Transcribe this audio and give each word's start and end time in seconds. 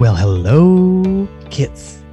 Well, 0.00 0.14
hello, 0.14 1.26
kids, 1.50 2.04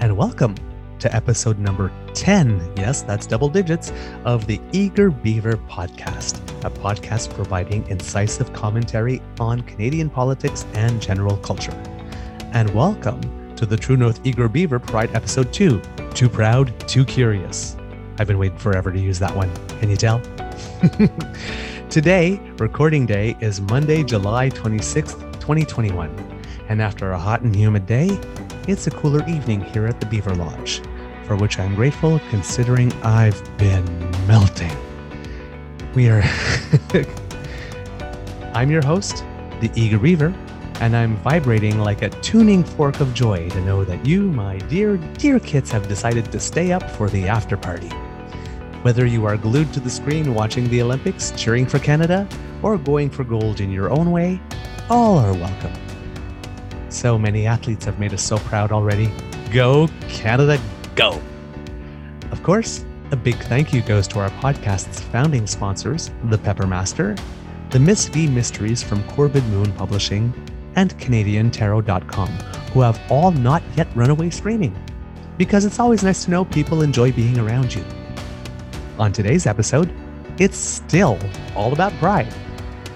and 0.00 0.16
welcome 0.16 0.56
to 0.98 1.14
episode 1.14 1.60
number 1.60 1.92
10. 2.12 2.72
Yes, 2.76 3.02
that's 3.02 3.24
double 3.24 3.48
digits 3.48 3.92
of 4.24 4.48
the 4.48 4.60
Eager 4.72 5.12
Beaver 5.12 5.52
podcast, 5.68 6.40
a 6.64 6.70
podcast 6.70 7.32
providing 7.32 7.86
incisive 7.86 8.52
commentary 8.52 9.22
on 9.38 9.60
Canadian 9.60 10.10
politics 10.10 10.66
and 10.74 11.00
general 11.00 11.36
culture. 11.36 11.70
And 12.52 12.68
welcome 12.74 13.54
to 13.54 13.64
the 13.64 13.76
True 13.76 13.96
North 13.96 14.18
Eager 14.24 14.48
Beaver 14.48 14.80
Pride 14.80 15.14
episode 15.14 15.52
2 15.52 15.80
Too 16.12 16.28
Proud, 16.28 16.76
Too 16.88 17.04
Curious. 17.04 17.76
I've 18.18 18.26
been 18.26 18.38
waiting 18.38 18.58
forever 18.58 18.90
to 18.90 18.98
use 18.98 19.20
that 19.20 19.36
one. 19.36 19.54
Can 19.78 19.88
you 19.88 19.96
tell? 19.96 20.20
Today, 21.90 22.40
recording 22.58 23.06
day, 23.06 23.36
is 23.38 23.60
Monday, 23.60 24.02
July 24.02 24.50
26th, 24.50 25.20
2021. 25.34 26.39
And 26.70 26.80
after 26.80 27.10
a 27.10 27.18
hot 27.18 27.40
and 27.40 27.54
humid 27.54 27.84
day, 27.86 28.16
it's 28.68 28.86
a 28.86 28.92
cooler 28.92 29.28
evening 29.28 29.60
here 29.60 29.86
at 29.86 29.98
the 29.98 30.06
Beaver 30.06 30.36
Lodge, 30.36 30.80
for 31.24 31.34
which 31.34 31.58
I'm 31.58 31.74
grateful 31.74 32.20
considering 32.30 32.92
I've 33.02 33.42
been 33.58 33.84
melting. 34.28 34.70
We 35.96 36.08
are. 36.08 36.22
I'm 38.54 38.70
your 38.70 38.84
host, 38.84 39.24
the 39.60 39.68
Eager 39.74 39.98
Beaver, 39.98 40.32
and 40.80 40.96
I'm 40.96 41.16
vibrating 41.16 41.80
like 41.80 42.02
a 42.02 42.10
tuning 42.20 42.62
fork 42.62 43.00
of 43.00 43.12
joy 43.14 43.48
to 43.48 43.60
know 43.62 43.84
that 43.84 44.06
you, 44.06 44.30
my 44.30 44.58
dear, 44.58 44.96
dear 44.96 45.40
kids, 45.40 45.72
have 45.72 45.88
decided 45.88 46.30
to 46.30 46.38
stay 46.38 46.70
up 46.70 46.88
for 46.88 47.10
the 47.10 47.26
after 47.26 47.56
party. 47.56 47.88
Whether 48.82 49.06
you 49.06 49.26
are 49.26 49.36
glued 49.36 49.72
to 49.72 49.80
the 49.80 49.90
screen 49.90 50.34
watching 50.34 50.68
the 50.68 50.82
Olympics, 50.82 51.32
cheering 51.32 51.66
for 51.66 51.80
Canada, 51.80 52.28
or 52.62 52.78
going 52.78 53.10
for 53.10 53.24
gold 53.24 53.60
in 53.60 53.72
your 53.72 53.90
own 53.90 54.12
way, 54.12 54.40
all 54.88 55.18
are 55.18 55.34
welcome. 55.34 55.72
So 56.90 57.16
many 57.16 57.46
athletes 57.46 57.84
have 57.84 58.00
made 58.00 58.12
us 58.12 58.22
so 58.22 58.36
proud 58.38 58.72
already. 58.72 59.12
Go, 59.52 59.88
Canada, 60.08 60.60
go! 60.96 61.22
Of 62.32 62.42
course, 62.42 62.84
a 63.12 63.16
big 63.16 63.36
thank 63.44 63.72
you 63.72 63.80
goes 63.80 64.08
to 64.08 64.18
our 64.18 64.30
podcast's 64.30 65.00
founding 65.00 65.46
sponsors, 65.46 66.10
The 66.24 66.36
Peppermaster, 66.36 67.18
the 67.70 67.78
Miss 67.78 68.08
V 68.08 68.26
Mysteries 68.26 68.82
from 68.82 69.06
Corbin 69.10 69.48
Moon 69.50 69.72
Publishing, 69.74 70.34
and 70.74 70.96
CanadianTarot.com, 70.98 72.28
who 72.72 72.80
have 72.80 73.00
all 73.08 73.30
not 73.30 73.62
yet 73.76 73.86
run 73.94 74.10
away 74.10 74.30
screaming. 74.30 74.76
Because 75.38 75.64
it's 75.64 75.78
always 75.78 76.02
nice 76.02 76.24
to 76.24 76.32
know 76.32 76.44
people 76.44 76.82
enjoy 76.82 77.12
being 77.12 77.38
around 77.38 77.72
you. 77.72 77.84
On 78.98 79.12
today's 79.12 79.46
episode, 79.46 79.94
it's 80.38 80.56
still 80.58 81.18
all 81.54 81.72
about 81.72 81.92
pride. 81.94 82.34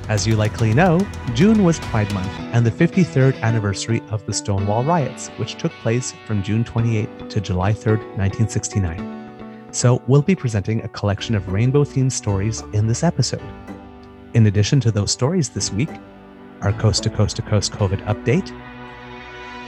As 0.09 0.27
you 0.27 0.37
likely 0.37 0.75
know, 0.75 1.01
June 1.33 1.65
was 1.65 1.81
Pride 1.81 2.13
Month 2.13 2.29
and 2.53 2.67
the 2.67 2.71
53rd 2.71 3.41
anniversary 3.41 4.03
of 4.11 4.25
the 4.27 4.35
Stonewall 4.35 4.85
Riots, 4.85 5.29
which 5.39 5.55
took 5.55 5.73
place 5.73 6.13
from 6.27 6.43
June 6.43 6.63
28 6.63 7.31
to 7.31 7.41
July 7.41 7.73
3, 7.73 7.97
1969. 7.97 9.69
So, 9.73 10.03
we'll 10.07 10.21
be 10.21 10.35
presenting 10.35 10.83
a 10.83 10.89
collection 10.89 11.35
of 11.35 11.51
rainbow 11.51 11.85
themed 11.85 12.13
stories 12.13 12.61
in 12.75 12.87
this 12.87 13.03
episode. 13.03 13.43
In 14.35 14.47
addition 14.47 14.79
to 14.81 14.91
those 14.91 15.11
stories 15.11 15.49
this 15.49 15.73
week, 15.73 15.91
our 16.61 16.75
Coast 16.75 17.03
to 17.05 17.11
Coast 17.11 17.37
to 17.37 17.43
Coast 17.43 17.73
COVID 17.73 18.05
update, 18.05 18.53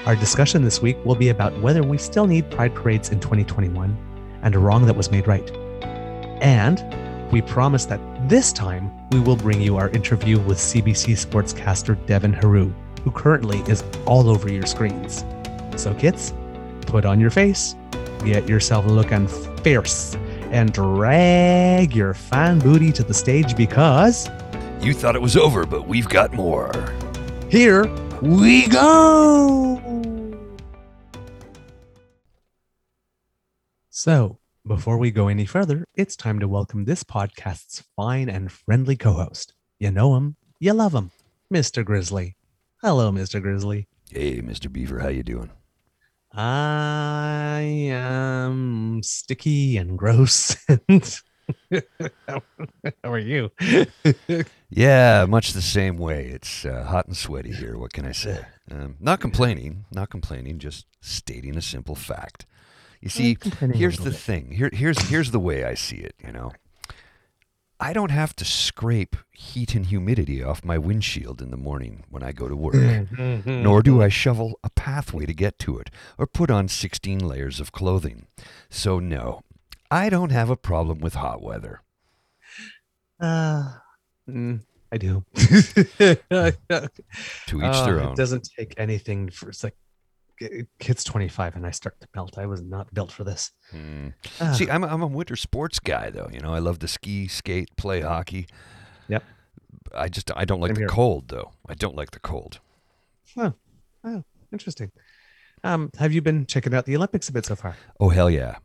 our 0.06 0.16
discussion 0.16 0.62
this 0.62 0.82
week 0.82 1.02
will 1.06 1.14
be 1.14 1.30
about 1.30 1.58
whether 1.62 1.82
we 1.82 1.96
still 1.96 2.26
need 2.26 2.50
Pride 2.50 2.74
parades 2.74 3.08
in 3.08 3.20
2021 3.20 4.38
and 4.42 4.54
a 4.54 4.58
wrong 4.58 4.84
that 4.84 4.96
was 4.96 5.10
made 5.10 5.26
right. 5.26 5.50
And 6.42 6.78
we 7.32 7.42
promise 7.42 7.84
that 7.86 8.00
this 8.28 8.52
time 8.52 8.90
we 9.10 9.20
will 9.20 9.36
bring 9.36 9.60
you 9.60 9.76
our 9.76 9.88
interview 9.90 10.38
with 10.40 10.58
CBC 10.58 11.12
sportscaster 11.26 11.94
Devin 12.06 12.32
Heroux, 12.32 12.72
who 13.02 13.10
currently 13.10 13.58
is 13.70 13.84
all 14.06 14.28
over 14.28 14.50
your 14.50 14.66
screens. 14.66 15.24
So, 15.76 15.94
kids, 15.94 16.32
put 16.86 17.04
on 17.04 17.20
your 17.20 17.30
face, 17.30 17.74
get 18.24 18.48
yourself 18.48 18.86
looking 18.86 19.28
fierce, 19.62 20.16
and 20.50 20.72
drag 20.72 21.94
your 21.94 22.14
fan 22.14 22.58
booty 22.58 22.92
to 22.92 23.02
the 23.02 23.14
stage 23.14 23.56
because 23.56 24.28
You 24.80 24.92
thought 24.94 25.16
it 25.16 25.22
was 25.22 25.36
over, 25.36 25.66
but 25.66 25.86
we've 25.88 26.08
got 26.08 26.32
more. 26.32 26.70
here 27.50 27.84
we 28.22 28.66
go! 28.68 29.82
So, 33.90 34.38
before 34.66 34.98
we 34.98 35.12
go 35.12 35.28
any 35.28 35.46
further, 35.46 35.84
it's 35.94 36.16
time 36.16 36.40
to 36.40 36.48
welcome 36.48 36.84
this 36.84 37.04
podcast's 37.04 37.84
fine 37.94 38.28
and 38.28 38.50
friendly 38.50 38.96
co 38.96 39.12
host. 39.12 39.52
You 39.78 39.92
know 39.92 40.16
him, 40.16 40.34
you 40.58 40.72
love 40.72 40.92
him, 40.92 41.12
Mr. 41.54 41.84
Grizzly. 41.84 42.34
Hello, 42.82 43.12
Mr. 43.12 43.40
Grizzly. 43.40 43.86
Hey, 44.10 44.40
Mr. 44.40 44.70
Beaver, 44.72 44.98
how 44.98 45.08
you 45.08 45.22
doing? 45.22 45.50
I 46.32 47.60
am 47.90 49.02
sticky 49.04 49.76
and 49.76 49.96
gross. 49.96 50.56
and 50.88 51.20
How 52.24 53.12
are 53.12 53.18
you? 53.18 53.52
Yeah, 54.68 55.26
much 55.28 55.52
the 55.52 55.62
same 55.62 55.96
way. 55.96 56.26
It's 56.26 56.64
uh, 56.64 56.84
hot 56.84 57.06
and 57.06 57.16
sweaty 57.16 57.52
here. 57.52 57.78
What 57.78 57.92
can 57.92 58.04
I 58.04 58.12
say? 58.12 58.44
Um, 58.70 58.96
not 58.98 59.20
complaining, 59.20 59.84
not 59.92 60.10
complaining, 60.10 60.58
just 60.58 60.86
stating 61.00 61.56
a 61.56 61.62
simple 61.62 61.94
fact. 61.94 62.46
You 63.00 63.08
see, 63.08 63.36
here's 63.74 63.98
the 63.98 64.10
bit. 64.10 64.18
thing. 64.18 64.50
Here, 64.52 64.70
here's 64.72 64.98
here's 65.08 65.30
the 65.30 65.40
way 65.40 65.64
I 65.64 65.74
see 65.74 65.96
it. 65.96 66.14
You 66.24 66.32
know, 66.32 66.52
I 67.78 67.92
don't 67.92 68.10
have 68.10 68.34
to 68.36 68.44
scrape 68.44 69.16
heat 69.30 69.74
and 69.74 69.86
humidity 69.86 70.42
off 70.42 70.64
my 70.64 70.78
windshield 70.78 71.42
in 71.42 71.50
the 71.50 71.56
morning 71.56 72.04
when 72.08 72.22
I 72.22 72.32
go 72.32 72.48
to 72.48 72.56
work. 72.56 72.74
Mm-hmm. 72.74 73.62
nor 73.62 73.82
do 73.82 74.02
I 74.02 74.08
shovel 74.08 74.58
a 74.64 74.70
pathway 74.70 75.26
to 75.26 75.34
get 75.34 75.58
to 75.60 75.78
it 75.78 75.90
or 76.18 76.26
put 76.26 76.50
on 76.50 76.68
16 76.68 77.18
layers 77.18 77.60
of 77.60 77.72
clothing. 77.72 78.26
So, 78.70 78.98
no, 78.98 79.42
I 79.90 80.08
don't 80.08 80.32
have 80.32 80.48
a 80.50 80.56
problem 80.56 81.00
with 81.00 81.14
hot 81.14 81.42
weather. 81.42 81.82
Uh, 83.20 83.74
mm, 84.28 84.60
I 84.90 84.96
do. 84.98 85.24
To 87.46 87.56
each 87.58 87.84
their 87.84 88.00
Uh, 88.00 88.04
own. 88.06 88.12
It 88.12 88.16
doesn't 88.16 88.48
take 88.58 88.74
anything 88.78 89.30
for 89.30 89.48
it's 89.50 89.62
like 89.64 89.76
it 90.38 90.66
hits 90.80 91.02
25 91.04 91.56
and 91.56 91.66
I 91.66 91.70
start 91.70 92.00
to 92.00 92.08
melt. 92.14 92.38
I 92.38 92.46
was 92.46 92.62
not 92.62 92.92
built 92.94 93.10
for 93.12 93.24
this. 93.24 93.52
Hmm. 93.70 94.08
Ah, 94.40 94.52
See, 94.52 94.68
I'm 94.70 94.84
a, 94.84 94.86
I'm 94.88 95.02
a 95.02 95.06
winter 95.06 95.36
sports 95.36 95.78
guy, 95.80 96.10
though. 96.10 96.28
You 96.32 96.40
know, 96.40 96.52
I 96.54 96.58
love 96.58 96.78
to 96.80 96.88
ski, 96.88 97.26
skate, 97.28 97.70
play 97.76 98.00
hockey. 98.02 98.46
Yep. 99.08 99.22
I 99.94 100.08
just 100.08 100.30
I 100.36 100.44
don't 100.44 100.60
like 100.60 100.70
Same 100.70 100.74
the 100.74 100.80
here. 100.82 100.88
cold, 100.88 101.28
though. 101.28 101.52
I 101.68 101.74
don't 101.74 101.96
like 101.96 102.10
the 102.10 102.20
cold. 102.20 102.60
oh, 103.36 103.54
interesting. 104.52 104.90
Um, 105.64 105.90
have 105.98 106.12
you 106.12 106.22
been 106.22 106.46
checking 106.46 106.74
out 106.74 106.84
the 106.86 106.96
Olympics 106.96 107.28
a 107.28 107.32
bit 107.32 107.46
so 107.46 107.56
far? 107.56 107.76
Oh 107.98 108.10
hell 108.10 108.30
yeah! 108.30 108.56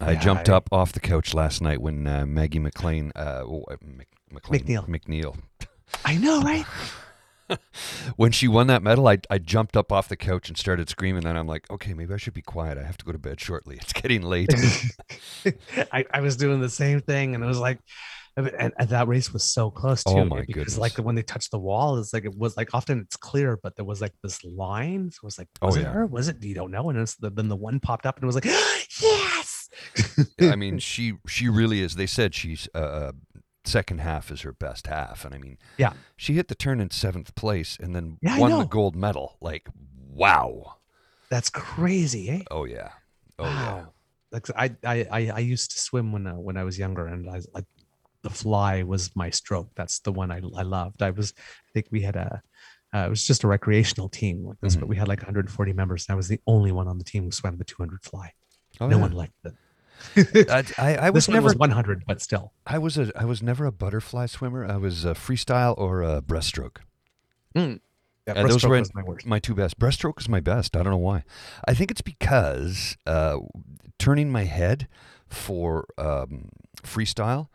I 0.00 0.12
Yeah, 0.12 0.20
jumped 0.20 0.48
I- 0.48 0.54
up 0.54 0.68
off 0.72 0.92
the 0.92 1.00
couch 1.00 1.34
last 1.34 1.62
night 1.62 1.80
when 1.80 2.06
uh, 2.06 2.26
Maggie 2.26 2.58
McLean, 2.58 3.12
uh, 3.16 3.42
oh, 3.44 3.64
uh, 3.70 3.76
McLean, 4.30 4.62
McNeil. 4.64 4.88
McNeil, 4.88 5.36
I 6.04 6.16
know, 6.16 6.40
right? 6.42 6.66
when 8.16 8.32
she 8.32 8.48
won 8.48 8.66
that 8.68 8.82
medal, 8.82 9.06
I, 9.08 9.18
I 9.30 9.38
jumped 9.38 9.76
up 9.76 9.92
off 9.92 10.08
the 10.08 10.16
couch 10.16 10.48
and 10.48 10.56
started 10.56 10.88
screaming. 10.88 11.22
Then 11.22 11.36
I'm 11.36 11.46
like, 11.46 11.70
okay, 11.70 11.94
maybe 11.94 12.14
I 12.14 12.16
should 12.16 12.34
be 12.34 12.42
quiet. 12.42 12.78
I 12.78 12.82
have 12.82 12.96
to 12.98 13.04
go 13.04 13.12
to 13.12 13.18
bed 13.18 13.40
shortly. 13.40 13.76
It's 13.80 13.92
getting 13.92 14.22
late. 14.22 14.52
I, 15.92 16.04
I 16.12 16.20
was 16.20 16.36
doing 16.36 16.60
the 16.60 16.68
same 16.70 17.00
thing, 17.00 17.34
and 17.34 17.42
it 17.42 17.46
was 17.46 17.58
like, 17.58 17.78
and, 18.36 18.72
and 18.78 18.88
that 18.90 19.08
race 19.08 19.32
was 19.32 19.44
so 19.44 19.70
close 19.70 20.04
too. 20.04 20.12
Oh 20.12 20.24
my 20.24 20.40
because 20.40 20.54
goodness. 20.54 20.78
like 20.78 20.96
when 20.98 21.14
they 21.14 21.22
touched 21.22 21.50
the 21.50 21.58
wall, 21.58 21.98
it's 21.98 22.12
like 22.12 22.26
it 22.26 22.36
was 22.36 22.56
like 22.56 22.74
often 22.74 23.00
it's 23.00 23.16
clear, 23.16 23.58
but 23.62 23.76
there 23.76 23.84
was 23.84 24.02
like 24.02 24.12
this 24.22 24.44
line. 24.44 25.10
So 25.10 25.20
it 25.22 25.24
was 25.24 25.38
like, 25.38 25.48
Oh, 25.62 25.68
was 25.68 25.76
it 25.76 25.82
yeah. 25.82 25.92
her? 25.92 26.06
Was 26.06 26.28
it? 26.28 26.42
You 26.42 26.54
don't 26.54 26.70
know. 26.70 26.90
And 26.90 26.98
it's 26.98 27.16
the, 27.16 27.30
then 27.30 27.48
the 27.48 27.56
one 27.56 27.80
popped 27.80 28.04
up, 28.04 28.16
and 28.16 28.24
it 28.24 28.26
was 28.26 28.34
like, 28.34 28.44
yes. 29.00 29.68
I 30.40 30.56
mean, 30.56 30.78
she 30.78 31.14
she 31.26 31.48
really 31.48 31.80
is. 31.80 31.96
They 31.96 32.06
said 32.06 32.34
she's 32.34 32.68
uh, 32.74 32.78
uh, 32.78 33.12
second 33.66 33.98
half 34.00 34.30
is 34.30 34.42
her 34.42 34.52
best 34.52 34.86
half, 34.86 35.24
and 35.24 35.34
I 35.34 35.38
mean, 35.38 35.58
Yeah. 35.78 35.92
she 36.16 36.34
hit 36.34 36.48
the 36.48 36.54
turn 36.54 36.80
in 36.80 36.90
seventh 36.90 37.34
place 37.34 37.76
and 37.80 37.94
then 37.94 38.18
Yeah, 38.22 38.38
won 38.38 38.50
the 38.58 38.64
gold 38.64 38.96
medal. 38.96 39.36
Like, 39.40 39.68
wow! 40.08 40.76
That's 41.30 41.50
crazy, 41.50 42.28
eh? 42.30 42.42
Oh 42.50 42.64
yeah, 42.64 42.90
oh 43.38 43.44
wow. 43.44 43.92
Like 44.32 44.46
I, 44.56 44.74
I, 44.84 45.30
I, 45.34 45.38
used 45.38 45.70
to 45.72 45.78
swim 45.78 46.12
when, 46.12 46.26
uh, 46.26 46.34
when 46.34 46.56
I 46.56 46.64
was 46.64 46.78
younger, 46.78 47.06
and 47.06 47.28
I 47.30 47.36
was 47.36 47.48
like, 47.54 47.64
the 48.22 48.30
fly 48.30 48.82
was 48.82 49.14
my 49.14 49.30
stroke. 49.30 49.70
That's 49.76 50.00
the 50.00 50.12
one 50.12 50.30
I, 50.30 50.40
I 50.56 50.62
loved. 50.62 51.02
I 51.02 51.10
was, 51.10 51.32
I 51.38 51.70
think 51.72 51.86
we 51.90 52.02
had 52.02 52.16
a, 52.16 52.42
uh, 52.94 53.06
it 53.06 53.10
was 53.10 53.24
just 53.26 53.44
a 53.44 53.48
recreational 53.48 54.08
team 54.08 54.44
like 54.44 54.58
this, 54.60 54.76
Mhm. 54.76 54.80
but 54.80 54.88
we 54.88 54.96
had 54.96 55.08
like 55.08 55.20
140 55.20 55.72
members, 55.72 56.06
and 56.08 56.14
I 56.14 56.16
was 56.16 56.28
the 56.28 56.40
only 56.46 56.72
one 56.72 56.88
on 56.88 56.98
the 56.98 57.04
team 57.04 57.24
who 57.24 57.30
swam 57.30 57.56
the 57.56 57.64
200 57.64 58.02
fly. 58.04 58.32
Oh, 58.80 58.88
no 58.88 58.96
yeah. 58.96 59.02
one 59.02 59.12
liked 59.12 59.34
it. 59.44 59.54
I, 60.16 60.64
I, 60.78 60.96
I 60.96 61.10
was 61.10 61.24
this 61.24 61.28
one 61.28 61.34
never 61.34 61.44
was 61.46 61.56
100, 61.56 62.04
but 62.06 62.20
still. 62.22 62.52
I 62.66 62.78
was 62.78 62.96
a 62.98 63.10
I 63.16 63.24
was 63.24 63.42
never 63.42 63.64
a 63.66 63.72
butterfly 63.72 64.26
swimmer. 64.26 64.64
I 64.66 64.76
was 64.76 65.04
a 65.04 65.14
freestyle 65.14 65.74
or 65.78 66.02
a 66.02 66.20
breaststroke. 66.22 66.78
Mm. 67.54 67.80
Yeah, 68.26 68.34
Uh, 68.34 68.46
those 68.48 68.64
were 68.64 68.70
was 68.78 68.94
my 68.94 69.02
worst. 69.02 69.26
my 69.26 69.38
two 69.38 69.54
best. 69.54 69.78
Breaststroke 69.78 70.20
is 70.20 70.28
my 70.28 70.40
best. 70.40 70.76
I 70.76 70.82
don't 70.82 70.90
know 70.92 70.96
why. 70.98 71.24
I 71.66 71.74
think 71.74 71.90
it's 71.90 72.00
because 72.02 72.96
uh, 73.06 73.38
turning 73.98 74.30
my 74.30 74.44
head 74.44 74.88
for 75.28 75.86
um, 75.98 76.50
freestyle 76.82 77.48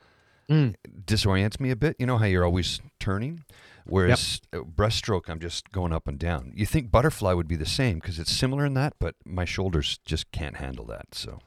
Mm. 0.50 0.76
disorients 1.06 1.60
me 1.62 1.72
a 1.72 1.76
bit. 1.78 1.96
You 1.98 2.06
know 2.06 2.18
how 2.18 2.26
you're 2.26 2.44
always 2.44 2.82
turning, 3.00 3.46
whereas 3.86 4.42
uh, 4.52 4.58
breaststroke 4.58 5.30
I'm 5.30 5.40
just 5.40 5.72
going 5.72 5.94
up 5.94 6.10
and 6.10 6.20
down. 6.20 6.52
You 6.56 6.66
think 6.66 6.92
butterfly 6.92 7.32
would 7.32 7.48
be 7.48 7.56
the 7.56 7.66
same 7.66 8.00
because 8.00 8.20
it's 8.20 8.32
similar 8.34 8.66
in 8.66 8.74
that, 8.74 8.94
but 9.00 9.16
my 9.24 9.46
shoulders 9.46 10.00
just 10.04 10.30
can't 10.34 10.58
handle 10.58 10.84
that. 10.88 11.16
So 11.16 11.40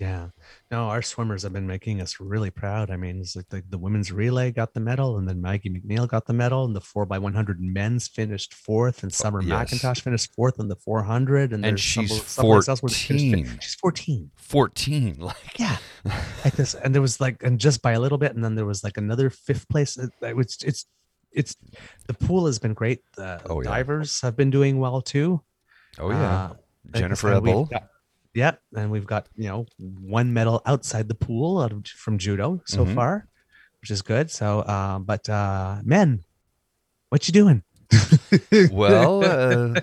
Yeah. 0.00 0.28
No, 0.70 0.84
our 0.84 1.02
swimmers 1.02 1.42
have 1.42 1.52
been 1.52 1.66
making 1.66 2.00
us 2.00 2.18
really 2.20 2.48
proud. 2.50 2.90
I 2.90 2.96
mean, 2.96 3.20
it's 3.20 3.36
like 3.36 3.48
the, 3.50 3.62
the 3.68 3.76
women's 3.76 4.10
relay 4.10 4.50
got 4.50 4.72
the 4.72 4.80
medal, 4.80 5.18
and 5.18 5.28
then 5.28 5.42
Maggie 5.42 5.68
McNeil 5.68 6.08
got 6.08 6.24
the 6.24 6.32
medal, 6.32 6.64
and 6.64 6.74
the 6.74 6.80
four 6.80 7.04
by 7.04 7.18
one 7.18 7.34
hundred 7.34 7.60
men's 7.60 8.08
finished 8.08 8.54
fourth, 8.54 9.02
and 9.02 9.12
Summer 9.12 9.42
yes. 9.42 9.70
McIntosh 9.74 10.00
finished 10.00 10.32
fourth 10.34 10.58
in 10.58 10.68
the 10.68 10.76
four 10.76 11.02
hundred, 11.02 11.52
and, 11.52 11.66
And 11.66 11.78
some- 11.78 12.06
she's 12.06 12.22
someplace 12.24 12.66
else 12.68 12.82
where 12.82 12.88
they 12.88 12.94
finished 12.94 13.24
fifth. 13.26 13.46
14. 13.48 13.58
She's 13.60 13.74
fourteen. 13.74 14.30
14, 14.38 15.16
like 15.18 15.58
Yeah, 15.58 15.76
like 16.44 16.54
this, 16.54 16.74
and 16.74 16.94
there 16.94 17.02
was 17.02 17.20
like, 17.20 17.42
and 17.42 17.60
just 17.60 17.82
by 17.82 17.92
a 17.92 18.00
little 18.00 18.16
bit, 18.18 18.34
and 18.34 18.42
then 18.42 18.54
there 18.54 18.64
was 18.66 18.82
like 18.82 18.96
another 18.96 19.28
fifth 19.28 19.68
place. 19.68 19.98
It, 19.98 20.10
it 20.22 20.34
was, 20.34 20.56
it's, 20.64 20.86
it's, 21.30 21.56
the 22.06 22.14
pool 22.14 22.46
has 22.46 22.58
been 22.58 22.72
great. 22.72 23.00
The 23.16 23.38
Oh, 23.50 23.60
yeah. 23.60 23.68
divers 23.68 24.22
have 24.22 24.34
been 24.34 24.48
doing 24.50 24.78
well 24.80 25.02
too. 25.02 25.42
oh 25.98 26.10
yeah, 26.10 26.52
Uh, 26.94 26.98
Jennifer 26.98 27.34
Abel. 27.34 27.66
got- 27.66 27.89
Yeah, 28.34 28.52
and 28.76 28.90
we've 28.90 29.06
got 29.06 29.28
you 29.36 29.48
know 29.48 29.66
one 29.78 30.32
medal 30.32 30.62
outside 30.66 31.08
the 31.08 31.14
pool 31.16 31.60
out 31.60 31.72
of, 31.72 31.86
from 31.86 32.18
judo 32.18 32.60
so 32.64 32.84
Mhm. 32.84 32.94
far, 32.94 33.26
which 33.80 33.90
is 33.90 34.02
good. 34.02 34.30
So, 34.30 34.60
uh, 34.60 34.98
but 35.00 35.28
uh, 35.28 35.80
men, 35.84 36.24
what 37.08 37.26
you 37.26 37.32
doing? 37.32 37.62
Well, 38.70 39.24
uh, 39.24 39.80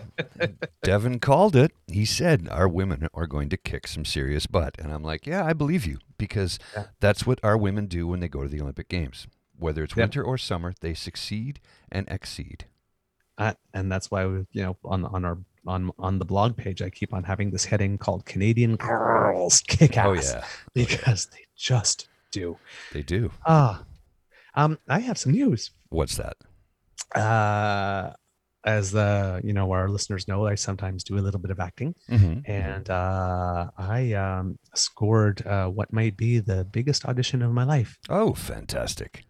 Devin 0.83 1.19
called 1.19 1.55
it. 1.55 1.71
He 1.87 2.05
said 2.05 2.47
our 2.49 2.67
women 2.67 3.07
are 3.13 3.27
going 3.27 3.49
to 3.49 3.57
kick 3.57 3.87
some 3.87 4.05
serious 4.05 4.47
butt, 4.47 4.75
and 4.79 4.91
I'm 4.93 5.03
like, 5.03 5.25
yeah, 5.27 5.43
I 5.45 5.53
believe 5.53 5.85
you 5.85 5.99
because 6.17 6.59
Yeah. 6.75 6.85
that's 6.99 7.25
what 7.25 7.39
our 7.43 7.57
women 7.57 7.87
do 7.87 8.07
when 8.07 8.19
they 8.19 8.29
go 8.29 8.43
to 8.43 8.49
the 8.49 8.61
Olympic 8.61 8.87
Games. 8.89 9.27
Whether 9.59 9.83
it's 9.83 9.95
winter 9.95 10.23
or 10.23 10.37
summer, 10.37 10.73
they 10.81 10.93
succeed 10.93 11.59
and 11.91 12.07
exceed. 12.09 12.65
uh, 13.39 13.53
and 13.73 13.91
that's 13.91 14.09
why 14.09 14.25
we, 14.25 14.45
you 14.51 14.63
know 14.63 14.77
on 14.85 15.03
on 15.05 15.25
our 15.25 15.37
on 15.67 15.91
on 15.99 16.19
the 16.19 16.25
blog 16.25 16.55
page, 16.57 16.81
I 16.81 16.89
keep 16.89 17.13
on 17.13 17.23
having 17.23 17.51
this 17.51 17.65
heading 17.65 17.97
called 17.97 18.25
"Canadian 18.25 18.75
Girls 18.75 19.61
Kick 19.61 19.97
Ass" 19.97 20.05
Oh 20.07 20.13
yeah, 20.13 20.45
because 20.73 21.27
they 21.27 21.45
just 21.55 22.07
do. 22.31 22.57
they 22.93 23.01
do. 23.01 23.31
Ah, 23.45 23.83
um, 24.55 24.77
I 24.87 24.99
have 24.99 25.17
some 25.17 25.31
news. 25.31 25.71
What's 25.89 26.17
that? 26.17 26.37
Uh, 27.15 28.13
as 28.65 28.91
the 28.91 29.41
you 29.43 29.53
know 29.53 29.71
our 29.71 29.87
listeners 29.89 30.27
know, 30.27 30.45
I 30.45 30.55
sometimes 30.55 31.03
do 31.03 31.17
a 31.17 31.23
little 31.23 31.39
bit 31.39 31.51
of 31.51 31.59
acting. 31.59 31.95
Mm-hmm. 32.09 32.51
and 32.51 32.89
uh, 32.89 33.69
I 33.77 34.13
um, 34.13 34.59
scored 34.75 35.45
uh, 35.47 35.67
what 35.67 35.91
might 35.93 36.17
be 36.17 36.39
the 36.39 36.65
biggest 36.65 37.05
audition 37.05 37.41
of 37.41 37.51
my 37.51 37.63
life. 37.63 37.97
Oh, 38.09 38.33
fantastic. 38.33 39.23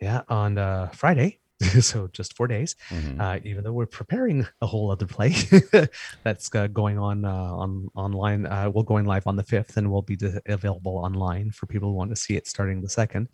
Yeah, 0.00 0.22
on 0.28 0.58
uh, 0.58 0.90
Friday, 0.92 1.38
so 1.80 2.08
just 2.12 2.36
four 2.36 2.46
days. 2.46 2.76
Mhm. 2.90 3.20
Uh, 3.20 3.38
even 3.44 3.64
though 3.64 3.72
we're 3.72 3.86
preparing 3.86 4.46
a 4.60 4.66
whole 4.66 4.90
other 4.90 5.06
play 5.06 5.32
that's 6.24 6.54
uh, 6.54 6.66
going 6.66 6.98
on 6.98 7.24
uh, 7.24 7.30
on 7.62 7.88
online, 7.94 8.46
uh, 8.46 8.70
we're 8.72 8.82
going 8.82 9.04
live 9.06 9.26
on 9.26 9.36
the 9.36 9.42
fifth, 9.42 9.76
and 9.76 9.90
we'll 9.90 10.02
be 10.02 10.18
available 10.46 10.96
online 10.98 11.50
for 11.50 11.66
people 11.66 11.88
who 11.90 11.94
want 11.94 12.10
to 12.10 12.16
see 12.16 12.34
it 12.36 12.46
starting 12.46 12.82
the 12.82 12.88
second. 12.88 13.28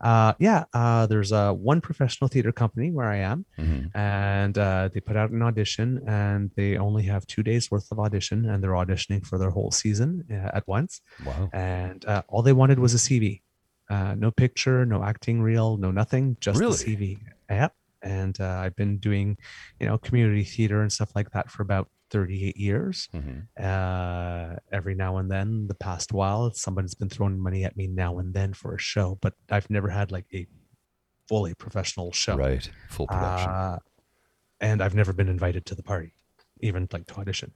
Uh, 0.00 0.32
yeah, 0.40 0.64
uh, 0.74 1.06
there's 1.06 1.30
uh, 1.32 1.52
one 1.52 1.80
professional 1.80 2.26
theater 2.28 2.50
company 2.50 2.90
where 2.90 3.06
I 3.08 3.18
am, 3.18 3.46
Mhm. 3.58 3.94
and 3.94 4.58
uh, 4.58 4.88
they 4.92 5.00
put 5.00 5.16
out 5.16 5.30
an 5.30 5.42
audition 5.42 6.02
and 6.08 6.50
they 6.56 6.76
only 6.76 7.04
have 7.04 7.24
two 7.26 7.42
days 7.44 7.70
worth 7.70 7.90
of 7.92 8.00
audition 8.00 8.44
and 8.50 8.62
they're 8.62 8.72
auditioning 8.72 9.24
for 9.24 9.38
their 9.38 9.50
whole 9.50 9.70
season 9.70 10.24
uh, 10.30 10.50
at 10.58 10.66
once 10.66 11.00
Wow. 11.24 11.48
and 11.52 12.04
uh, 12.04 12.22
all 12.28 12.42
they 12.42 12.52
wanted 12.52 12.78
was 12.80 12.94
a 12.94 12.98
cv 12.98 13.42
uh, 13.90 14.14
no 14.18 14.30
picture 14.32 14.84
no 14.86 15.04
acting 15.04 15.40
reel 15.40 15.76
no 15.76 15.90
nothing 15.92 16.36
just 16.40 16.58
Really? 16.58 16.76
the 16.76 16.96
cv 16.96 17.18
yep 17.54 17.74
and 18.02 18.40
uh, 18.40 18.58
i've 18.64 18.74
been 18.76 18.98
doing 18.98 19.36
you 19.80 19.86
know 19.86 19.98
community 19.98 20.44
theater 20.44 20.80
and 20.82 20.92
stuff 20.92 21.12
like 21.14 21.30
that 21.30 21.50
for 21.50 21.62
about 21.62 21.88
38 22.10 22.56
years 22.56 23.08
Mhm. 23.14 23.46
uh, 23.58 24.56
every 24.70 24.94
now 24.94 25.16
and 25.18 25.30
then 25.30 25.66
the 25.68 25.74
past 25.74 26.12
while 26.12 26.52
somebody's 26.52 26.94
been 26.94 27.08
throwing 27.08 27.38
money 27.40 27.64
at 27.64 27.76
me 27.76 27.86
now 27.86 28.18
and 28.18 28.34
then 28.34 28.52
for 28.52 28.74
a 28.74 28.78
show 28.78 29.18
but 29.20 29.34
i've 29.50 29.68
never 29.70 29.88
had 29.88 30.10
like 30.12 30.26
a 30.34 30.46
fully 31.28 31.54
professional 31.54 32.12
show 32.12 32.36
Right. 32.36 32.70
Full 32.88 33.06
production. 33.06 33.50
uh, 33.50 33.78
and 34.60 34.82
I've 34.82 34.94
never 34.94 35.12
been 35.12 35.28
invited 35.28 35.66
to 35.66 35.74
the 35.74 35.82
party, 35.82 36.14
even 36.60 36.88
like 36.92 37.06
to 37.08 37.14
audition. 37.20 37.52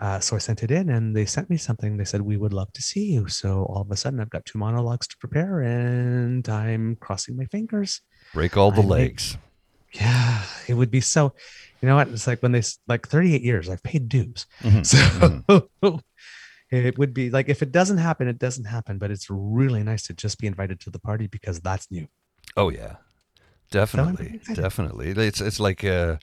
Uh, 0.00 0.18
so 0.20 0.36
I 0.36 0.38
sent 0.38 0.62
it 0.62 0.70
in, 0.70 0.88
and 0.90 1.16
they 1.16 1.24
sent 1.24 1.50
me 1.50 1.56
something. 1.56 1.96
They 1.96 2.04
said 2.04 2.20
we 2.22 2.36
would 2.36 2.52
love 2.52 2.72
to 2.74 2.82
see 2.82 3.12
you. 3.12 3.28
So 3.28 3.64
all 3.64 3.82
of 3.82 3.90
a 3.90 3.96
sudden, 3.96 4.20
I've 4.20 4.30
got 4.30 4.44
two 4.44 4.58
monologues 4.58 5.06
to 5.08 5.16
prepare, 5.18 5.60
and 5.62 6.48
I'm 6.48 6.96
crossing 6.96 7.36
my 7.36 7.44
fingers. 7.46 8.00
Break 8.34 8.56
all 8.56 8.70
the 8.70 8.82
I 8.82 8.84
legs. 8.84 9.38
Yeah, 9.92 10.42
it 10.68 10.74
would 10.74 10.90
be 10.90 11.00
so. 11.00 11.32
You 11.80 11.88
know 11.88 11.96
what? 11.96 12.08
It's 12.08 12.26
like 12.26 12.42
when 12.42 12.52
they 12.52 12.62
like 12.88 13.06
38 13.08 13.42
years. 13.42 13.68
I've 13.68 13.82
paid 13.82 14.08
dues, 14.08 14.46
Mhm. 14.62 14.84
so 14.84 16.00
it 16.70 16.98
would 16.98 17.14
be 17.14 17.30
like 17.30 17.48
if 17.48 17.62
it 17.62 17.70
doesn't 17.72 17.98
happen, 17.98 18.26
it 18.28 18.38
doesn't 18.38 18.64
happen. 18.64 18.98
But 18.98 19.10
it's 19.10 19.30
really 19.30 19.82
nice 19.82 20.02
to 20.08 20.14
just 20.14 20.38
be 20.38 20.46
invited 20.46 20.80
to 20.80 20.90
the 20.90 20.98
party 20.98 21.28
because 21.28 21.60
that's 21.60 21.90
new. 21.90 22.08
Oh 22.56 22.70
yeah, 22.70 22.96
definitely, 23.70 24.34
excited. 24.34 24.62
definitely. 24.62 25.10
It's 25.10 25.40
it's 25.40 25.60
like 25.60 25.84
uh, 25.84 26.16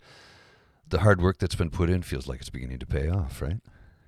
the 0.90 1.00
hard 1.00 1.22
work 1.22 1.38
that's 1.38 1.56
been 1.56 1.69
put 1.69 1.90
in 1.90 2.02
feels 2.02 2.28
like 2.28 2.42
it's 2.42 2.50
beginning 2.50 2.80
to 2.80 2.86
pay 2.86 3.10
off, 3.10 3.42
right? 3.42 3.58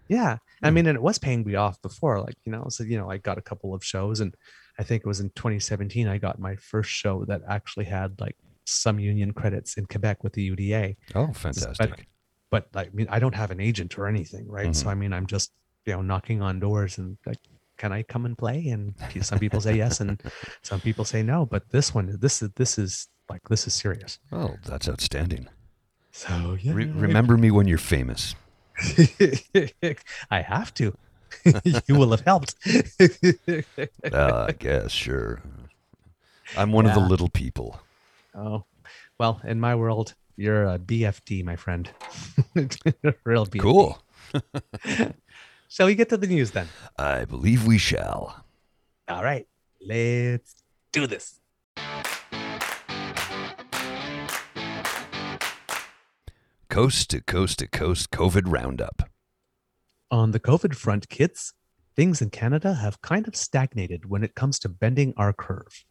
Yeah. 0.10 0.38
I 0.62 0.70
Mm. 0.70 0.74
mean, 0.74 0.86
and 0.88 0.96
it 0.98 1.02
was 1.02 1.18
paying 1.18 1.44
me 1.46 1.56
off 1.56 1.82
before, 1.82 2.20
like, 2.22 2.36
you 2.46 2.52
know, 2.52 2.66
so, 2.70 2.84
you 2.84 2.98
know, 2.98 3.10
I 3.10 3.18
got 3.18 3.38
a 3.38 3.42
couple 3.42 3.74
of 3.74 3.84
shows 3.84 4.20
and 4.20 4.36
I 4.80 4.84
think 4.84 5.02
it 5.04 5.08
was 5.08 5.20
in 5.20 5.30
2017, 5.36 6.08
I 6.08 6.18
got 6.18 6.40
my 6.40 6.56
first 6.56 6.90
show 6.90 7.26
that 7.26 7.42
actually 7.48 7.86
had 7.86 8.20
like 8.20 8.36
some 8.66 9.00
union 9.00 9.34
credits 9.34 9.78
in 9.78 9.86
Quebec 9.86 10.24
with 10.24 10.34
the 10.34 10.50
UDA. 10.50 10.96
Oh, 11.16 11.32
fantastic. 11.34 12.08
But 12.50 12.70
I 12.76 12.90
mean, 12.94 13.08
I 13.10 13.20
don't 13.20 13.36
have 13.36 13.52
an 13.52 13.60
agent 13.60 13.98
or 13.98 14.08
anything, 14.08 14.48
right? 14.48 14.76
So, 14.76 14.86
Mhm. 14.88 14.92
I 14.92 14.96
mean, 14.96 15.14
I'm 15.14 15.26
just, 15.28 15.52
you 15.86 15.94
know, 15.94 16.02
knocking 16.02 16.42
on 16.42 16.60
doors 16.60 16.98
and 16.98 17.18
like, 17.26 17.40
can 17.78 17.92
I 17.92 18.04
come 18.04 18.26
and 18.26 18.38
play? 18.38 18.68
And 18.68 18.94
some 19.22 19.40
people 19.40 19.60
say 19.60 19.76
yes, 19.76 20.00
and 20.00 20.22
some 20.62 20.80
people 20.80 21.04
say 21.06 21.24
no. 21.24 21.46
But 21.46 21.70
this 21.72 21.94
one, 21.94 22.16
this 22.20 22.42
is, 22.42 22.52
this 22.56 22.78
is 22.78 23.08
like, 23.30 23.42
this 23.50 23.66
is 23.68 23.74
serious. 23.74 24.20
Oh, 24.32 24.56
that's 24.66 24.88
outstanding. 24.88 25.48
So, 26.12 26.56
yeah. 26.62 26.74
Re- 26.74 26.92
remember 26.92 27.38
me 27.38 27.50
when 27.52 27.68
you're 27.68 27.80
famous. 27.80 28.36
I 30.32 30.42
have 30.42 30.74
to. 30.76 30.96
you 31.88 31.96
will 31.96 32.12
have 32.12 32.22
helped. 32.22 32.56
Uh, 34.12 34.46
I 34.50 34.52
guess, 34.52 34.92
sure. 34.92 35.42
I'm 36.58 36.72
one 36.72 36.86
of 36.86 36.94
the 36.94 37.00
little 37.00 37.30
people. 37.30 37.80
oh, 38.36 38.66
well, 39.18 39.42
in 39.44 39.60
my 39.60 39.76
world, 39.76 40.14
you're 40.36 40.66
a 40.66 40.78
BFD, 40.78 41.44
my 41.44 41.56
friend. 41.56 41.90
Real 43.24 43.46
BFD. 43.46 43.60
Cool. 43.60 44.02
Shall 45.70 45.88
we 45.88 45.96
get 45.96 46.10
to 46.10 46.18
the 46.18 46.28
news 46.28 46.52
then? 46.52 46.68
I 46.98 47.26
believe 47.26 47.66
we 47.66 47.78
shall. 47.78 48.44
All 49.08 49.24
right, 49.24 49.48
let's 49.86 50.56
do 50.92 51.08
this. 51.08 51.40
Coast 56.70 57.10
to 57.12 57.22
coast 57.22 57.60
to 57.60 57.68
coast 57.68 58.12
COVID 58.12 58.44
roundup. 58.52 59.10
On 60.14 60.30
the 60.30 60.40
COVID 60.40 60.76
front, 60.76 61.10
kids, 61.10 61.56
things 61.96 62.22
in 62.22 62.30
Canada 62.30 62.76
have 62.76 63.02
kind 63.02 63.28
of 63.28 63.36
stagnated 63.36 64.12
when 64.12 64.24
it 64.24 64.36
comes 64.36 64.60
to 64.60 64.70
bending 64.70 65.12
our 65.18 65.34
curve. 65.34 65.86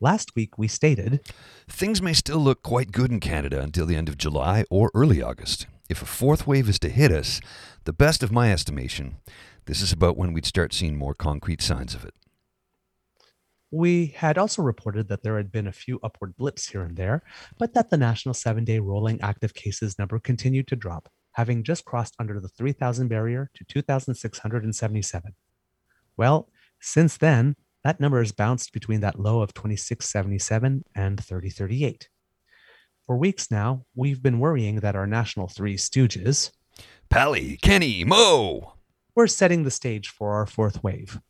Last 0.00 0.34
week, 0.34 0.58
we 0.58 0.66
stated 0.66 1.20
Things 1.68 2.02
may 2.02 2.12
still 2.12 2.40
look 2.40 2.64
quite 2.64 2.90
good 2.90 3.12
in 3.12 3.20
Canada 3.20 3.60
until 3.60 3.86
the 3.86 3.94
end 3.94 4.08
of 4.08 4.18
July 4.18 4.64
or 4.68 4.90
early 4.96 5.22
August. 5.22 5.68
If 5.88 6.02
a 6.02 6.06
fourth 6.06 6.44
wave 6.44 6.68
is 6.68 6.80
to 6.80 6.88
hit 6.88 7.12
us, 7.12 7.40
the 7.84 7.92
best 7.92 8.24
of 8.24 8.32
my 8.32 8.52
estimation, 8.52 9.18
this 9.66 9.80
is 9.80 9.92
about 9.92 10.16
when 10.16 10.32
we'd 10.32 10.44
start 10.44 10.74
seeing 10.74 10.96
more 10.96 11.14
concrete 11.14 11.62
signs 11.62 11.94
of 11.94 12.04
it. 12.04 12.14
We 13.70 14.06
had 14.16 14.38
also 14.38 14.62
reported 14.62 15.06
that 15.06 15.22
there 15.22 15.36
had 15.36 15.52
been 15.52 15.68
a 15.68 15.72
few 15.72 16.00
upward 16.02 16.36
blips 16.36 16.68
here 16.70 16.82
and 16.82 16.96
there, 16.96 17.22
but 17.60 17.74
that 17.74 17.90
the 17.90 17.96
national 17.96 18.34
seven 18.34 18.64
day 18.64 18.80
rolling 18.80 19.20
active 19.20 19.54
cases 19.54 20.00
number 20.00 20.18
continued 20.18 20.66
to 20.66 20.74
drop, 20.74 21.08
having 21.32 21.62
just 21.62 21.84
crossed 21.84 22.14
under 22.18 22.40
the 22.40 22.48
3,000 22.48 23.08
barrier 23.08 23.50
to 23.54 23.64
2,677. 23.64 25.34
Well, 26.16 26.48
since 26.80 27.16
then, 27.16 27.56
that 27.84 28.00
number 28.00 28.20
has 28.20 28.32
bounced 28.32 28.72
between 28.72 29.00
that 29.00 29.18
low 29.18 29.42
of 29.42 29.54
2677 29.54 30.84
and 30.94 31.22
3038. 31.22 32.08
For 33.06 33.16
weeks 33.16 33.50
now, 33.50 33.84
we've 33.94 34.22
been 34.22 34.38
worrying 34.38 34.76
that 34.76 34.94
our 34.96 35.06
national 35.06 35.48
three 35.48 35.76
stooges 35.76 36.50
Pally, 37.10 37.58
Kenney, 37.60 38.04
Moe! 38.04 38.74
were 39.14 39.26
setting 39.26 39.64
the 39.64 39.70
stage 39.70 40.08
for 40.08 40.32
our 40.32 40.46
fourth 40.46 40.82
wave. 40.82 41.20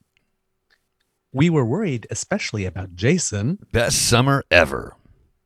We 1.33 1.51
were 1.51 1.65
worried 1.65 2.07
especially 2.11 2.67
about 2.67 2.95
Jason, 2.95 3.59
Best 3.73 4.07
summer 4.09 4.45
ever. 4.51 4.95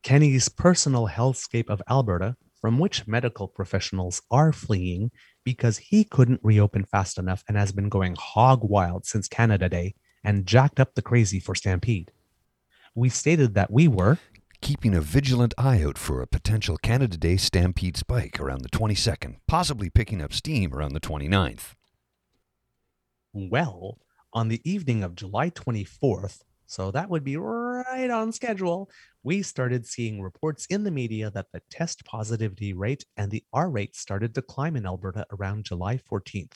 Kenney's 0.02 0.48
personal 0.48 1.08
hellscape 1.08 1.70
of 1.70 1.82
Alberta, 1.88 2.36
from 2.60 2.78
which 2.78 3.06
medical 3.06 3.48
professionals 3.48 4.22
are 4.30 4.52
fleeing 4.52 5.10
because 5.44 5.78
he 5.78 6.04
couldn't 6.04 6.40
reopen 6.42 6.84
fast 6.84 7.18
enough 7.18 7.44
and 7.48 7.56
has 7.56 7.72
been 7.72 7.88
going 7.88 8.16
hog 8.18 8.60
wild 8.62 9.06
since 9.06 9.28
Canada 9.28 9.68
Day 9.68 9.94
and 10.24 10.46
jacked 10.46 10.80
up 10.80 10.94
the 10.94 11.02
crazy 11.02 11.38
for 11.38 11.54
Stampede. 11.54 12.10
we 12.94 13.08
stated 13.08 13.54
that 13.54 13.70
we 13.70 13.86
were 13.86 14.18
keeping 14.60 14.94
a 14.94 15.00
vigilant 15.00 15.54
eye 15.58 15.82
out 15.82 15.98
for 15.98 16.20
a 16.20 16.26
potential 16.26 16.76
Canada 16.78 17.16
Day 17.16 17.36
stampede 17.36 17.96
spike 17.96 18.40
around 18.40 18.62
the 18.62 18.68
22nd, 18.70 19.36
possibly 19.46 19.90
picking 19.90 20.22
up 20.22 20.32
steam 20.32 20.74
around 20.74 20.94
the 20.94 21.00
29th. 21.00 21.74
Well, 23.32 23.98
on 24.32 24.48
the 24.48 24.60
evening 24.68 25.04
of 25.04 25.14
July 25.14 25.50
24th, 25.50 26.40
so 26.66 26.90
that 26.90 27.10
would 27.10 27.22
be 27.22 27.36
right 27.36 28.10
on 28.10 28.32
schedule, 28.32 28.90
we 29.26 29.42
started 29.42 29.84
seeing 29.84 30.22
reports 30.22 30.66
in 30.70 30.84
the 30.84 30.90
media 30.92 31.32
that 31.32 31.48
the 31.52 31.60
test 31.68 32.04
positivity 32.04 32.72
rate 32.72 33.04
and 33.16 33.28
the 33.28 33.42
R 33.52 33.68
rate 33.68 33.96
started 33.96 34.32
to 34.36 34.40
climb 34.40 34.76
in 34.76 34.86
Alberta 34.86 35.26
around 35.32 35.64
July 35.64 35.98
14th. 35.98 36.52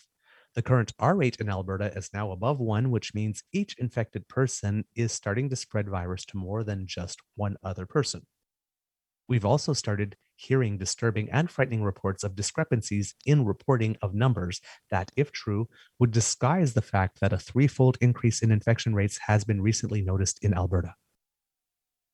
The 0.55 0.63
current 0.63 0.93
R 1.01 1.17
rate 1.17 1.39
in 1.41 1.49
Alberta 1.49 1.93
is 1.97 2.11
now 2.15 2.31
above 2.31 2.61
one, 2.61 2.93
which 2.93 3.13
means 3.13 3.43
each 3.53 3.75
infected 3.79 4.29
person 4.29 4.85
is 4.95 5.11
starting 5.11 5.51
to 5.51 5.57
spread 5.57 5.89
virus 5.89 6.25
to 6.27 6.37
more 6.37 6.63
than 6.63 6.87
just 6.87 7.19
one 7.35 7.57
other 7.65 7.87
person. 7.87 8.25
We've 9.29 9.45
also 9.45 9.73
started 9.73 10.15
hearing 10.37 10.79
disturbing 10.79 11.29
and 11.33 11.51
frightening 11.51 11.83
reports 11.83 12.23
of 12.23 12.37
discrepancies 12.37 13.17
in 13.27 13.45
reporting 13.45 13.97
of 14.01 14.15
numbers 14.15 14.61
that, 14.93 15.11
if 15.17 15.33
true, 15.33 15.69
would 15.99 16.13
disguise 16.13 16.75
the 16.75 16.83
fact 16.83 17.19
that 17.19 17.33
a 17.33 17.39
threefold 17.39 17.99
increase 18.01 18.43
in 18.43 18.53
infection 18.53 18.95
rates 18.95 19.19
has 19.27 19.43
been 19.43 19.61
recently 19.61 20.03
noticed 20.03 20.39
in 20.45 20.55
Alberta. 20.55 20.95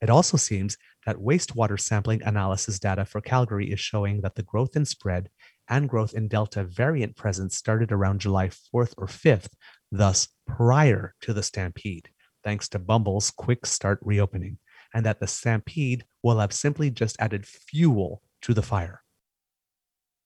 It 0.00 0.11
also 0.11 0.37
seems 0.37 0.76
that 1.07 1.17
wastewater 1.17 1.81
sampling 1.81 2.23
analysis 2.23 2.79
data 2.79 3.05
for 3.05 3.21
Calgary 3.21 3.71
is 3.73 3.81
showing 3.81 4.21
that 4.21 4.35
the 4.35 4.43
growth 4.43 4.76
in 4.76 4.85
spread 4.85 5.31
and 5.69 5.88
growth 5.88 6.15
in 6.15 6.29
Delta 6.29 6.65
variant 6.65 7.17
presence 7.17 7.57
started 7.57 7.93
around 7.93 8.21
July 8.21 8.49
4th 8.49 8.93
or 8.99 9.07
5th, 9.07 9.49
thus 9.91 10.29
prior 10.47 11.15
to 11.23 11.33
the 11.33 11.43
stampede, 11.43 12.11
thanks 12.45 12.69
to 12.69 12.79
Bumble's 12.79 13.31
quick 13.31 13.65
start 13.67 13.99
reopening, 14.03 14.59
and 14.93 15.05
that 15.07 15.19
the 15.19 15.26
stampede 15.26 16.05
will 16.23 16.38
have 16.38 16.53
simply 16.53 16.91
just 16.91 17.17
added 17.19 17.47
fuel 17.47 18.23
to 18.43 18.53
the 18.55 18.62
fire. 18.62 19.03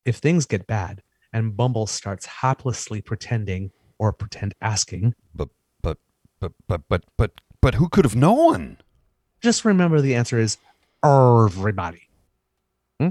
If 0.05 0.17
things 0.17 0.47
get 0.47 0.67
bad 0.67 1.03
and 1.33 1.57
Bumble 1.57 1.87
starts 1.87 2.27
haplessly 2.27 3.05
pretending 3.05 3.71
or 3.99 4.12
pretend 4.12 4.55
asking, 4.61 5.15
But, 5.35 5.50
but, 5.83 5.99
but, 6.41 6.53
but, 6.67 6.83
but, 6.89 7.05
but, 7.17 7.33
but 7.61 7.75
who 7.75 7.89
could 7.89 8.05
have 8.05 8.17
known? 8.17 8.79
Just 9.41 9.65
remember 9.65 10.01
the 10.01 10.15
answer 10.15 10.39
is 10.39 10.59
everybody. 11.05 12.09
Hmm? 12.99 13.11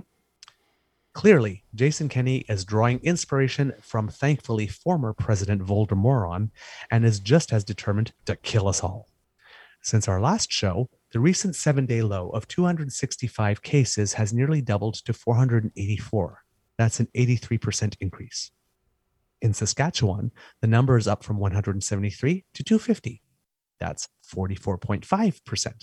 Clearly, 1.14 1.64
Jason 1.74 2.10
Kenney 2.10 2.46
is 2.48 2.66
drawing 2.66 3.00
inspiration 3.04 3.74
from 3.82 4.10
thankfully 4.10 4.68
former 4.68 5.14
President 5.14 5.62
Voldemort 5.62 6.50
and 6.92 7.06
is 7.06 7.20
just 7.20 7.52
as 7.52 7.64
determined 7.64 8.14
to 8.26 8.36
kill 8.36 8.68
us 8.68 8.84
all. 8.84 9.08
Since 9.82 10.08
our 10.08 10.20
last 10.20 10.52
show, 10.52 10.90
the 11.12 11.20
recent 11.20 11.56
seven 11.56 11.86
day 11.86 12.02
low 12.02 12.30
of 12.30 12.48
265 12.48 13.62
cases 13.62 14.14
has 14.14 14.34
nearly 14.34 14.62
doubled 14.62 14.96
to 15.06 15.14
484. 15.14 16.44
That's 16.78 17.00
an 17.00 17.08
83% 17.16 17.96
increase. 18.00 18.52
In 19.42 19.54
Saskatchewan, 19.54 20.32
the 20.62 20.68
number 20.68 20.98
is 20.98 21.08
up 21.08 21.24
from 21.24 21.40
173 21.40 22.46
to 22.54 22.64
250. 22.64 23.22
That's 23.80 24.10
44.5%. 24.36 25.74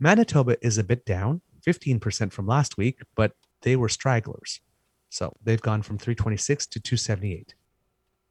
Manitoba 0.00 0.56
is 0.64 0.78
a 0.78 0.84
bit 0.84 1.04
down, 1.04 1.40
15% 1.66 2.32
from 2.32 2.46
last 2.46 2.76
week, 2.76 3.00
but 3.14 3.32
they 3.62 3.76
were 3.76 3.88
stragglers. 3.88 4.60
So 5.08 5.34
they've 5.42 5.60
gone 5.60 5.82
from 5.82 5.98
326 5.98 6.66
to 6.66 6.80
278. 6.80 7.54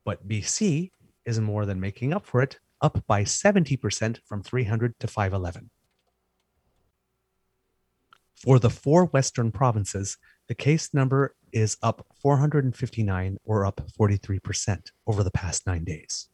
But 0.05 0.27
BC 0.27 0.91
is 1.25 1.39
more 1.39 1.65
than 1.65 1.79
making 1.79 2.13
up 2.13 2.25
for 2.25 2.41
it, 2.41 2.59
up 2.81 3.05
by 3.07 3.23
70% 3.23 4.19
from 4.25 4.43
300 4.43 4.99
to 4.99 5.07
511. 5.07 5.69
For 8.35 8.59
the 8.59 8.69
four 8.69 9.05
Western 9.05 9.51
provinces, 9.51 10.17
the 10.47 10.55
case 10.55 10.93
number 10.93 11.33
is 11.53 11.77
up 11.81 12.05
459 12.21 13.37
or 13.45 13.65
up 13.65 13.81
43% 13.97 14.91
over 15.07 15.23
the 15.23 15.31
past 15.31 15.65
nine 15.65 15.85
days. 15.85 16.27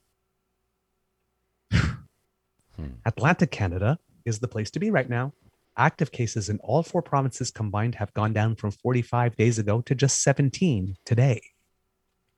Atlantic 3.06 3.52
Canada 3.52 4.00
is 4.26 4.40
the 4.40 4.48
place 4.48 4.72
to 4.72 4.80
be 4.80 4.92
right 4.92 5.10
now. 5.10 5.34
Active 5.78 6.12
cases 6.12 6.50
in 6.50 6.60
all 6.60 6.84
four 6.84 7.02
provinces 7.02 7.52
combined 7.52 7.96
have 7.96 8.14
gone 8.14 8.34
down 8.34 8.56
from 8.56 8.72
45 8.72 9.36
days 9.36 9.60
ago 9.60 9.82
to 9.82 9.96
just 9.96 10.22
17 10.22 10.96
today. 11.06 11.42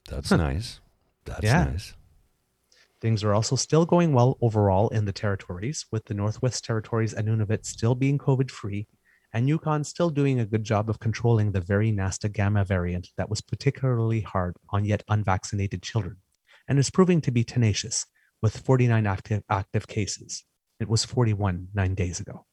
That's 0.09 0.31
nice. 0.31 0.79
That's 1.25 1.43
Yeah. 1.43 1.65
nice. 1.65 1.93
Things 2.99 3.23
are 3.23 3.33
also 3.33 3.55
still 3.55 3.85
going 3.85 4.13
well 4.13 4.37
overall 4.41 4.89
in 4.89 5.05
the 5.05 5.11
territories, 5.13 5.87
with 5.91 6.05
the 6.05 6.13
Northwest 6.13 6.63
Territories 6.63 7.13
and 7.13 7.27
Nunavut 7.27 7.65
still 7.65 7.95
being 7.95 8.19
COVID 8.19 8.51
free, 8.51 8.87
and 9.33 9.47
Yukon 9.47 9.83
still 9.83 10.11
doing 10.11 10.39
a 10.39 10.45
good 10.45 10.63
job 10.63 10.87
of 10.87 10.99
controlling 10.99 11.51
the 11.51 11.61
very 11.61 11.91
nasty 11.91 12.29
Gamma 12.29 12.63
variant 12.63 13.09
that 13.17 13.29
was 13.29 13.41
particularly 13.41 14.21
hard 14.21 14.55
on 14.69 14.85
yet 14.85 15.03
unvaccinated 15.07 15.81
children, 15.81 16.17
and 16.67 16.77
is 16.77 16.91
proving 16.91 17.21
to 17.21 17.31
be 17.31 17.43
tenacious, 17.43 18.05
with 18.39 18.57
49 18.57 19.07
active, 19.07 19.43
active 19.49 19.87
cases. 19.87 20.43
It 20.81 20.89
was 20.89 21.05
41 21.05 21.67
nine 21.75 21.93
days 21.93 22.19
ago. 22.19 22.47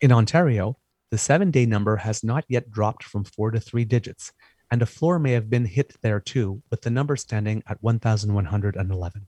In 0.00 0.12
Ontario, 0.12 0.78
the 1.10 1.18
seven 1.18 1.50
day 1.50 1.66
number 1.66 1.96
has 1.96 2.22
not 2.22 2.44
yet 2.46 2.70
dropped 2.70 3.02
from 3.02 3.24
four 3.24 3.50
to 3.50 3.58
three 3.58 3.84
digits, 3.84 4.32
and 4.70 4.80
a 4.80 4.86
floor 4.86 5.18
may 5.18 5.32
have 5.32 5.50
been 5.50 5.64
hit 5.64 5.96
there 6.02 6.20
too, 6.20 6.62
with 6.70 6.82
the 6.82 6.90
number 6.90 7.16
standing 7.16 7.64
at 7.66 7.82
1,111. 7.82 9.26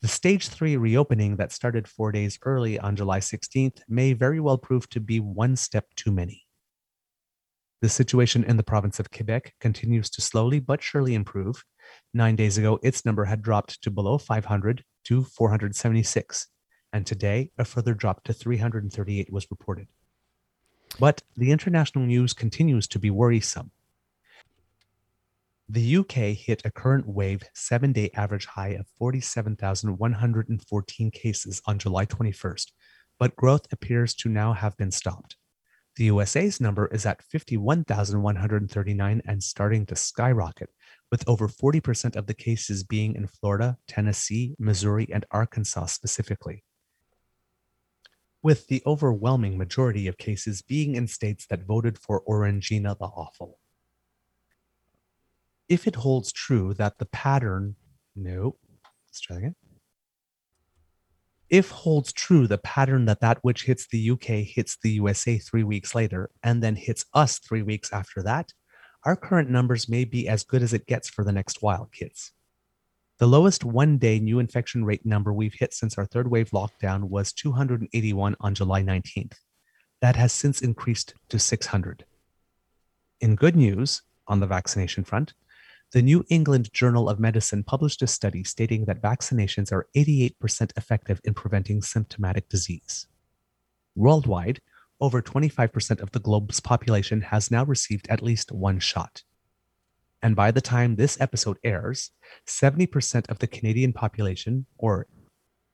The 0.00 0.08
stage 0.08 0.48
three 0.48 0.78
reopening 0.78 1.36
that 1.36 1.52
started 1.52 1.86
four 1.86 2.10
days 2.10 2.38
early 2.42 2.78
on 2.78 2.96
July 2.96 3.20
16th 3.20 3.82
may 3.86 4.14
very 4.14 4.40
well 4.40 4.56
prove 4.56 4.88
to 4.88 5.00
be 5.00 5.20
one 5.20 5.54
step 5.56 5.84
too 5.96 6.12
many. 6.12 6.46
The 7.82 7.90
situation 7.90 8.42
in 8.44 8.56
the 8.56 8.62
province 8.62 8.98
of 8.98 9.10
Quebec 9.10 9.52
continues 9.60 10.08
to 10.10 10.22
slowly 10.22 10.60
but 10.60 10.82
surely 10.82 11.14
improve. 11.14 11.62
Nine 12.14 12.36
days 12.36 12.56
ago, 12.56 12.80
its 12.82 13.04
number 13.04 13.26
had 13.26 13.42
dropped 13.42 13.82
to 13.82 13.90
below 13.90 14.16
500 14.16 14.82
to 15.04 15.24
476, 15.24 16.48
and 16.92 17.06
today 17.06 17.50
a 17.58 17.64
further 17.64 17.94
drop 17.94 18.22
to 18.24 18.32
338 18.32 19.32
was 19.32 19.50
reported. 19.50 19.88
But 20.98 21.22
the 21.36 21.50
international 21.50 22.06
news 22.06 22.32
continues 22.32 22.86
to 22.88 22.98
be 22.98 23.10
worrisome. 23.10 23.70
The 25.68 25.96
UK 25.96 26.36
hit 26.36 26.62
a 26.64 26.70
current 26.70 27.06
wave 27.08 27.42
seven 27.54 27.92
day 27.92 28.10
average 28.14 28.46
high 28.46 28.70
of 28.70 28.86
47,114 28.98 31.10
cases 31.10 31.60
on 31.66 31.78
July 31.78 32.06
21st, 32.06 32.70
but 33.18 33.34
growth 33.34 33.66
appears 33.72 34.14
to 34.16 34.28
now 34.28 34.52
have 34.52 34.76
been 34.76 34.90
stopped. 34.90 35.36
The 35.96 36.04
USA's 36.04 36.60
number 36.60 36.86
is 36.88 37.06
at 37.06 37.22
51,139 37.22 39.22
and 39.26 39.42
starting 39.42 39.86
to 39.86 39.96
skyrocket, 39.96 40.68
with 41.14 41.28
over 41.28 41.46
40% 41.46 42.16
of 42.16 42.26
the 42.26 42.34
cases 42.34 42.82
being 42.82 43.14
in 43.14 43.28
Florida, 43.28 43.78
Tennessee, 43.86 44.56
Missouri, 44.58 45.06
and 45.14 45.24
Arkansas 45.30 45.86
specifically. 45.86 46.64
With 48.42 48.66
the 48.66 48.82
overwhelming 48.84 49.56
majority 49.56 50.08
of 50.08 50.18
cases 50.18 50.60
being 50.60 50.96
in 50.96 51.06
states 51.06 51.46
that 51.50 51.68
voted 51.68 52.00
for 52.00 52.24
Orangina 52.28 52.98
the 52.98 53.04
Awful 53.04 53.60
if 55.68 55.86
it 55.86 55.94
holds 55.94 56.32
true 56.32 56.74
that 56.74 56.98
the 56.98 57.06
pattern, 57.06 57.76
no, 58.16 58.56
let's 59.06 59.20
try 59.20 59.36
again. 59.36 59.54
If 61.48 61.70
holds 61.70 62.12
true 62.12 62.48
the 62.48 62.58
pattern 62.58 63.04
that 63.04 63.20
that 63.20 63.38
which 63.42 63.66
hits 63.66 63.86
the 63.86 64.10
UK 64.10 64.44
hits 64.44 64.76
the 64.82 64.90
USA 64.90 65.38
three 65.38 65.62
weeks 65.62 65.94
later 65.94 66.30
and 66.42 66.60
then 66.60 66.74
hits 66.74 67.04
us 67.14 67.38
three 67.38 67.62
weeks 67.62 67.92
after 67.92 68.20
that, 68.24 68.52
our 69.04 69.16
current 69.16 69.50
numbers 69.50 69.88
may 69.88 70.04
be 70.04 70.28
as 70.28 70.44
good 70.44 70.62
as 70.62 70.72
it 70.72 70.86
gets 70.86 71.08
for 71.08 71.24
the 71.24 71.32
next 71.32 71.62
while, 71.62 71.90
kids. 71.92 72.32
The 73.18 73.26
lowest 73.26 73.64
one 73.64 73.98
day 73.98 74.18
new 74.18 74.38
infection 74.38 74.84
rate 74.84 75.06
number 75.06 75.32
we've 75.32 75.54
hit 75.54 75.72
since 75.72 75.96
our 75.96 76.06
third 76.06 76.30
wave 76.30 76.50
lockdown 76.50 77.04
was 77.04 77.32
281 77.32 78.34
on 78.40 78.54
July 78.54 78.82
19th. 78.82 79.34
That 80.00 80.16
has 80.16 80.32
since 80.32 80.60
increased 80.60 81.14
to 81.28 81.38
600. 81.38 82.04
In 83.20 83.36
good 83.36 83.56
news, 83.56 84.02
on 84.26 84.40
the 84.40 84.46
vaccination 84.46 85.04
front, 85.04 85.34
the 85.92 86.02
New 86.02 86.24
England 86.28 86.72
Journal 86.72 87.08
of 87.08 87.20
Medicine 87.20 87.62
published 87.62 88.02
a 88.02 88.06
study 88.06 88.42
stating 88.42 88.86
that 88.86 89.00
vaccinations 89.00 89.70
are 89.70 89.86
88% 89.94 90.76
effective 90.76 91.20
in 91.24 91.34
preventing 91.34 91.82
symptomatic 91.82 92.48
disease. 92.48 93.06
Worldwide, 93.94 94.60
over 95.04 95.20
25% 95.20 96.00
of 96.00 96.12
the 96.12 96.18
globe's 96.18 96.60
population 96.60 97.20
has 97.20 97.50
now 97.50 97.62
received 97.62 98.08
at 98.08 98.22
least 98.22 98.50
one 98.50 98.78
shot. 98.78 99.22
And 100.22 100.34
by 100.34 100.50
the 100.50 100.62
time 100.62 100.96
this 100.96 101.20
episode 101.20 101.58
airs, 101.62 102.10
70% 102.46 103.28
of 103.28 103.38
the 103.38 103.46
Canadian 103.46 103.92
population, 103.92 104.64
or 104.78 105.06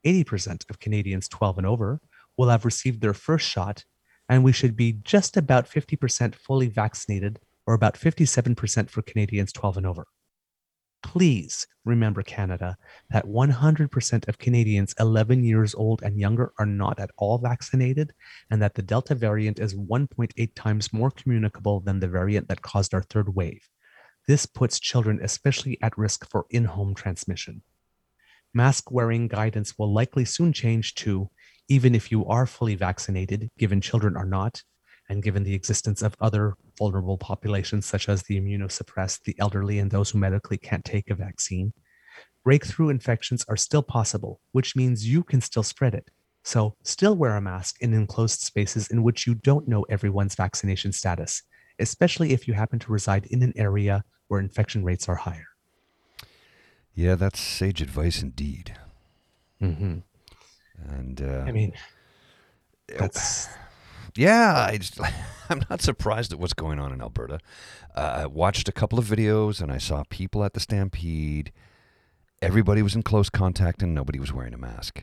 80% 0.04 0.68
of 0.68 0.80
Canadians 0.80 1.28
12 1.28 1.58
and 1.58 1.66
over, 1.66 2.00
will 2.36 2.48
have 2.48 2.64
received 2.64 3.00
their 3.00 3.14
first 3.14 3.48
shot, 3.48 3.84
and 4.28 4.42
we 4.42 4.50
should 4.50 4.74
be 4.76 4.94
just 5.04 5.36
about 5.36 5.70
50% 5.70 6.34
fully 6.34 6.66
vaccinated 6.66 7.38
or 7.66 7.74
about 7.74 7.94
57% 7.94 8.90
for 8.90 9.02
Canadians 9.02 9.52
12 9.52 9.76
and 9.76 9.86
over. 9.86 10.06
Please 11.02 11.66
remember, 11.84 12.22
Canada, 12.22 12.76
that 13.10 13.24
100% 13.24 14.28
of 14.28 14.38
Canadians 14.38 14.94
11 15.00 15.44
years 15.44 15.74
old 15.74 16.02
and 16.02 16.20
younger 16.20 16.52
are 16.58 16.66
not 16.66 17.00
at 17.00 17.10
all 17.16 17.38
vaccinated, 17.38 18.12
and 18.50 18.60
that 18.62 18.74
the 18.74 18.82
Delta 18.82 19.14
variant 19.14 19.58
is 19.58 19.74
1.8 19.74 20.54
times 20.54 20.92
more 20.92 21.10
communicable 21.10 21.80
than 21.80 22.00
the 22.00 22.08
variant 22.08 22.48
that 22.48 22.62
caused 22.62 22.94
our 22.94 23.02
third 23.02 23.34
wave. 23.34 23.68
This 24.28 24.46
puts 24.46 24.78
children 24.78 25.18
especially 25.22 25.78
at 25.82 25.96
risk 25.96 26.28
for 26.28 26.46
in 26.50 26.66
home 26.66 26.94
transmission. 26.94 27.62
Mask 28.52 28.90
wearing 28.90 29.28
guidance 29.28 29.78
will 29.78 29.92
likely 29.92 30.24
soon 30.24 30.52
change 30.52 30.94
to 30.96 31.30
even 31.68 31.94
if 31.94 32.10
you 32.10 32.26
are 32.26 32.46
fully 32.46 32.74
vaccinated, 32.74 33.48
given 33.56 33.80
children 33.80 34.16
are 34.16 34.26
not, 34.26 34.62
and 35.10 35.24
given 35.24 35.42
the 35.42 35.54
existence 35.54 36.02
of 36.02 36.16
other 36.20 36.54
vulnerable 36.78 37.18
populations 37.18 37.84
such 37.84 38.08
as 38.08 38.22
the 38.22 38.40
immunosuppressed, 38.40 39.24
the 39.24 39.34
elderly, 39.40 39.80
and 39.80 39.90
those 39.90 40.10
who 40.10 40.18
medically 40.18 40.56
can't 40.56 40.84
take 40.84 41.10
a 41.10 41.16
vaccine, 41.16 41.72
breakthrough 42.44 42.90
infections 42.90 43.44
are 43.48 43.56
still 43.56 43.82
possible, 43.82 44.40
which 44.52 44.76
means 44.76 45.06
you 45.06 45.24
can 45.24 45.40
still 45.40 45.64
spread 45.64 45.94
it. 45.94 46.08
So, 46.44 46.76
still 46.84 47.16
wear 47.16 47.36
a 47.36 47.40
mask 47.40 47.82
in 47.82 47.92
enclosed 47.92 48.40
spaces 48.40 48.86
in 48.88 49.02
which 49.02 49.26
you 49.26 49.34
don't 49.34 49.66
know 49.66 49.82
everyone's 49.90 50.36
vaccination 50.36 50.92
status, 50.92 51.42
especially 51.80 52.32
if 52.32 52.46
you 52.46 52.54
happen 52.54 52.78
to 52.78 52.92
reside 52.92 53.26
in 53.26 53.42
an 53.42 53.52
area 53.56 54.04
where 54.28 54.40
infection 54.40 54.84
rates 54.84 55.08
are 55.08 55.16
higher. 55.16 55.48
Yeah, 56.94 57.16
that's 57.16 57.40
sage 57.40 57.82
advice 57.82 58.22
indeed. 58.22 58.76
Mm-hmm. 59.60 59.98
And 60.88 61.20
uh, 61.20 61.44
I 61.46 61.52
mean, 61.52 61.72
that's 62.86 63.48
yeah, 64.16 64.66
I 64.70 64.78
just, 64.78 64.98
I'm 65.48 65.62
not 65.70 65.80
surprised 65.80 66.32
at 66.32 66.38
what's 66.38 66.52
going 66.54 66.78
on 66.78 66.92
in 66.92 67.00
Alberta. 67.00 67.38
Uh, 67.94 68.20
I 68.22 68.26
watched 68.26 68.68
a 68.68 68.72
couple 68.72 68.98
of 68.98 69.04
videos 69.06 69.60
and 69.60 69.72
I 69.72 69.78
saw 69.78 70.04
people 70.10 70.44
at 70.44 70.54
the 70.54 70.60
Stampede. 70.60 71.52
Everybody 72.42 72.82
was 72.82 72.94
in 72.94 73.02
close 73.02 73.28
contact 73.30 73.82
and 73.82 73.94
nobody 73.94 74.18
was 74.18 74.32
wearing 74.32 74.54
a 74.54 74.58
mask. 74.58 75.02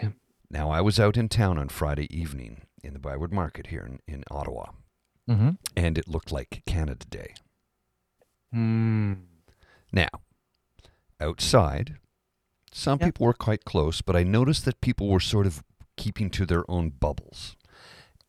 Yeah. 0.00 0.10
Now, 0.50 0.70
I 0.70 0.80
was 0.80 0.98
out 0.98 1.16
in 1.16 1.28
town 1.28 1.58
on 1.58 1.68
Friday 1.68 2.06
evening 2.16 2.62
in 2.82 2.92
the 2.94 2.98
Byward 2.98 3.32
Market 3.32 3.66
here 3.68 3.82
in, 3.86 3.98
in 4.12 4.24
Ottawa, 4.30 4.70
mm-hmm. 5.28 5.50
and 5.76 5.98
it 5.98 6.08
looked 6.08 6.32
like 6.32 6.62
Canada 6.66 7.04
Day. 7.10 7.34
mm, 8.54 9.18
Now, 9.92 10.08
outside, 11.20 11.98
some 12.72 12.98
Yep. 13.00 13.06
people 13.08 13.26
were 13.26 13.34
quite 13.34 13.64
close, 13.64 14.00
but 14.00 14.16
I 14.16 14.22
noticed 14.22 14.64
that 14.64 14.80
people 14.80 15.08
were 15.08 15.20
sort 15.20 15.46
of 15.46 15.62
keeping 15.96 16.30
to 16.30 16.46
their 16.46 16.68
own 16.70 16.90
bubbles. 16.90 17.56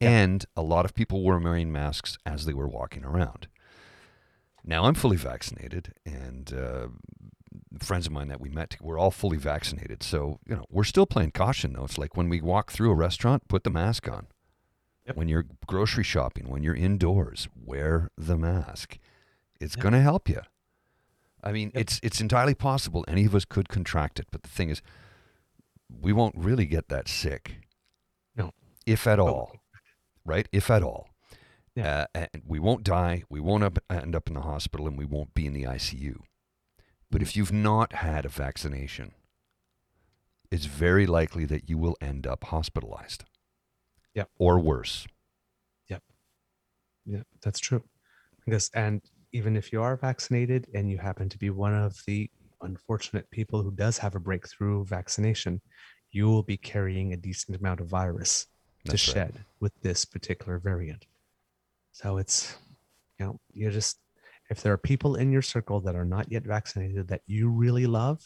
And 0.07 0.45
a 0.55 0.61
lot 0.61 0.85
of 0.85 0.93
people 0.93 1.23
were 1.23 1.37
wearing 1.39 1.71
masks 1.71 2.17
as 2.25 2.45
they 2.45 2.53
were 2.53 2.67
walking 2.67 3.03
around. 3.05 3.47
Now, 4.63 4.85
I'm 4.85 4.93
fully 4.93 5.17
vaccinated, 5.17 5.93
and 6.05 6.53
uh, 6.53 6.87
friends 7.79 8.05
of 8.05 8.11
mine 8.13 8.27
that 8.27 8.39
we 8.41 8.49
met, 8.49 8.77
we're 8.81 8.97
all 8.99 9.09
fully 9.11 9.37
vaccinated. 9.37 10.03
So, 10.03 10.39
you 10.47 10.55
know, 10.55 10.65
we're 10.69 10.83
still 10.83 11.05
playing 11.07 11.31
caution, 11.31 11.73
though. 11.73 11.85
It's 11.85 11.97
like 11.97 12.15
when 12.15 12.29
we 12.29 12.41
walk 12.41 12.71
through 12.71 12.91
a 12.91 12.95
restaurant, 12.95 13.47
put 13.47 13.63
the 13.63 13.69
mask 13.71 14.07
on. 14.07 14.27
Yep. 15.07 15.15
When 15.17 15.27
you're 15.27 15.45
grocery 15.65 16.03
shopping, 16.03 16.47
when 16.47 16.61
you're 16.61 16.75
indoors, 16.75 17.47
wear 17.55 18.11
the 18.17 18.37
mask. 18.37 18.99
It's 19.59 19.75
Yep. 19.75 19.81
going 19.83 19.93
to 19.93 20.01
help 20.01 20.29
you. 20.29 20.41
I 21.43 21.51
mean, 21.51 21.71
Yep. 21.73 21.81
it's 21.81 21.99
it's 22.03 22.21
entirely 22.21 22.53
possible 22.53 23.03
any 23.07 23.25
of 23.25 23.33
us 23.33 23.45
could 23.45 23.67
contract 23.67 24.19
it, 24.19 24.27
but 24.31 24.43
the 24.43 24.49
thing 24.49 24.69
is, 24.69 24.83
we 25.89 26.13
won't 26.13 26.35
really 26.37 26.67
get 26.67 26.87
that 26.89 27.07
sick. 27.07 27.61
No. 28.35 28.51
if 28.85 29.07
at 29.07 29.19
all, 29.19 29.55
right? 30.25 30.47
If 30.51 30.69
at 30.69 30.83
all. 30.83 31.09
Yeah. 31.75 32.05
Uh, 32.13 32.27
and 32.33 32.43
we 32.45 32.59
won't 32.59 32.83
die. 32.83 33.23
We 33.29 33.39
won't 33.39 33.63
up, 33.63 33.79
end 33.89 34.15
up 34.15 34.27
in 34.27 34.33
the 34.33 34.41
hospital, 34.41 34.87
and 34.87 34.97
we 34.97 35.05
won't 35.05 35.33
be 35.33 35.45
in 35.45 35.53
the 35.53 35.63
ICU. 35.63 36.21
But 37.09 37.19
Mm. 37.21 37.23
if 37.23 37.35
you've 37.35 37.51
not 37.53 37.93
had 37.93 38.25
a 38.25 38.29
vaccination, 38.29 39.13
it's 40.51 40.65
very 40.65 41.05
likely 41.07 41.45
that 41.45 41.69
you 41.69 41.77
will 41.77 41.95
end 42.01 42.27
up 42.27 42.43
hospitalized. 42.45 43.23
Yep. 44.13 44.29
Or 44.37 44.59
worse. 44.59 45.07
Yeah, 47.05 47.23
that's 47.41 47.59
true. 47.59 47.83
Because 48.45 48.69
and 48.75 49.01
even 49.31 49.55
if 49.55 49.73
you 49.73 49.81
are 49.81 49.97
vaccinated 49.97 50.67
and 50.75 50.87
you 50.87 50.99
happen 50.99 51.29
to 51.29 51.37
be 51.39 51.49
one 51.49 51.73
of 51.73 51.97
the 52.05 52.29
unfortunate 52.61 53.29
people 53.31 53.63
who 53.63 53.71
does 53.71 53.97
have 53.97 54.13
a 54.15 54.19
breakthrough 54.19 54.85
vaccination, 54.85 55.61
you 56.11 56.27
will 56.27 56.43
be 56.43 56.57
carrying 56.57 57.11
a 57.13 57.17
decent 57.17 57.57
amount 57.57 57.79
of 57.79 57.87
virus 57.87 58.45
to 58.85 58.91
That's 58.91 59.07
right. 59.09 59.13
shed 59.13 59.45
with 59.59 59.73
this 59.81 60.05
particular 60.05 60.57
variant. 60.59 61.05
So 61.91 62.17
it's 62.17 62.55
you 63.19 63.25
know, 63.25 63.39
you 63.53 63.69
just 63.71 63.99
if 64.49 64.61
there 64.61 64.73
are 64.73 64.77
people 64.77 65.15
in 65.15 65.31
your 65.31 65.41
circle 65.41 65.79
that 65.81 65.95
are 65.95 66.05
not 66.05 66.31
yet 66.31 66.43
vaccinated 66.43 67.07
that 67.09 67.21
you 67.25 67.49
really 67.49 67.85
love, 67.85 68.21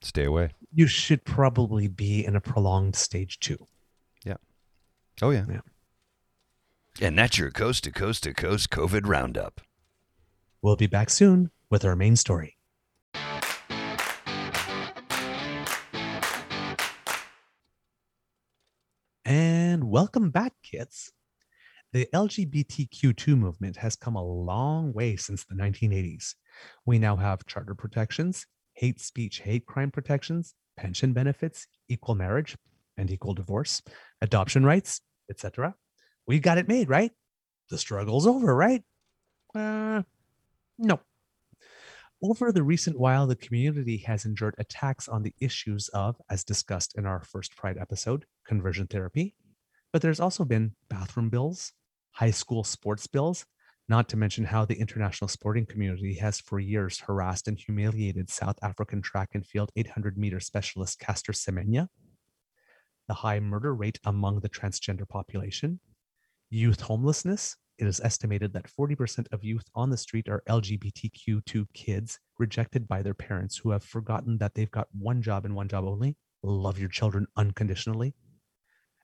Stay 0.00 0.24
away. 0.24 0.50
you 0.72 0.86
should 0.86 1.24
probably 1.24 1.86
be 1.88 2.24
in 2.24 2.34
a 2.36 2.40
prolonged 2.40 2.96
stage 2.96 3.38
two. 3.40 3.66
Yeah. 4.24 4.36
Oh 5.22 5.30
yeah. 5.30 5.44
Yeah. 5.48 5.60
And 7.00 7.16
that's 7.18 7.38
your 7.38 7.50
coast 7.50 7.84
to 7.84 7.92
coast 7.92 8.24
to 8.24 8.34
coast 8.34 8.70
COVID 8.70 9.02
roundup. 9.06 9.60
We'll 10.62 10.74
be 10.76 10.86
back 10.88 11.10
soon 11.10 11.50
with 11.70 11.84
our 11.84 11.94
main 11.94 12.16
story. 12.16 12.56
Welcome 19.90 20.28
back, 20.28 20.52
kids. 20.62 21.12
The 21.94 22.06
LGBTQ2 22.12 23.38
movement 23.38 23.76
has 23.78 23.96
come 23.96 24.16
a 24.16 24.22
long 24.22 24.92
way 24.92 25.16
since 25.16 25.46
the 25.46 25.54
1980s. 25.54 26.34
We 26.84 26.98
now 26.98 27.16
have 27.16 27.46
charter 27.46 27.74
protections, 27.74 28.46
hate 28.74 29.00
speech, 29.00 29.40
hate 29.40 29.64
crime 29.64 29.90
protections, 29.90 30.54
pension 30.76 31.14
benefits, 31.14 31.66
equal 31.88 32.16
marriage 32.16 32.54
and 32.98 33.10
equal 33.10 33.32
divorce, 33.32 33.80
adoption 34.20 34.62
rights, 34.62 35.00
etc. 35.30 35.74
We 36.26 36.38
got 36.38 36.58
it 36.58 36.68
made, 36.68 36.90
right? 36.90 37.12
The 37.70 37.78
struggle's 37.78 38.26
over, 38.26 38.54
right? 38.54 38.82
Uh, 39.54 40.02
no. 40.76 41.00
Over 42.22 42.52
the 42.52 42.62
recent 42.62 42.98
while, 42.98 43.26
the 43.26 43.36
community 43.36 43.96
has 44.06 44.26
endured 44.26 44.54
attacks 44.58 45.08
on 45.08 45.22
the 45.22 45.32
issues 45.40 45.88
of, 45.94 46.20
as 46.28 46.44
discussed 46.44 46.98
in 46.98 47.06
our 47.06 47.22
first 47.22 47.56
Pride 47.56 47.78
episode, 47.80 48.26
conversion 48.46 48.86
therapy. 48.86 49.34
But 49.92 50.02
there's 50.02 50.20
also 50.20 50.44
been 50.44 50.72
bathroom 50.90 51.30
bills, 51.30 51.72
high 52.12 52.30
school 52.30 52.64
sports 52.64 53.06
bills, 53.06 53.46
not 53.88 54.08
to 54.10 54.16
mention 54.16 54.44
how 54.44 54.64
the 54.64 54.78
international 54.78 55.28
sporting 55.28 55.64
community 55.64 56.14
has 56.14 56.40
for 56.40 56.58
years 56.58 57.00
harassed 57.00 57.48
and 57.48 57.58
humiliated 57.58 58.28
South 58.28 58.58
African 58.62 59.00
track 59.00 59.30
and 59.32 59.46
field 59.46 59.72
800 59.76 60.18
meter 60.18 60.40
specialist 60.40 60.98
Caster 60.98 61.32
Semenya, 61.32 61.88
the 63.08 63.14
high 63.14 63.40
murder 63.40 63.74
rate 63.74 63.98
among 64.04 64.40
the 64.40 64.50
transgender 64.50 65.08
population, 65.08 65.80
youth 66.50 66.82
homelessness. 66.82 67.56
It 67.78 67.86
is 67.86 68.00
estimated 68.00 68.52
that 68.52 68.66
40% 68.68 69.26
of 69.32 69.44
youth 69.44 69.64
on 69.74 69.88
the 69.88 69.96
street 69.96 70.28
are 70.28 70.42
LGBTQ2 70.48 71.66
kids 71.72 72.18
rejected 72.38 72.88
by 72.88 73.02
their 73.02 73.14
parents 73.14 73.56
who 73.56 73.70
have 73.70 73.84
forgotten 73.84 74.36
that 74.38 74.54
they've 74.54 74.70
got 74.70 74.88
one 74.92 75.22
job 75.22 75.44
and 75.44 75.54
one 75.54 75.68
job 75.68 75.84
only 75.84 76.16
love 76.42 76.78
your 76.78 76.88
children 76.88 77.26
unconditionally. 77.36 78.14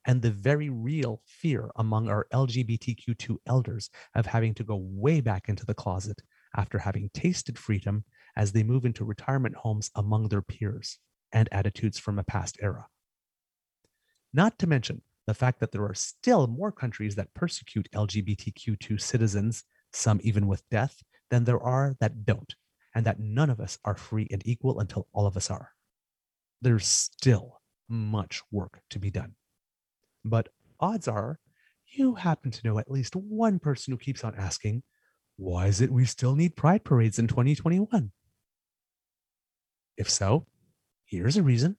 And 0.06 0.20
the 0.20 0.30
very 0.30 0.68
real 0.68 1.22
fear 1.26 1.70
among 1.76 2.08
our 2.08 2.26
LGBTQ2 2.32 3.36
elders 3.46 3.90
of 4.14 4.26
having 4.26 4.54
to 4.54 4.64
go 4.64 4.76
way 4.76 5.20
back 5.20 5.48
into 5.48 5.64
the 5.64 5.74
closet 5.74 6.20
after 6.56 6.78
having 6.78 7.10
tasted 7.14 7.58
freedom 7.58 8.04
as 8.36 8.52
they 8.52 8.62
move 8.62 8.84
into 8.84 9.04
retirement 9.04 9.56
homes 9.56 9.90
among 9.94 10.28
their 10.28 10.42
peers 10.42 10.98
and 11.32 11.48
attitudes 11.52 11.98
from 11.98 12.18
a 12.18 12.24
past 12.24 12.58
era. 12.60 12.86
Not 14.32 14.58
to 14.58 14.66
mention 14.66 15.02
the 15.26 15.34
fact 15.34 15.60
that 15.60 15.72
there 15.72 15.84
are 15.84 15.94
still 15.94 16.46
more 16.46 16.72
countries 16.72 17.14
that 17.14 17.32
persecute 17.34 17.88
LGBTQ2 17.94 19.00
citizens, 19.00 19.64
some 19.92 20.20
even 20.22 20.46
with 20.46 20.68
death, 20.70 21.02
than 21.30 21.44
there 21.44 21.62
are 21.62 21.94
that 22.00 22.24
don't, 22.24 22.54
and 22.94 23.06
that 23.06 23.20
none 23.20 23.50
of 23.50 23.60
us 23.60 23.78
are 23.84 23.96
free 23.96 24.28
and 24.30 24.42
equal 24.44 24.80
until 24.80 25.08
all 25.12 25.26
of 25.26 25.36
us 25.36 25.50
are. 25.50 25.70
There's 26.60 26.86
still 26.86 27.60
much 27.88 28.42
work 28.50 28.80
to 28.90 28.98
be 28.98 29.10
done. 29.10 29.34
But 30.24 30.48
odds 30.80 31.08
are 31.08 31.38
you 31.92 32.14
happen 32.14 32.50
to 32.50 32.66
know 32.66 32.78
at 32.78 32.90
least 32.90 33.14
one 33.14 33.58
person 33.58 33.92
who 33.92 33.98
keeps 33.98 34.24
on 34.24 34.34
asking, 34.37 34.82
why 35.37 35.66
is 35.66 35.80
it 35.80 35.90
we 35.90 36.04
still 36.04 36.34
need 36.34 36.56
pride 36.56 36.84
parades 36.84 37.18
in 37.18 37.26
2021? 37.26 38.10
If 39.96 40.10
so, 40.10 40.46
here's 41.04 41.37
a 41.37 41.42
reason. 41.42 41.76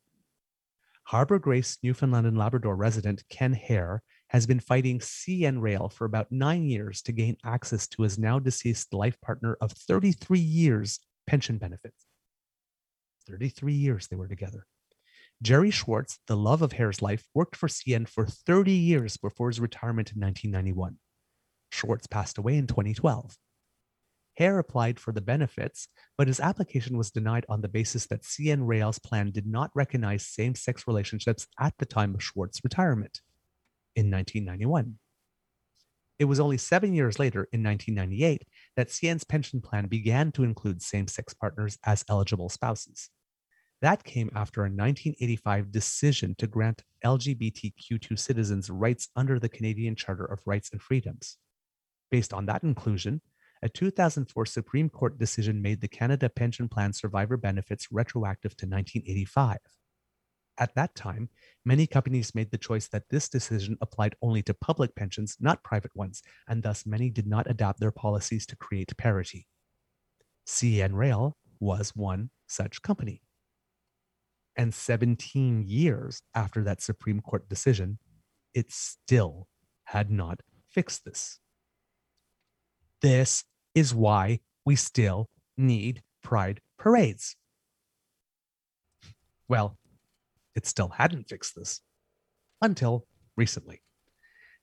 Harbor 1.03 1.37
Grace, 1.37 1.77
Newfoundland 1.83 2.25
and 2.25 2.37
Labrador 2.37 2.75
resident 2.75 3.23
Ken 3.29 3.53
Hare 3.53 4.01
has 4.29 4.47
been 4.47 4.59
fighting 4.59 4.99
CN 4.99 5.61
Rail 5.61 5.89
for 5.89 6.05
about 6.05 6.31
nine 6.31 6.63
years 6.65 7.01
to 7.03 7.11
gain 7.11 7.37
access 7.45 7.87
to 7.89 8.01
his 8.01 8.17
now 8.17 8.39
deceased 8.39 8.93
life 8.93 9.19
partner 9.21 9.55
of 9.61 9.71
33 9.71 10.39
years 10.39 10.99
pension 11.27 11.57
benefits. 11.57 12.05
33 13.27 13.73
years 13.73 14.07
they 14.07 14.15
were 14.15 14.27
together. 14.27 14.65
Jerry 15.41 15.69
Schwartz, 15.69 16.19
the 16.27 16.37
love 16.37 16.61
of 16.61 16.73
Hare's 16.73 17.01
life, 17.01 17.25
worked 17.33 17.55
for 17.55 17.67
CN 17.67 18.07
for 18.07 18.25
30 18.25 18.71
years 18.71 19.17
before 19.17 19.49
his 19.49 19.59
retirement 19.59 20.11
in 20.11 20.21
1991. 20.21 20.97
Schwartz 21.71 22.07
passed 22.07 22.37
away 22.37 22.57
in 22.57 22.67
2012. 22.67 23.37
Hare 24.37 24.59
applied 24.59 24.99
for 24.99 25.11
the 25.11 25.21
benefits, 25.21 25.87
but 26.17 26.27
his 26.27 26.39
application 26.39 26.97
was 26.97 27.11
denied 27.11 27.45
on 27.47 27.61
the 27.61 27.69
basis 27.69 28.05
that 28.07 28.23
CN 28.23 28.61
Rail's 28.65 28.99
plan 28.99 29.31
did 29.31 29.45
not 29.45 29.71
recognize 29.73 30.25
same 30.25 30.55
sex 30.55 30.87
relationships 30.87 31.47
at 31.59 31.73
the 31.77 31.85
time 31.85 32.15
of 32.15 32.23
Schwartz's 32.23 32.61
retirement 32.63 33.21
in 33.95 34.11
1991. 34.11 34.97
It 36.17 36.25
was 36.25 36.39
only 36.39 36.57
seven 36.57 36.93
years 36.93 37.19
later, 37.19 37.47
in 37.51 37.61
1998, 37.61 38.43
that 38.77 38.87
CN's 38.87 39.25
pension 39.25 39.59
plan 39.61 39.87
began 39.87 40.31
to 40.33 40.43
include 40.43 40.81
same 40.81 41.07
sex 41.07 41.33
partners 41.33 41.77
as 41.85 42.05
eligible 42.09 42.47
spouses. 42.47 43.09
That 43.81 44.03
came 44.03 44.29
after 44.35 44.61
a 44.61 44.71
1985 44.71 45.71
decision 45.71 46.35
to 46.39 46.47
grant 46.47 46.83
LGBTQ2 47.03 48.17
citizens 48.17 48.69
rights 48.69 49.09
under 49.15 49.37
the 49.37 49.49
Canadian 49.49 49.95
Charter 49.95 50.25
of 50.25 50.39
Rights 50.45 50.69
and 50.71 50.81
Freedoms. 50.81 51.37
Based 52.09 52.33
on 52.33 52.45
that 52.45 52.63
inclusion, 52.63 53.21
a 53.61 53.69
2004 53.69 54.45
Supreme 54.45 54.89
Court 54.89 55.17
decision 55.17 55.61
made 55.61 55.81
the 55.81 55.87
Canada 55.87 56.29
Pension 56.29 56.69
Plan 56.69 56.93
survivor 56.93 57.37
benefits 57.37 57.87
retroactive 57.91 58.55
to 58.57 58.65
1985. 58.65 59.57
At 60.57 60.73
that 60.75 60.95
time, 60.95 61.29
many 61.65 61.85
companies 61.85 62.33
made 62.33 62.51
the 62.51 62.57
choice 62.57 62.87
that 62.87 63.09
this 63.09 63.27
decision 63.27 63.77
applied 63.81 64.15
only 64.21 64.41
to 64.43 64.53
public 64.53 64.95
pensions, 64.95 65.35
not 65.39 65.63
private 65.63 65.93
ones, 65.95 66.23
and 66.47 66.63
thus 66.63 66.85
many 66.85 67.09
did 67.09 67.27
not 67.27 67.49
adapt 67.49 67.79
their 67.79 67.91
policies 67.91 68.45
to 68.47 68.55
create 68.55 68.95
parity. 68.97 69.47
CN 70.47 70.93
Rail 70.93 71.35
was 71.59 71.93
one 71.95 72.29
such 72.47 72.81
company. 72.81 73.24
And 74.57 74.73
17 74.73 75.63
years 75.67 76.21
after 76.33 76.63
that 76.63 76.81
Supreme 76.81 77.19
Court 77.21 77.49
decision, 77.49 77.99
it 78.53 78.71
still 78.71 79.47
had 79.85 80.09
not 80.09 80.41
fixed 80.69 81.03
this. 81.05 81.39
This 83.01 83.43
is 83.73 83.93
why 83.93 84.39
we 84.65 84.75
still 84.75 85.29
need 85.57 86.01
pride 86.23 86.61
parades. 86.77 87.35
Well, 89.47 89.77
it 90.55 90.65
still 90.65 90.89
hadn't 90.89 91.29
fixed 91.29 91.55
this 91.55 91.81
until 92.61 93.05
recently. 93.35 93.81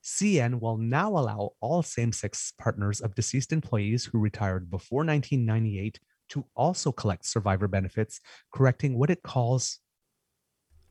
CN 0.02 0.60
will 0.60 0.78
now 0.78 1.10
allow 1.10 1.50
all 1.60 1.82
same 1.82 2.10
sex 2.12 2.52
partners 2.58 3.00
of 3.00 3.14
deceased 3.14 3.52
employees 3.52 4.04
who 4.06 4.18
retired 4.18 4.70
before 4.70 5.04
1998 5.04 6.00
to 6.30 6.44
also 6.56 6.90
collect 6.90 7.26
survivor 7.26 7.68
benefits, 7.68 8.20
correcting 8.52 8.98
what 8.98 9.10
it 9.10 9.22
calls 9.22 9.78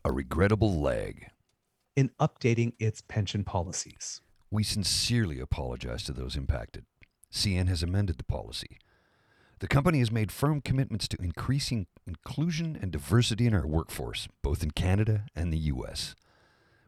a 0.03 0.11
regrettable 0.11 0.79
lag 0.79 1.27
in 1.95 2.09
updating 2.19 2.73
its 2.79 3.01
pension 3.01 3.43
policies. 3.43 4.21
We 4.49 4.63
sincerely 4.63 5.39
apologize 5.39 6.03
to 6.03 6.13
those 6.13 6.35
impacted. 6.35 6.85
CN 7.31 7.67
has 7.67 7.83
amended 7.83 8.17
the 8.17 8.23
policy. 8.23 8.79
The 9.59 9.67
company 9.67 9.99
has 9.99 10.11
made 10.11 10.31
firm 10.31 10.59
commitments 10.59 11.07
to 11.09 11.21
increasing 11.21 11.85
inclusion 12.07 12.77
and 12.81 12.91
diversity 12.91 13.45
in 13.45 13.53
our 13.53 13.67
workforce, 13.67 14.27
both 14.41 14.63
in 14.63 14.71
Canada 14.71 15.25
and 15.35 15.53
the 15.53 15.57
US. 15.57 16.15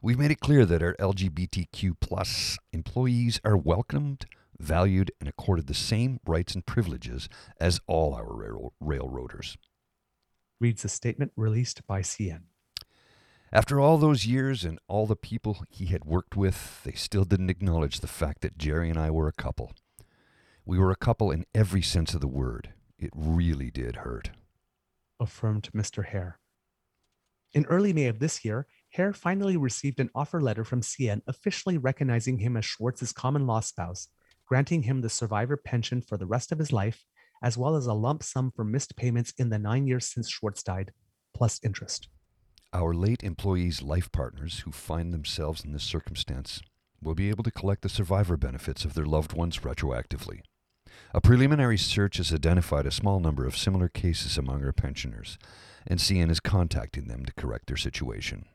We've 0.02 0.20
made 0.20 0.32
it 0.32 0.40
clear 0.40 0.66
that 0.66 0.82
our 0.82 0.96
LGBTQ 0.96 1.94
plus 2.02 2.58
employees 2.74 3.40
are 3.46 3.56
welcomed, 3.56 4.26
valued, 4.60 5.12
and 5.20 5.30
accorded 5.30 5.68
the 5.68 5.74
same 5.74 6.20
rights 6.26 6.56
and 6.56 6.66
privileges 6.66 7.30
as 7.60 7.80
all 7.88 8.14
our 8.16 8.36
rail- 8.36 8.74
railroaders. 8.82 9.56
Reads 10.60 10.84
a 10.84 10.90
statement 10.90 11.32
released 11.38 11.86
by 11.86 12.02
CN. 12.02 12.42
After 13.56 13.80
all 13.80 14.00
those 14.00 14.26
years 14.26 14.66
and 14.66 14.80
all 14.88 15.06
the 15.06 15.16
people 15.16 15.64
he 15.70 15.86
had 15.86 16.06
worked 16.06 16.36
with, 16.36 16.82
they 16.84 16.94
still 16.94 17.24
didn't 17.24 17.52
acknowledge 17.52 18.00
the 18.00 18.08
fact 18.08 18.42
that 18.42 18.58
Jerry 18.58 18.90
and 18.90 18.98
I 18.98 19.12
were 19.12 19.28
a 19.28 19.32
couple. 19.32 19.74
We 20.66 20.80
were 20.80 20.90
a 20.90 20.96
couple 20.96 21.30
in 21.30 21.46
every 21.54 21.84
sense 21.84 22.16
of 22.16 22.22
the 22.22 22.28
word. 22.28 22.74
It 22.98 23.12
really 23.14 23.70
did 23.70 23.98
hurt. 23.98 24.32
Affirmed 25.20 25.70
Mr. 25.72 26.04
Hare. 26.04 26.40
In 27.54 27.66
early 27.66 27.94
May 27.94 28.08
of 28.08 28.18
this 28.18 28.44
year, 28.44 28.66
Hare 28.94 29.14
finally 29.14 29.56
received 29.56 30.00
an 30.00 30.10
offer 30.16 30.42
letter 30.42 30.64
from 30.64 30.82
CN 30.82 31.22
officially 31.28 31.78
recognizing 31.78 32.40
him 32.40 32.58
as 32.58 32.66
Schwartz's 32.66 33.14
common 33.14 33.46
law 33.46 33.60
spouse, 33.60 34.08
granting 34.48 34.82
him 34.82 35.02
the 35.02 35.10
survivor 35.10 35.58
pension 35.58 36.02
for 36.02 36.18
the 36.18 36.26
rest 36.26 36.52
of 36.52 36.58
his 36.58 36.72
life, 36.72 37.06
as 37.44 37.56
well 37.56 37.76
as 37.76 37.86
a 37.86 37.94
lump 37.94 38.24
sum 38.24 38.50
for 38.50 38.64
missed 38.64 38.96
payments 38.96 39.32
in 39.38 39.50
the 39.50 39.60
nine 39.60 39.86
years 39.86 40.08
since 40.08 40.28
Schwartz 40.28 40.64
died, 40.64 40.92
plus 41.36 41.60
interest. 41.64 42.10
Our 42.76 42.96
late 42.96 43.24
employees' 43.24 43.84
life 43.84 44.12
partners 44.12 44.62
who 44.62 44.72
find 44.72 45.14
themselves 45.14 45.64
in 45.64 45.74
this 45.74 45.84
circumstance 45.84 46.60
will 47.04 47.14
be 47.14 47.30
able 47.30 47.44
to 47.44 47.52
collect 47.52 47.84
the 47.84 47.90
survivor 47.90 48.36
benefits 48.36 48.84
of 48.84 48.96
their 48.96 49.06
loved 49.06 49.34
ones 49.34 49.60
retroactively. 49.60 50.42
A 51.14 51.22
preliminary 51.22 51.78
search 51.78 52.18
has 52.18 52.34
identified 52.34 52.88
a 52.88 52.92
small 52.92 53.20
number 53.20 53.46
of 53.46 53.56
similar 53.56 53.90
cases 53.90 54.40
among 54.40 54.64
our 54.64 54.72
pensioners, 54.72 55.38
and 55.86 56.00
CN 56.00 56.32
is 56.32 56.40
contacting 56.40 57.08
them 57.08 57.26
to 57.26 57.34
correct 57.34 57.68
their 57.68 57.78
situation. 57.78 58.46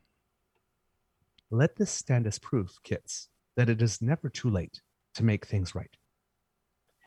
Let 1.48 1.76
this 1.76 1.92
stand 1.92 2.26
as 2.26 2.40
proof, 2.40 2.74
Kits, 2.82 3.28
that 3.56 3.70
it 3.70 3.80
is 3.80 4.02
never 4.02 4.28
too 4.28 4.50
late 4.50 4.82
to 5.14 5.22
make 5.22 5.46
things 5.46 5.76
right. 5.76 5.96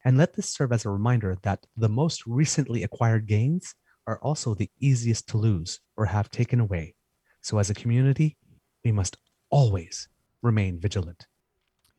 And 0.06 0.17
let 0.17 0.34
this 0.36 0.47
serve 0.47 0.71
as 0.71 0.86
a 0.86 0.89
reminder 0.89 1.38
that 1.41 1.65
the 1.76 1.89
most 1.89 2.26
recently 2.26 2.84
acquired 2.84 3.28
gains 3.28 3.76
are 4.08 4.19
also 4.19 4.56
the 4.56 4.71
easiest 4.80 5.28
to 5.28 5.38
lose 5.38 5.82
or 5.97 6.06
have 6.06 6.30
taken 6.30 6.62
away. 6.62 6.95
So, 7.41 7.58
as 7.58 7.69
a 7.69 7.73
community, 7.73 8.38
we 8.84 8.91
must 8.91 9.17
always 9.49 10.08
remain 10.41 10.80
vigilant. 10.80 11.27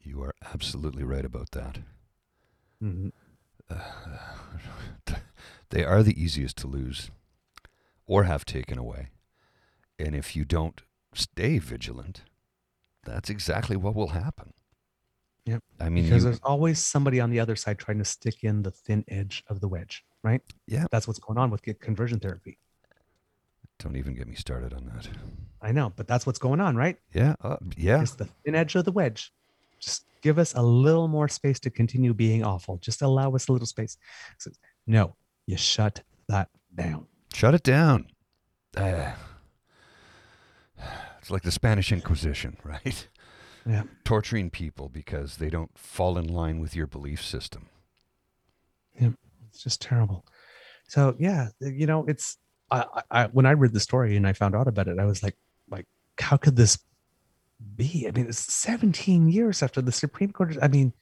You 0.00 0.22
are 0.22 0.34
absolutely 0.52 1.04
right 1.04 1.24
about 1.24 1.50
that. 1.52 1.78
Mm-hmm. 2.82 3.08
they 5.70 5.84
are 5.84 6.02
the 6.02 6.20
easiest 6.22 6.56
to 6.58 6.66
lose 6.66 7.10
or 8.06 8.24
have 8.24 8.44
taken 8.44 8.78
away. 8.78 9.08
And 9.98 10.14
if 10.14 10.34
you 10.34 10.44
don't 10.44 10.82
stay 11.14 11.58
vigilant, 11.58 12.22
that's 13.04 13.30
exactly 13.30 13.76
what 13.76 13.94
will 13.94 14.08
happen. 14.08 14.52
Yep. 15.46 15.62
I 15.80 15.88
mean, 15.88 16.04
because 16.04 16.22
you- 16.22 16.30
there's 16.30 16.40
always 16.42 16.78
somebody 16.78 17.20
on 17.20 17.30
the 17.30 17.40
other 17.40 17.56
side 17.56 17.78
trying 17.78 17.98
to 17.98 18.04
stick 18.04 18.44
in 18.44 18.62
the 18.62 18.70
thin 18.70 19.04
edge 19.08 19.42
of 19.48 19.60
the 19.60 19.68
wedge, 19.68 20.04
right? 20.22 20.40
Yeah. 20.66 20.86
That's 20.90 21.06
what's 21.06 21.18
going 21.20 21.38
on 21.38 21.50
with 21.50 21.62
conversion 21.80 22.20
therapy. 22.20 22.58
Don't 23.82 23.96
even 23.96 24.14
get 24.14 24.26
me 24.26 24.34
started 24.34 24.72
on 24.72 24.86
that. 24.86 25.08
I 25.60 25.72
know, 25.72 25.92
but 25.94 26.06
that's 26.06 26.26
what's 26.26 26.38
going 26.38 26.60
on, 26.60 26.76
right? 26.76 26.96
Yeah, 27.12 27.34
uh, 27.42 27.56
yeah. 27.76 28.02
It's 28.02 28.14
the 28.14 28.28
thin 28.44 28.54
edge 28.54 28.74
of 28.74 28.84
the 28.84 28.92
wedge. 28.92 29.32
Just 29.80 30.04
give 30.22 30.38
us 30.38 30.54
a 30.54 30.62
little 30.62 31.08
more 31.08 31.28
space 31.28 31.60
to 31.60 31.70
continue 31.70 32.14
being 32.14 32.44
awful. 32.44 32.78
Just 32.78 33.02
allow 33.02 33.34
us 33.34 33.48
a 33.48 33.52
little 33.52 33.66
space. 33.66 33.96
So, 34.38 34.50
no, 34.86 35.16
you 35.46 35.56
shut 35.56 36.02
that 36.28 36.48
down. 36.74 37.06
Shut 37.34 37.54
it 37.54 37.62
down. 37.62 38.06
Uh, 38.76 39.12
it's 41.20 41.30
like 41.30 41.42
the 41.42 41.52
Spanish 41.52 41.92
Inquisition, 41.92 42.56
right? 42.64 43.08
Yeah. 43.66 43.84
Torturing 44.04 44.50
people 44.50 44.88
because 44.88 45.36
they 45.36 45.48
don't 45.48 45.76
fall 45.78 46.18
in 46.18 46.26
line 46.26 46.58
with 46.58 46.74
your 46.74 46.86
belief 46.86 47.22
system. 47.22 47.68
Yeah, 49.00 49.10
it's 49.48 49.62
just 49.62 49.80
terrible. 49.80 50.26
So 50.88 51.14
yeah, 51.18 51.48
you 51.60 51.86
know, 51.86 52.04
it's 52.06 52.38
I, 52.72 53.02
I, 53.10 53.26
when 53.26 53.46
I 53.46 53.52
read 53.52 53.72
the 53.72 53.80
story 53.80 54.16
and 54.16 54.26
I 54.26 54.32
found 54.32 54.56
out 54.56 54.66
about 54.66 54.88
it, 54.88 54.98
I 54.98 55.04
was 55.04 55.22
like, 55.22 55.36
like, 55.70 55.86
how 56.18 56.36
could 56.36 56.56
this 56.56 56.78
be? 57.76 58.06
I 58.08 58.10
mean, 58.12 58.26
it's 58.28 58.38
17 58.38 59.28
years 59.28 59.62
after 59.62 59.82
the 59.82 59.92
Supreme 59.92 60.32
Court. 60.32 60.56
I 60.60 60.68
mean, 60.68 60.92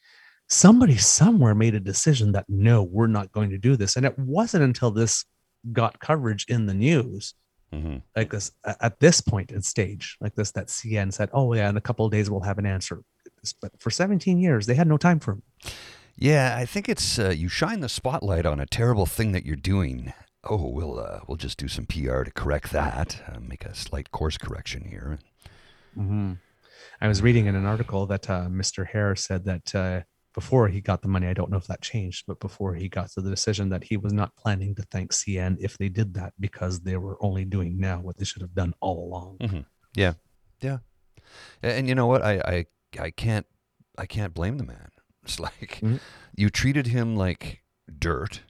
somebody 0.48 0.96
somewhere 0.96 1.54
made 1.54 1.74
a 1.74 1.80
decision 1.80 2.32
that 2.32 2.46
no, 2.48 2.82
we're 2.82 3.06
not 3.06 3.32
going 3.32 3.50
to 3.50 3.58
do 3.58 3.76
this, 3.76 3.96
and 3.96 4.04
it 4.04 4.18
wasn't 4.18 4.64
until 4.64 4.90
this 4.90 5.24
got 5.72 6.00
coverage 6.00 6.44
in 6.48 6.66
the 6.66 6.74
news 6.74 7.34
Mm-hmm. 7.72 7.98
like 8.16 8.30
this 8.32 8.50
at 8.80 8.98
this 8.98 9.20
point 9.20 9.52
in 9.52 9.62
stage 9.62 10.16
like 10.20 10.34
this 10.34 10.50
that 10.50 10.66
cn 10.66 11.12
said 11.12 11.30
oh 11.32 11.54
yeah 11.54 11.68
in 11.68 11.76
a 11.76 11.80
couple 11.80 12.04
of 12.04 12.10
days 12.10 12.28
we'll 12.28 12.40
have 12.40 12.58
an 12.58 12.66
answer 12.66 13.04
but 13.62 13.70
for 13.78 13.90
17 13.90 14.38
years 14.38 14.66
they 14.66 14.74
had 14.74 14.88
no 14.88 14.96
time 14.96 15.20
for 15.20 15.34
him 15.34 15.42
Yeah, 16.16 16.56
I 16.58 16.66
think 16.66 16.88
it's 16.88 17.18
uh, 17.18 17.28
you 17.30 17.48
shine 17.48 17.78
the 17.78 17.88
spotlight 17.88 18.44
on 18.44 18.60
a 18.60 18.66
terrible 18.66 19.06
thing 19.06 19.32
that 19.32 19.46
you're 19.46 19.56
doing. 19.56 20.12
Oh, 20.44 20.68
we'll 20.70 20.98
uh, 20.98 21.20
we'll 21.28 21.36
just 21.36 21.58
do 21.58 21.68
some 21.68 21.84
PR 21.86 22.22
to 22.22 22.30
correct 22.34 22.72
that, 22.72 23.22
uh, 23.28 23.38
make 23.40 23.64
a 23.64 23.74
slight 23.74 24.10
course 24.10 24.38
correction 24.38 24.84
here. 24.84 25.18
Mm-hmm. 25.96 26.32
I 27.00 27.08
was 27.08 27.20
reading 27.22 27.46
in 27.46 27.54
an 27.54 27.66
article 27.66 28.06
that 28.06 28.28
uh, 28.30 28.46
Mr. 28.48 28.86
Hare 28.86 29.14
said 29.16 29.44
that 29.44 29.74
uh, 29.74 30.00
before 30.34 30.68
he 30.68 30.80
got 30.80 31.02
the 31.02 31.08
money, 31.08 31.26
I 31.26 31.34
don't 31.34 31.50
know 31.50 31.58
if 31.58 31.66
that 31.66 31.82
changed, 31.82 32.24
but 32.26 32.40
before 32.40 32.74
he 32.74 32.88
got 32.88 33.10
to 33.12 33.20
the 33.20 33.28
decision 33.28 33.68
that 33.70 33.84
he 33.84 33.96
was 33.98 34.12
not 34.14 34.34
planning 34.36 34.74
to 34.76 34.82
thank 34.90 35.12
CN 35.12 35.56
if 35.60 35.76
they 35.76 35.88
did 35.90 36.14
that 36.14 36.32
because 36.40 36.80
they 36.80 36.96
were 36.96 37.18
only 37.22 37.44
doing 37.44 37.78
now 37.78 38.00
what 38.00 38.16
they 38.16 38.24
should 38.24 38.40
have 38.42 38.54
done 38.54 38.72
all 38.80 39.04
along. 39.06 39.38
Mm-hmm. 39.40 39.60
Yeah, 39.94 40.14
yeah. 40.62 40.78
A- 41.62 41.66
And 41.76 41.86
you 41.88 41.94
know 41.94 42.06
what? 42.06 42.22
I 42.22 42.40
I 42.46 42.66
I 42.98 43.10
can't 43.10 43.46
I 43.98 44.06
can't 44.06 44.32
blame 44.32 44.56
the 44.56 44.64
man. 44.64 44.88
It's 45.22 45.38
like 45.38 45.80
Mhm. 45.82 46.00
you 46.34 46.48
treated 46.48 46.86
him 46.86 47.14
like 47.14 47.62
dirt, 47.98 48.40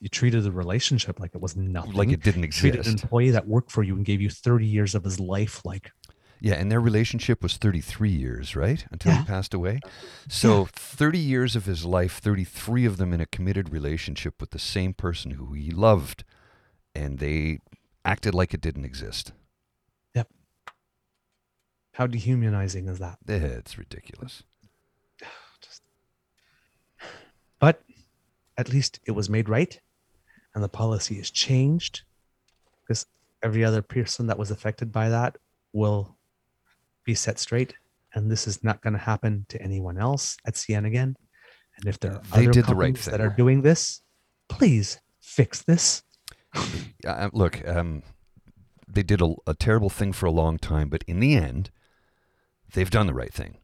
You 0.00 0.08
treated 0.08 0.42
the 0.44 0.52
relationship 0.52 1.20
like 1.20 1.34
it 1.34 1.40
was 1.42 1.56
nothing. 1.56 1.92
like 1.92 2.08
it 2.10 2.22
didn't 2.22 2.42
You 2.44 2.48
treated 2.52 2.86
an 2.86 2.92
employee 2.92 3.30
that 3.30 3.46
worked 3.46 3.70
for 3.70 3.82
you 3.82 3.94
and 3.96 4.04
gave 4.04 4.20
you 4.20 4.30
30 4.30 4.66
years 4.66 4.94
of 4.94 5.04
his 5.04 5.20
life 5.20 5.62
like 5.64 5.92
Yeah, 6.40 6.54
and 6.54 6.72
their 6.72 6.80
relationship 6.80 7.42
was 7.42 7.58
33 7.58 8.08
years, 8.10 8.56
right? 8.56 8.82
Until 8.90 9.12
Yeah. 9.12 9.18
he 9.20 9.24
passed 9.26 9.52
away. 9.52 9.80
So 10.26 10.68
30 10.72 11.18
years 11.18 11.54
of 11.54 11.66
his 11.66 11.84
life, 11.84 12.18
33 12.18 12.86
of 12.86 12.96
them 12.96 13.12
in 13.12 13.20
a 13.20 13.26
committed 13.26 13.70
relationship 13.70 14.40
with 14.40 14.50
the 14.50 14.58
same 14.58 14.94
person 14.94 15.32
who 15.32 15.52
he 15.52 15.70
loved, 15.70 16.24
and 16.94 17.18
they 17.18 17.58
acted 18.06 18.34
like 18.34 18.54
it 18.54 18.62
didn't 18.62 18.86
exist. 18.86 19.32
Yep. 20.14 20.28
How 21.92 22.06
dehumanizing 22.06 22.88
is 22.88 22.98
that? 23.00 23.18
Eh, 23.28 23.36
It's 23.60 23.76
ridiculous. 23.76 24.44
But 27.60 27.82
at 28.56 28.70
least 28.70 29.00
it 29.04 29.10
was 29.12 29.28
made 29.28 29.48
right 29.50 29.78
and 30.54 30.62
the 30.64 30.68
policy 30.68 31.16
is 31.16 31.30
changed 31.30 32.02
because 32.82 33.06
every 33.42 33.64
other 33.64 33.82
person 33.82 34.26
that 34.26 34.38
was 34.38 34.50
affected 34.50 34.92
by 34.92 35.08
that 35.08 35.36
will 35.72 36.16
be 37.04 37.14
set 37.14 37.38
straight. 37.38 37.74
And 38.14 38.30
this 38.30 38.46
is 38.46 38.64
not 38.64 38.80
going 38.82 38.94
to 38.94 38.98
happen 38.98 39.46
to 39.50 39.62
anyone 39.62 39.96
else 39.96 40.36
at 40.44 40.54
CN 40.54 40.86
again. 40.86 41.16
And 41.76 41.86
if 41.86 42.00
there 42.00 42.12
are 42.12 42.22
They 42.34 42.44
other 42.44 42.52
did 42.52 42.66
the 42.66 42.74
right 42.74 42.94
companies 42.94 43.06
that 43.06 43.20
are 43.20 43.34
doing 43.36 43.62
this, 43.62 44.02
please 44.48 45.00
fix 45.20 45.62
this. 45.62 46.02
Uh, 47.06 47.30
look, 47.32 47.66
um, 47.66 48.02
they 48.86 49.02
did 49.02 49.22
a, 49.22 49.34
a 49.46 49.54
terrible 49.54 49.88
thing 49.88 50.12
for 50.12 50.26
a 50.26 50.30
long 50.30 50.58
time, 50.58 50.90
but 50.90 51.02
in 51.06 51.18
the 51.18 51.34
end, 51.34 51.70
they've 52.74 52.90
done 52.90 53.06
the 53.06 53.14
right 53.14 53.32
thing. 53.32 53.56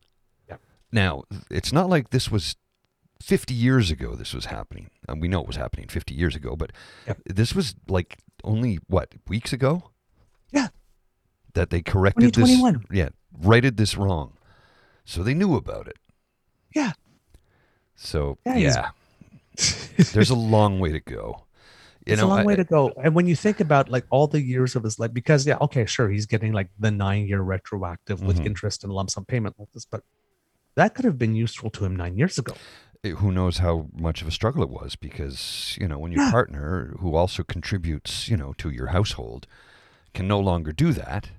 Now, 0.93 1.25
it's 1.51 1.73
not 1.73 1.91
like 1.91 2.11
this 2.11 2.31
was 2.31 2.57
50 3.21 3.55
years 3.55 3.91
ago 3.91 4.15
this 4.15 4.35
was 4.35 4.47
happening. 4.47 4.91
And 5.09 5.21
we 5.23 5.29
know 5.29 5.41
it 5.41 5.47
was 5.47 5.57
happening 5.57 5.89
50 5.89 6.15
years 6.15 6.35
ago, 6.37 6.57
but 6.57 6.73
Yep. 7.07 7.19
this 7.27 7.55
was 7.55 7.75
like 7.89 8.19
only, 8.45 8.79
what, 8.89 9.15
weeks 9.29 9.53
ago? 9.53 9.91
Yeah. 10.53 10.69
That 11.55 11.71
they 11.71 11.83
corrected 11.83 12.35
this. 12.35 12.49
2021. 12.51 12.85
Yeah, 12.91 13.09
righted 13.33 13.77
this 13.77 13.97
wrong. 13.97 14.35
So 15.05 15.23
they 15.23 15.35
knew 15.35 15.55
about 15.57 15.89
it. 15.89 15.97
Yeah. 16.75 16.93
So, 17.95 18.39
Yeah, 18.45 18.57
yeah, 18.57 18.91
there's 20.13 20.31
a 20.31 20.35
long 20.35 20.79
way 20.81 20.93
to 20.93 21.01
go. 21.01 21.45
You 22.05 22.13
it's 22.13 22.21
know, 22.21 22.29
a 22.29 22.29
long 22.29 22.39
I- 22.41 22.45
way 22.45 22.57
to 22.57 22.65
go. 22.65 22.93
And 23.03 23.15
when 23.15 23.27
you 23.27 23.35
think 23.35 23.59
about 23.61 23.89
like 23.89 24.05
all 24.11 24.27
the 24.27 24.41
years 24.43 24.77
of 24.77 24.83
his 24.85 24.99
life, 24.99 25.13
because 25.15 25.47
yeah, 25.47 25.57
okay, 25.63 25.87
sure, 25.87 26.11
he's 26.11 26.27
getting 26.27 26.53
like 26.53 26.69
the 26.79 26.91
nine 26.91 27.27
year 27.27 27.41
retroactive 27.41 28.23
with 28.23 28.39
Mhm. 28.41 28.47
interest 28.47 28.85
and 28.85 28.93
lump 28.93 29.11
sum 29.11 29.25
payment 29.25 29.57
like 29.59 29.73
this, 29.73 29.87
but 29.87 30.03
that 30.75 30.95
could 30.95 31.05
have 31.07 31.19
been 31.19 31.35
useful 31.35 31.71
to 31.71 31.85
him 31.87 31.97
nine 31.97 32.19
years 32.19 32.37
ago. 32.39 32.55
Who 33.11 33.33
knows 33.33 33.59
how 33.59 33.89
much 33.95 34.23
of 34.23 34.29
a 34.29 34.31
struggle 34.31 34.63
it 34.63 34.69
was 34.71 34.97
because 34.97 35.77
you 35.81 35.89
know 35.89 35.99
when 35.99 36.13
your 36.13 36.23
Yeah. 36.25 36.31
partner 36.31 36.95
who 37.01 37.15
also 37.15 37.43
contributes 37.43 38.29
you 38.29 38.37
know 38.37 38.53
to 38.59 38.71
your 38.71 38.89
household 38.89 39.47
can 40.15 40.27
no 40.29 40.39
longer 40.41 40.73
do 40.73 40.93
that 40.93 41.31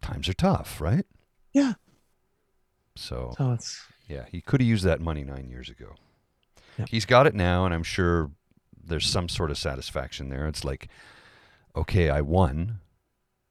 times 0.00 0.28
are 0.28 0.34
tough 0.34 0.80
right 0.80 1.06
Yeah. 1.52 1.74
so 2.96 3.34
So 3.38 3.52
it's 3.52 3.80
yeah 4.08 4.24
he 4.30 4.40
could 4.40 4.60
have 4.60 4.68
used 4.68 4.84
that 4.84 5.00
money 5.00 5.24
nine 5.24 5.48
years 5.48 5.68
ago 5.68 5.94
Yep. 6.78 6.88
he's 6.88 7.04
got 7.04 7.26
it 7.26 7.34
now 7.34 7.64
and 7.64 7.74
i'm 7.74 7.82
sure 7.82 8.30
there's 8.84 9.06
some 9.06 9.28
sort 9.28 9.50
of 9.50 9.58
satisfaction 9.58 10.28
there 10.28 10.46
it's 10.46 10.64
like 10.64 10.88
okay 11.76 12.10
i 12.10 12.20
won 12.20 12.80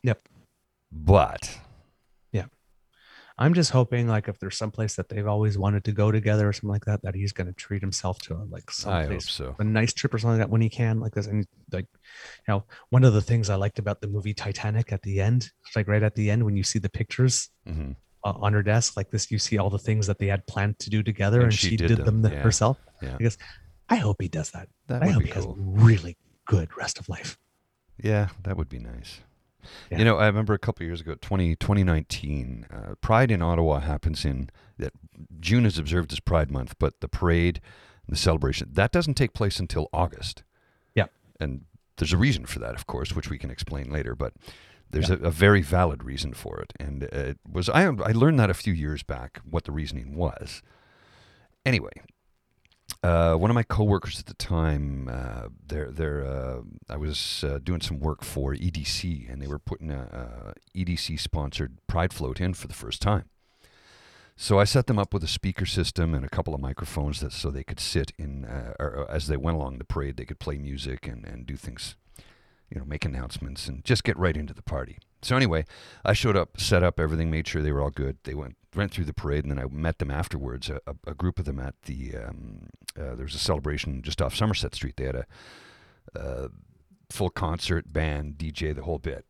Yep. 0.04 0.28
but 0.92 1.60
I'm 3.38 3.54
just 3.54 3.72
hoping 3.72 4.08
like 4.08 4.28
if 4.28 4.40
there's 4.40 4.58
someplace 4.58 4.96
that 4.96 5.10
they've 5.10 5.28
always 5.28 5.58
wanted 5.58 5.84
to 5.86 5.92
go 5.92 6.12
together 6.12 6.48
or 6.50 6.54
something 6.54 6.70
like 6.70 6.86
that, 6.86 7.02
that 7.04 7.16
he's 7.16 7.32
gonna 7.32 7.54
treat 7.54 7.82
himself 7.82 8.20
to 8.24 8.36
like 8.50 8.70
someplace 8.72 9.30
so 9.30 9.56
a 9.60 9.64
nice 9.64 9.94
trip 9.94 10.14
or 10.14 10.18
something 10.20 10.40
like 10.40 10.48
that 10.48 10.52
when 10.52 10.62
he 10.62 10.70
can, 10.70 11.00
like 11.00 11.14
this. 11.14 11.28
And 11.28 11.48
like, 11.72 11.88
you 11.94 12.54
know, 12.54 12.66
one 12.90 13.04
of 13.04 13.14
the 13.14 13.22
things 13.22 13.50
I 13.50 13.56
liked 13.56 13.80
about 13.80 14.02
the 14.02 14.08
movie 14.08 14.34
Titanic 14.34 14.92
at 14.92 15.02
the 15.02 15.22
end, 15.22 15.52
like 15.76 15.88
right 15.88 16.04
at 16.04 16.16
the 16.16 16.30
end 16.30 16.44
when 16.44 16.56
you 16.56 16.64
see 16.64 16.80
the 16.80 16.90
pictures 16.90 17.50
hmm 17.66 17.92
uh, 18.24 18.34
on 18.40 18.54
her 18.54 18.62
desk, 18.62 18.96
like 18.98 19.10
this, 19.10 19.32
you 19.32 19.40
see 19.40 19.58
all 19.58 19.72
the 19.72 19.80
things 19.80 20.06
that 20.06 20.20
they 20.20 20.28
had 20.28 20.46
planned 20.46 20.78
to 20.78 20.92
do 20.92 21.02
together, 21.02 21.38
And 21.38 21.46
and, 21.46 21.54
she 21.56 21.70
she, 21.70 21.78
did 21.78 21.88
did, 21.88 22.06
them, 22.06 22.22
them, 22.22 22.34
yeah. 22.34 22.42
herself. 22.44 22.78
yeah 23.02 23.16
I 23.16 23.24
guess 23.24 23.38
I 23.90 23.96
hope 23.96 24.22
he 24.22 24.28
does 24.28 24.52
that. 24.52 24.70
that 24.88 25.02
I 25.02 25.08
hope 25.10 25.24
he 25.24 25.32
has 25.32 25.44
cool 25.44 25.56
really 25.58 26.18
good 26.46 26.70
rest 26.78 27.00
of 27.00 27.10
life. 27.10 27.38
Yeah, 28.02 28.30
that 28.44 28.58
would 28.58 28.70
be 28.70 28.80
nice. 28.80 29.22
Yeah. 29.92 30.00
You 30.00 30.06
know, 30.06 30.18
I 30.18 30.28
remember 30.28 30.54
a 30.54 30.60
couple 30.60 30.84
of 30.84 30.88
years 30.88 31.02
ago, 31.02 31.16
20, 31.20 31.56
2019, 31.56 32.66
uh, 32.72 32.96
Pride 33.02 33.32
in 33.32 33.42
Ottawa 33.42 33.80
happens 33.80 34.26
in 34.26 34.50
that 34.78 34.94
June 35.40 35.66
is 35.66 35.78
observed 35.78 36.12
as 36.12 36.20
Pride 36.20 36.50
Month, 36.52 36.76
but 36.80 37.00
the 37.02 37.08
parade 37.08 37.62
the 38.08 38.16
celebration 38.18 38.68
that 38.74 38.92
doesn't 38.92 39.14
take 39.14 39.34
place 39.34 39.60
until 39.60 39.88
August. 39.94 40.44
Yeah. 40.96 41.06
and 41.40 41.62
there's 41.98 42.12
a 42.14 42.18
reason 42.18 42.46
for 42.46 42.60
that, 42.60 42.74
of 42.76 42.88
course, 42.88 43.16
which 43.16 43.30
we 43.30 43.38
can 43.38 43.50
explain 43.52 43.90
later. 43.92 44.16
But 44.16 44.34
there's 44.90 45.10
Yeah. 45.10 45.16
a, 45.22 45.28
a 45.28 45.32
very 45.32 45.62
valid 45.62 46.04
reason 46.04 46.34
for 46.34 46.60
it, 46.60 46.74
and 46.80 47.04
it 47.04 47.38
was 47.50 47.70
I 47.70 47.84
I 47.86 48.12
learned 48.12 48.40
that 48.40 48.50
a 48.50 48.54
few 48.56 48.74
years 48.74 49.04
back 49.04 49.40
what 49.50 49.64
the 49.66 49.72
reasoning 49.72 50.16
was. 50.16 50.62
Anyway, 51.66 51.92
uh, 53.04 53.34
one 53.36 53.50
of 53.50 53.56
my 53.56 53.64
coworkers 53.64 54.20
at 54.20 54.28
the 54.28 54.34
time, 54.36 55.10
uh, 55.12 55.48
they're, 55.68 55.90
they're, 55.92 56.24
uh, 56.24 56.62
I 56.88 56.98
was 56.98 57.44
uh, 57.44 57.60
doing 57.64 57.82
some 57.82 58.00
work 58.00 58.24
for 58.24 58.54
EDC, 58.54 59.32
and 59.32 59.42
they 59.42 59.48
were 59.48 59.58
putting 59.60 59.90
a, 59.90 60.54
a 60.76 60.78
EDC 60.78 61.20
sponsored 61.20 61.78
Pride 61.88 62.14
float 62.14 62.40
in 62.40 62.54
for 62.54 62.68
the 62.68 62.76
first 62.76 63.02
time. 63.02 63.26
So 64.36 64.60
I 64.60 64.66
set 64.66 64.88
them 64.88 65.00
up 65.00 65.14
with 65.14 65.24
a 65.24 65.28
speaker 65.28 65.66
system 65.66 66.14
and 66.14 66.24
a 66.24 66.30
couple 66.30 66.54
of 66.54 66.62
microphones 66.62 67.20
that 67.22 67.32
so 67.32 67.50
they 67.50 67.64
could 67.64 67.80
sit 67.80 68.12
in, 68.18 68.46
uh, 68.46 68.74
or 68.80 69.08
as 69.10 69.28
they 69.28 69.38
went 69.38 69.58
along 69.58 69.78
the 69.78 69.84
parade, 69.84 70.18
they 70.18 70.26
could 70.26 70.40
play 70.40 70.58
music 70.58 71.08
and, 71.08 71.26
and 71.26 71.46
do 71.46 71.56
things, 71.56 71.96
you 72.72 72.80
know, 72.80 72.86
make 72.86 73.06
announcements 73.06 73.68
and 73.68 73.84
just 73.84 74.04
get 74.04 74.18
right 74.18 74.38
into 74.38 74.54
the 74.54 74.62
party. 74.62 74.98
So 75.22 75.36
anyway, 75.36 75.66
I 76.04 76.14
showed 76.14 76.36
up, 76.36 76.60
set 76.60 76.84
up 76.84 77.00
everything, 77.00 77.30
made 77.30 77.48
sure 77.48 77.62
they 77.62 77.72
were 77.72 77.82
all 77.82 77.92
good. 77.92 78.18
They 78.24 78.34
went 78.34 78.56
went 78.74 78.92
through 78.92 79.06
the 79.06 79.14
parade, 79.14 79.44
and 79.44 79.52
then 79.52 79.60
I 79.60 79.68
met 79.70 80.00
them 80.00 80.10
afterwards. 80.10 80.70
A, 80.70 80.80
a, 80.88 81.12
a 81.12 81.14
group 81.14 81.38
of 81.38 81.46
them 81.46 81.60
at 81.60 81.76
the 81.84 82.16
um, 82.16 82.70
uh, 82.98 83.16
there 83.16 83.26
was 83.26 83.36
a 83.36 83.40
celebration 83.40 84.02
just 84.02 84.22
off 84.22 84.36
Somerset 84.36 84.74
Street. 84.74 84.96
They 84.98 85.06
had 85.06 85.16
a, 85.16 85.26
uh 86.18 86.48
full 87.12 87.30
concert, 87.30 87.92
band, 87.92 88.38
DJ, 88.38 88.74
the 88.74 88.84
whole 88.84 88.98
bit. 88.98 89.26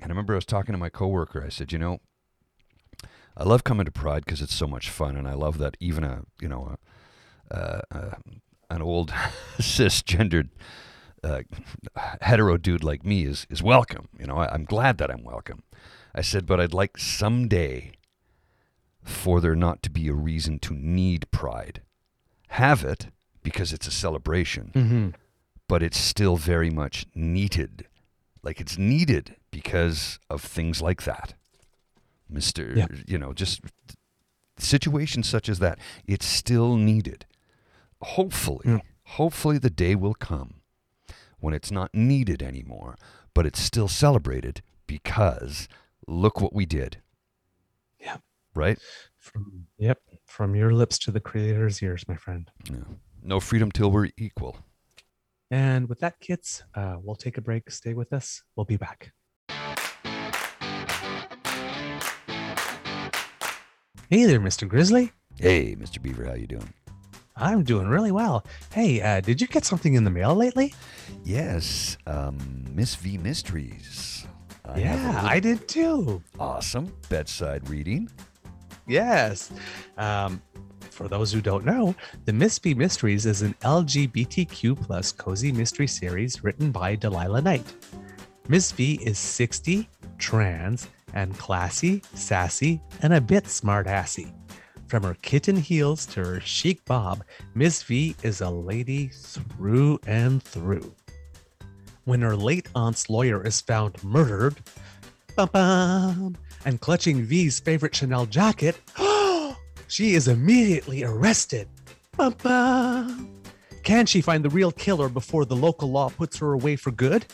And 0.00 0.10
I 0.10 0.12
remember 0.12 0.34
I 0.34 0.36
was 0.36 0.44
talking 0.44 0.72
to 0.72 0.78
my 0.78 0.88
coworker. 0.88 1.44
I 1.44 1.50
said, 1.50 1.72
you 1.72 1.78
know, 1.78 2.00
I 3.36 3.44
love 3.44 3.64
coming 3.64 3.86
to 3.86 3.92
Pride 3.92 4.24
because 4.24 4.42
it's 4.42 4.54
so 4.54 4.66
much 4.66 4.90
fun, 4.90 5.16
and 5.16 5.26
I 5.26 5.34
love 5.34 5.58
that 5.58 5.76
even 5.80 6.04
a 6.04 6.24
you 6.40 6.48
know 6.48 6.76
a, 7.50 7.54
uh, 7.54 7.80
uh, 7.90 8.14
an 8.68 8.82
old 8.82 9.10
cisgendered 9.58 10.50
uh, 11.24 11.42
hetero 12.20 12.56
dude 12.56 12.84
like 12.84 13.04
me 13.04 13.24
is 13.24 13.46
is 13.50 13.62
welcome. 13.62 14.08
You 14.18 14.26
know, 14.26 14.36
I, 14.36 14.52
I'm 14.52 14.64
glad 14.64 14.98
that 14.98 15.10
I'm 15.10 15.24
welcome. 15.24 15.62
I 16.14 16.20
said, 16.20 16.46
but 16.46 16.60
I'd 16.60 16.74
like 16.74 16.98
someday 16.98 17.92
for 19.02 19.40
there 19.40 19.56
not 19.56 19.82
to 19.82 19.90
be 19.90 20.08
a 20.08 20.14
reason 20.14 20.58
to 20.60 20.74
need 20.74 21.30
pride. 21.30 21.80
Have 22.48 22.84
it 22.84 23.08
because 23.42 23.72
it's 23.72 23.86
a 23.86 23.90
celebration, 23.90 24.70
Mm-hmm. 24.74 25.08
but 25.68 25.82
it's 25.82 25.98
still 25.98 26.36
very 26.36 26.70
much 26.70 27.06
needed. 27.14 27.86
Like 28.42 28.60
it's 28.60 28.76
needed 28.78 29.36
because 29.50 30.18
of 30.28 30.42
things 30.42 30.80
like 30.82 31.02
that. 31.04 31.34
Mr. 32.32 32.76
Yeah. 32.76 32.86
You 33.06 33.18
know, 33.18 33.32
just 33.32 33.60
situations 34.58 35.28
such 35.28 35.48
as 35.48 35.58
that. 35.58 35.78
It's 36.06 36.26
still 36.26 36.76
needed. 36.76 37.26
Hopefully, 38.00 38.60
Yeah. 38.66 38.78
hopefully 39.04 39.58
the 39.58 39.70
day 39.70 39.94
will 39.94 40.14
come 40.14 40.54
when 41.42 41.52
it's 41.52 41.70
not 41.70 41.92
needed 41.92 42.42
anymore, 42.42 42.96
but 43.34 43.44
it's 43.44 43.60
still 43.60 43.88
celebrated 43.88 44.62
because 44.86 45.68
look 46.06 46.40
what 46.40 46.54
we 46.54 46.64
did. 46.64 46.98
Yeah. 48.00 48.18
Right? 48.54 48.78
From 49.18 49.66
yep, 49.76 49.98
from 50.24 50.54
your 50.54 50.72
lips 50.72 50.98
to 51.00 51.10
the 51.10 51.20
creator's 51.20 51.82
ears, 51.82 52.06
my 52.08 52.16
friend. 52.16 52.50
Yeah. 52.70 52.76
No 53.22 53.40
freedom 53.40 53.72
till 53.72 53.90
we're 53.90 54.10
equal. 54.16 54.58
And 55.50 55.88
with 55.88 55.98
that, 56.00 56.20
kids, 56.20 56.62
uh, 56.74 56.96
we'll 57.02 57.16
take 57.16 57.36
a 57.38 57.42
break. 57.42 57.70
Stay 57.70 57.92
with 57.92 58.12
us. 58.12 58.42
We'll 58.56 58.64
be 58.64 58.76
back. 58.76 59.12
Hey 64.08 64.26
there, 64.26 64.40
Mr. 64.40 64.68
Grizzly. 64.68 65.12
Hey, 65.38 65.74
Mr. 65.74 66.00
Beaver, 66.00 66.24
how 66.24 66.34
you 66.34 66.46
doing? 66.46 66.72
I'm 67.36 67.62
doing 67.62 67.88
really 67.88 68.12
well. 68.12 68.44
Hey, 68.72 69.00
uh, 69.00 69.20
did 69.20 69.40
you 69.40 69.46
get 69.46 69.64
something 69.64 69.94
in 69.94 70.04
the 70.04 70.10
mail 70.10 70.34
lately? 70.34 70.74
Yes, 71.24 71.96
um, 72.06 72.64
Miss 72.70 72.94
V 72.94 73.18
Mysteries. 73.18 74.26
I 74.64 74.78
yeah, 74.78 75.20
I 75.24 75.40
did 75.40 75.66
too. 75.66 76.22
awesome 76.38 76.92
bedside 77.08 77.68
reading. 77.68 78.08
Yes. 78.86 79.50
Um, 79.96 80.42
for 80.90 81.08
those 81.08 81.32
who 81.32 81.40
don't 81.40 81.64
know, 81.64 81.94
the 82.26 82.32
Miss 82.32 82.58
V 82.58 82.74
Mysteries 82.74 83.26
is 83.26 83.42
an 83.42 83.54
LGBTQ 83.62 84.80
plus 84.80 85.10
cozy 85.10 85.50
mystery 85.50 85.86
series 85.86 86.44
written 86.44 86.70
by 86.70 86.94
Delilah 86.94 87.42
Knight. 87.42 87.74
Miss 88.48 88.72
V 88.72 89.00
is 89.02 89.18
60, 89.18 89.88
trans, 90.18 90.88
and 91.14 91.36
classy, 91.38 92.02
sassy, 92.14 92.80
and 93.02 93.14
a 93.14 93.20
bit 93.20 93.44
smartassy. 93.44 94.32
From 94.88 95.02
her 95.04 95.16
kitten 95.22 95.56
heels 95.56 96.06
to 96.06 96.20
her 96.24 96.40
chic 96.40 96.84
bob, 96.84 97.24
Miss 97.54 97.82
V 97.82 98.14
is 98.22 98.40
a 98.40 98.50
lady 98.50 99.08
through 99.08 99.98
and 100.06 100.42
through. 100.42 100.94
When 102.04 102.20
her 102.20 102.36
late 102.36 102.68
aunt's 102.74 103.08
lawyer 103.08 103.46
is 103.46 103.60
found 103.60 104.02
murdered, 104.04 104.56
Bum. 105.36 106.36
And 106.64 106.80
clutching 106.80 107.22
V's 107.22 107.58
favorite 107.60 107.94
Chanel 107.94 108.26
jacket, 108.26 108.78
she 109.88 110.14
is 110.14 110.28
immediately 110.28 111.04
arrested. 111.04 111.68
Bum. 112.16 113.28
Can 113.82 114.06
she 114.06 114.20
find 114.20 114.44
the 114.44 114.50
real 114.50 114.70
killer 114.70 115.08
before 115.08 115.44
the 115.44 115.56
local 115.56 115.90
law 115.90 116.08
puts 116.08 116.36
her 116.38 116.52
away 116.52 116.76
for 116.76 116.90
good? 116.90 117.26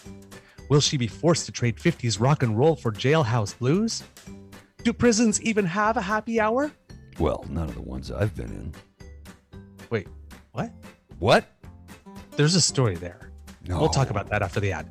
Will 0.68 0.80
she 0.80 0.96
be 0.96 1.06
forced 1.06 1.46
to 1.46 1.52
trade 1.52 1.76
50s 1.76 2.20
rock 2.20 2.42
and 2.42 2.58
roll 2.58 2.76
for 2.76 2.92
jailhouse 2.92 3.58
blues? 3.58 4.02
Do 4.84 4.92
prisons 4.92 5.42
even 5.42 5.64
have 5.66 5.96
a 5.96 6.02
happy 6.02 6.40
hour? 6.40 6.70
Well, 7.18 7.44
none 7.48 7.68
of 7.68 7.74
the 7.74 7.83
ones 7.83 8.11
I've 8.11 8.35
been 8.37 8.50
in. 8.50 8.74
Wait, 9.90 10.07
what? 10.52 10.70
What? 11.18 11.46
There's 12.37 12.54
a 12.54 12.61
story 12.61 12.94
there. 12.94 13.33
No. 13.66 13.81
We'll 13.81 13.88
talk 13.88 14.11
about 14.11 14.28
that 14.31 14.42
after 14.42 14.61
the 14.61 14.72
ad. 14.72 14.88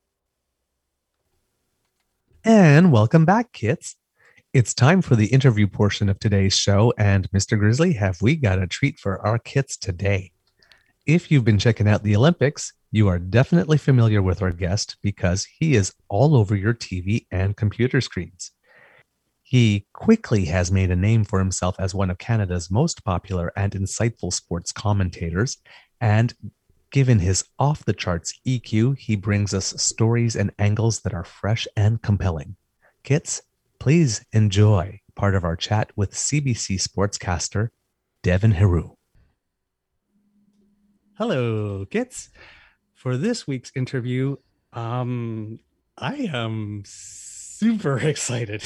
And 2.43 2.91
welcome 2.91 3.25
back, 3.25 3.51
kits. 3.51 3.95
It's 4.53 4.73
time 4.73 5.01
for 5.01 5.15
the 5.15 5.27
interview 5.27 5.67
portion 5.67 6.09
of 6.09 6.19
today's 6.19 6.57
show. 6.57 6.93
And 6.97 7.29
Mr. 7.31 7.59
Grizzly, 7.59 7.93
have 7.93 8.21
we 8.21 8.37
got 8.37 8.61
a 8.61 8.67
treat 8.67 8.97
for 8.97 9.23
our 9.25 9.37
kits 9.37 9.77
today? 9.77 10.31
If 11.05 11.29
you've 11.29 11.43
been 11.43 11.59
checking 11.59 11.87
out 11.87 12.03
the 12.03 12.15
Olympics, 12.15 12.73
you 12.91 13.07
are 13.07 13.19
definitely 13.19 13.77
familiar 13.77 14.21
with 14.21 14.41
our 14.41 14.51
guest 14.51 14.97
because 15.01 15.45
he 15.45 15.75
is 15.75 15.93
all 16.09 16.35
over 16.35 16.55
your 16.55 16.73
TV 16.73 17.25
and 17.31 17.57
computer 17.57 18.01
screens. 18.01 18.51
He 19.43 19.87
quickly 19.93 20.45
has 20.45 20.71
made 20.71 20.91
a 20.91 20.95
name 20.95 21.23
for 21.23 21.39
himself 21.39 21.75
as 21.79 21.95
one 21.95 22.09
of 22.09 22.17
Canada's 22.17 22.69
most 22.69 23.03
popular 23.03 23.51
and 23.55 23.71
insightful 23.73 24.33
sports 24.33 24.71
commentators. 24.71 25.57
And 26.01 26.33
given 26.91 27.19
his 27.19 27.45
off 27.57 27.85
the 27.85 27.93
charts 27.93 28.39
EQ, 28.45 28.97
he 28.97 29.15
brings 29.15 29.53
us 29.53 29.73
stories 29.81 30.35
and 30.35 30.51
angles 30.59 31.01
that 31.01 31.13
are 31.13 31.23
fresh 31.23 31.67
and 31.75 32.01
compelling. 32.01 32.55
Kits, 33.03 33.41
please 33.79 34.25
enjoy 34.33 34.99
part 35.15 35.35
of 35.35 35.43
our 35.43 35.55
chat 35.55 35.91
with 35.95 36.11
CBC 36.11 36.81
sportscaster 36.81 37.69
Devin 38.23 38.53
Heroux. 38.53 38.97
Hello, 41.17 41.85
Kits. 41.85 42.29
For 43.07 43.15
this 43.15 43.47
week's 43.47 43.71
interview, 43.73 44.35
um, 44.73 45.59
I 45.97 46.29
am 46.33 46.83
super 46.85 47.97
excited. 48.05 48.61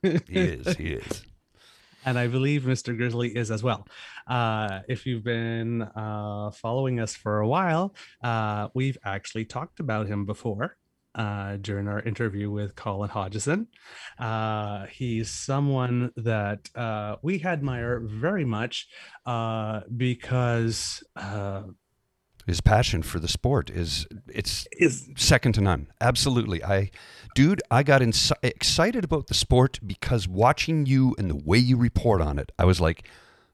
He 0.00 0.22
is. 0.28 0.76
He 0.76 0.92
is. 0.92 1.22
and 2.04 2.16
I 2.16 2.28
believe 2.28 2.62
Mr. 2.62 2.96
Grizzly 2.96 3.36
is 3.36 3.50
as 3.50 3.64
well. 3.64 3.88
Uh, 4.28 4.82
if 4.88 5.04
you've 5.04 5.24
been 5.24 5.82
uh, 5.82 6.52
following 6.52 7.00
us 7.00 7.16
for 7.16 7.40
a 7.40 7.48
while, 7.48 7.92
uh, 8.22 8.68
we've 8.72 8.98
actually 9.04 9.46
talked 9.46 9.80
about 9.80 10.06
him 10.06 10.26
before 10.26 10.76
uh, 11.16 11.56
during 11.56 11.88
our 11.88 12.00
interview 12.00 12.52
with 12.52 12.76
Colin 12.76 13.10
Hodgson. 13.10 13.66
Uh, 14.16 14.86
he's 14.86 15.28
someone 15.28 16.12
that 16.16 16.70
uh, 16.76 17.16
we 17.22 17.42
admire 17.42 17.98
very 17.98 18.44
much 18.44 18.86
uh, 19.26 19.80
because 19.96 21.02
uh, 21.16 21.62
His 22.46 22.60
passion 22.60 23.02
for 23.02 23.20
the 23.20 23.28
sport 23.28 23.70
is 23.70 24.06
it's 24.26 24.66
is 24.72 25.08
second 25.16 25.52
to 25.54 25.60
none. 25.60 25.88
Absolutely. 26.00 26.62
I 26.64 26.90
dude, 27.34 27.62
I 27.70 27.82
got 27.82 28.02
excited 28.42 29.04
about 29.04 29.28
the 29.28 29.34
sport 29.34 29.78
because 29.86 30.26
watching 30.26 30.86
you 30.86 31.14
and 31.18 31.30
the 31.30 31.36
way 31.36 31.58
you 31.58 31.76
report 31.76 32.20
on 32.20 32.38
it, 32.38 32.50
I 32.58 32.64
was 32.64 32.80
like, 32.80 33.06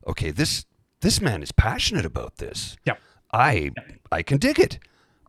okay, 0.07 0.31
this 0.31 0.65
this 1.01 1.21
man 1.21 1.43
is 1.43 1.53
passionate 1.53 2.07
about 2.07 2.37
this. 2.37 2.77
Yeah. 2.85 2.95
I 3.33 3.73
I 4.11 4.23
can 4.23 4.39
dig 4.39 4.59
it. 4.59 4.79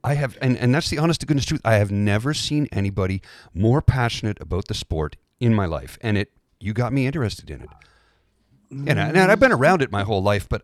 I 0.03 0.13
have 0.13 0.37
and, 0.41 0.57
and 0.57 0.73
that's 0.73 0.89
the 0.89 0.97
honest 0.97 1.19
to 1.21 1.25
goodness 1.25 1.45
truth. 1.45 1.61
I 1.65 1.75
have 1.75 1.91
never 1.91 2.33
seen 2.33 2.67
anybody 2.71 3.21
more 3.53 3.81
passionate 3.81 4.39
about 4.41 4.67
the 4.67 4.73
sport 4.73 5.17
in 5.39 5.53
my 5.53 5.65
life. 5.65 5.97
And 6.01 6.17
it 6.17 6.31
you 6.59 6.73
got 6.73 6.93
me 6.93 7.05
interested 7.05 7.49
in 7.49 7.61
it. 7.61 7.69
And, 8.71 8.99
I've 8.99 9.39
been 9.39 9.51
around 9.51 9.81
it 9.81 9.91
my 9.91 10.03
whole 10.03 10.21
life, 10.21 10.47
but 10.47 10.61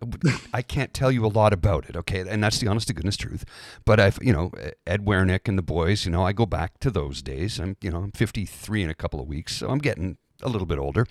I 0.54 0.62
can't 0.62 0.94
tell 0.94 1.12
you 1.12 1.26
a 1.26 1.28
lot 1.28 1.54
about 1.54 1.89
it. 1.89 1.96
Okay, 1.98 2.24
and 2.28 2.44
that's 2.44 2.60
the 2.60 2.68
honest 2.68 2.88
to 2.88 2.94
goodness 2.94 3.18
truth. 3.18 3.46
But 3.84 4.00
I've, 4.00 4.20
you 4.22 4.32
know, 4.32 4.52
Ed 4.86 5.06
Werenich 5.06 5.48
and 5.48 5.58
the 5.58 5.63
boys. 5.63 6.06
You 6.06 6.12
know, 6.12 6.24
I 6.24 6.32
go 6.32 6.46
back 6.46 6.80
to 6.80 6.91
those 6.91 7.24
days. 7.24 7.60
I'm, 7.60 7.78
you 7.82 7.89
know, 7.89 7.98
I'm 7.98 8.12
53 8.12 8.84
in 8.84 8.89
a 8.89 8.94
couple 8.94 9.20
of 9.20 9.28
weeks, 9.28 9.56
so 9.56 9.70
I'm 9.70 9.80
getting 9.80 10.18
a 10.44 10.50
little 10.50 10.68
bit 10.68 10.78
older. 10.78 11.08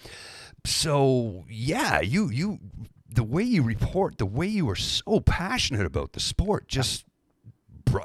So 0.65 1.45
yeah, 1.49 2.01
you, 2.01 2.31
you, 2.31 2.59
the 3.09 3.25
way 3.25 3.43
you 3.43 3.63
report, 3.63 4.19
the 4.19 4.27
way 4.27 4.47
you 4.47 4.69
are 4.71 4.77
so 4.77 5.21
passionate 5.21 5.87
about 5.87 6.13
the 6.13 6.21
sport, 6.21 6.69
just 6.69 7.05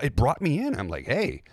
it 0.02 0.15
brought 0.15 0.41
me 0.41 0.60
in. 0.60 0.78
I'm 0.78 0.88
like, 0.88 1.06
hey, 1.06 1.43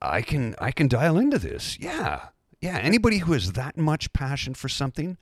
I 0.00 0.22
can, 0.22 0.54
I 0.60 0.70
can 0.70 0.88
dial 0.88 1.18
into 1.18 1.38
this. 1.38 1.78
Yeah, 1.80 2.28
yeah. 2.60 2.78
Anybody 2.78 3.18
who 3.18 3.32
has 3.32 3.52
that 3.52 3.76
much 3.76 4.12
passion 4.12 4.54
for 4.54 4.68
something 4.68 5.18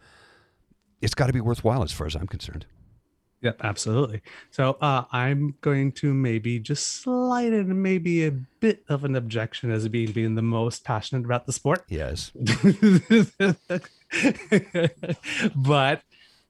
it's 1.01 1.15
got 1.15 1.27
to 1.27 1.33
be 1.33 1.41
worthwhile 1.41 1.83
as 1.83 1.93
far 1.93 2.07
as 2.07 2.15
I'm 2.15 2.27
concerned. 2.27 2.67
Yep, 3.43 3.61
absolutely. 3.63 4.23
So 4.51 4.79
uh, 4.81 5.05
I'm 5.13 5.57
going 5.61 5.93
to 5.93 6.15
maybe 6.15 6.59
just 6.59 7.03
slide 7.03 7.53
in 7.53 7.83
maybe 7.83 8.25
a 8.25 8.31
bit 8.31 8.83
of 8.89 9.05
an 9.05 9.15
objection 9.15 9.71
as 9.71 9.87
being 9.89 10.13
being 10.13 10.35
the 10.35 10.41
most 10.41 10.83
passionate 10.83 11.27
about 11.27 11.45
the 11.45 11.53
sport. 11.53 11.85
Yes. 11.91 12.33
but 15.55 16.03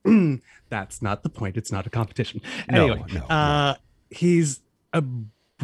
that's 0.68 1.02
not 1.02 1.22
the 1.24 1.30
point. 1.30 1.56
It's 1.56 1.72
not 1.72 1.84
a 1.86 1.90
competition. 1.90 2.40
No, 2.70 2.84
Anyway, 2.84 3.04
no, 3.12 3.20
no. 3.20 3.26
uh, 3.26 3.74
he's 4.10 4.60
a 4.92 5.02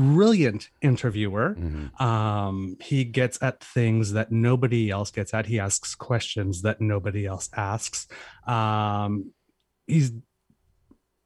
brilliant 0.00 0.70
interviewer. 0.80 1.54
Mhm. 1.58 2.00
Um, 2.00 2.76
he 2.80 3.04
gets 3.04 3.42
at 3.42 3.62
things 3.62 4.12
that 4.12 4.32
nobody 4.32 4.90
else 4.90 5.10
gets 5.10 5.34
at. 5.34 5.46
He 5.46 5.58
asks 5.60 5.94
questions 5.94 6.62
that 6.62 6.80
nobody 6.80 7.26
else 7.26 7.50
asks. 7.56 8.08
Um, 8.46 9.32
he's 9.86 10.12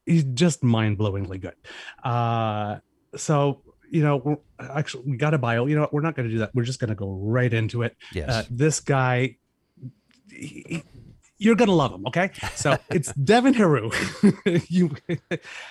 he's 0.06 0.24
just 0.24 0.62
mind-blowingly 0.62 1.40
good. 1.40 1.54
Uh, 2.02 2.78
so 3.16 3.62
you 3.90 4.02
know, 4.02 4.16
we're, 4.16 4.36
actually, 4.58 5.04
we 5.10 5.16
got 5.16 5.34
a 5.34 5.38
bio. 5.38 5.66
You 5.66 5.76
know, 5.76 5.82
what? 5.82 5.92
we're 5.92 6.00
not 6.00 6.16
going 6.16 6.28
to 6.28 6.32
do 6.34 6.40
that. 6.40 6.50
We're 6.54 6.64
just 6.64 6.80
going 6.80 6.88
to 6.88 6.96
go 6.96 7.12
right 7.12 7.52
into 7.52 7.82
it. 7.82 7.96
Yes. 8.12 8.28
Uh, 8.28 8.42
this 8.50 8.80
guy, 8.80 9.36
he- 10.30 10.82
you're 11.44 11.54
gonna 11.54 11.72
love 11.72 11.92
him. 11.92 12.06
Okay, 12.06 12.30
so 12.54 12.76
it's 12.90 13.12
Devin 13.24 13.54
Heroux. 13.54 13.90
you, 14.68 14.96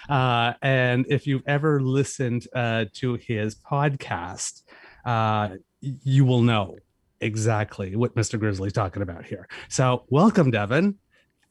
uh, 0.10 0.54
and 0.62 1.06
if 1.10 1.26
you've 1.28 1.44
ever 1.48 1.82
listened 1.82 2.48
uh, 2.56 2.86
to 2.94 3.16
his 3.16 3.56
podcast, 3.56 4.62
uh, 5.06 5.50
you 5.82 6.26
will 6.26 6.42
know 6.42 6.78
exactly 7.20 7.96
what 7.96 8.16
Mr. 8.16 8.40
Grizzly's 8.40 8.74
talking 8.74 9.02
about 9.02 9.26
here. 9.26 9.48
So, 9.70 10.06
welcome, 10.10 10.52
Devin. 10.52 10.96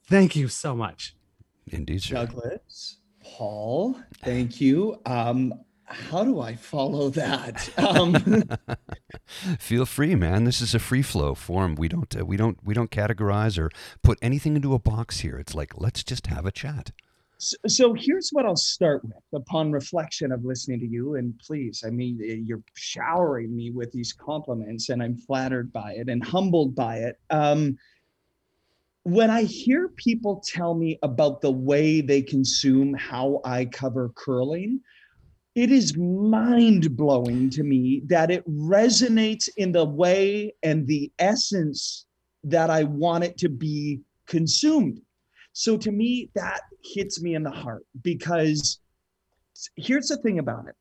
Thank 0.07 0.35
you 0.35 0.47
so 0.47 0.75
much. 0.75 1.15
Indeed, 1.67 2.03
sir. 2.03 2.15
Douglas, 2.15 2.97
Paul, 3.23 3.97
thank 4.23 4.59
you. 4.59 4.99
Um, 5.05 5.53
how 5.85 6.23
do 6.23 6.39
I 6.39 6.55
follow 6.55 7.09
that? 7.11 7.69
Um, 7.83 8.15
Feel 9.59 9.85
free, 9.85 10.15
man. 10.15 10.45
This 10.45 10.61
is 10.61 10.73
a 10.73 10.79
free 10.79 11.01
flow 11.01 11.35
forum. 11.35 11.75
We 11.75 11.87
don't 11.87 12.15
uh, 12.17 12.25
we 12.25 12.37
don't 12.37 12.57
we 12.63 12.73
don't 12.73 12.89
categorize 12.91 13.59
or 13.59 13.69
put 14.01 14.17
anything 14.21 14.55
into 14.55 14.73
a 14.73 14.79
box 14.79 15.19
here. 15.19 15.37
It's 15.37 15.53
like 15.53 15.79
let's 15.79 16.03
just 16.03 16.27
have 16.27 16.45
a 16.45 16.51
chat. 16.51 16.91
so, 17.37 17.57
so 17.67 17.93
here's 17.93 18.29
what 18.31 18.45
I'll 18.45 18.55
start 18.55 19.03
with 19.03 19.23
upon 19.33 19.71
reflection 19.71 20.31
of 20.31 20.45
listening 20.45 20.79
to 20.79 20.87
you. 20.87 21.15
And 21.15 21.37
please, 21.39 21.83
I 21.85 21.89
mean, 21.89 22.19
you're 22.45 22.63
showering 22.75 23.55
me 23.55 23.71
with 23.71 23.91
these 23.91 24.13
compliments, 24.13 24.89
and 24.89 25.03
I'm 25.03 25.17
flattered 25.17 25.71
by 25.73 25.93
it 25.93 26.09
and 26.09 26.23
humbled 26.23 26.73
by 26.73 26.97
it. 26.97 27.19
Um, 27.29 27.77
when 29.03 29.29
I 29.29 29.43
hear 29.43 29.89
people 29.89 30.41
tell 30.45 30.73
me 30.73 30.97
about 31.03 31.41
the 31.41 31.51
way 31.51 31.99
they 32.01 32.21
consume 32.21 32.93
how 32.93 33.41
I 33.43 33.65
cover 33.65 34.09
curling, 34.15 34.79
it 35.55 35.71
is 35.71 35.95
mind 35.97 36.95
blowing 36.95 37.49
to 37.51 37.63
me 37.63 38.01
that 38.07 38.31
it 38.31 38.47
resonates 38.47 39.49
in 39.57 39.71
the 39.71 39.85
way 39.85 40.53
and 40.63 40.87
the 40.87 41.11
essence 41.19 42.05
that 42.43 42.69
I 42.69 42.83
want 42.83 43.23
it 43.23 43.37
to 43.39 43.49
be 43.49 44.01
consumed. 44.27 44.99
So 45.53 45.77
to 45.77 45.91
me, 45.91 46.29
that 46.33 46.61
hits 46.83 47.21
me 47.21 47.35
in 47.35 47.43
the 47.43 47.51
heart 47.51 47.85
because 48.01 48.79
here's 49.75 50.07
the 50.07 50.17
thing 50.17 50.39
about 50.39 50.67
it 50.67 50.75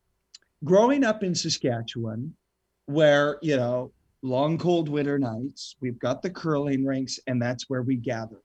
growing 0.65 1.05
up 1.05 1.23
in 1.23 1.35
Saskatchewan, 1.35 2.35
where, 2.87 3.39
you 3.43 3.57
know, 3.57 3.93
long, 4.23 4.59
cold 4.59 4.89
winter 4.89 5.19
nights, 5.19 5.77
we've 5.81 5.99
got 5.99 6.23
the 6.23 6.31
curling 6.31 6.85
rinks, 6.85 7.19
and 7.27 7.41
that's 7.41 7.69
where 7.69 7.83
we 7.83 7.97
gather. 7.97 8.41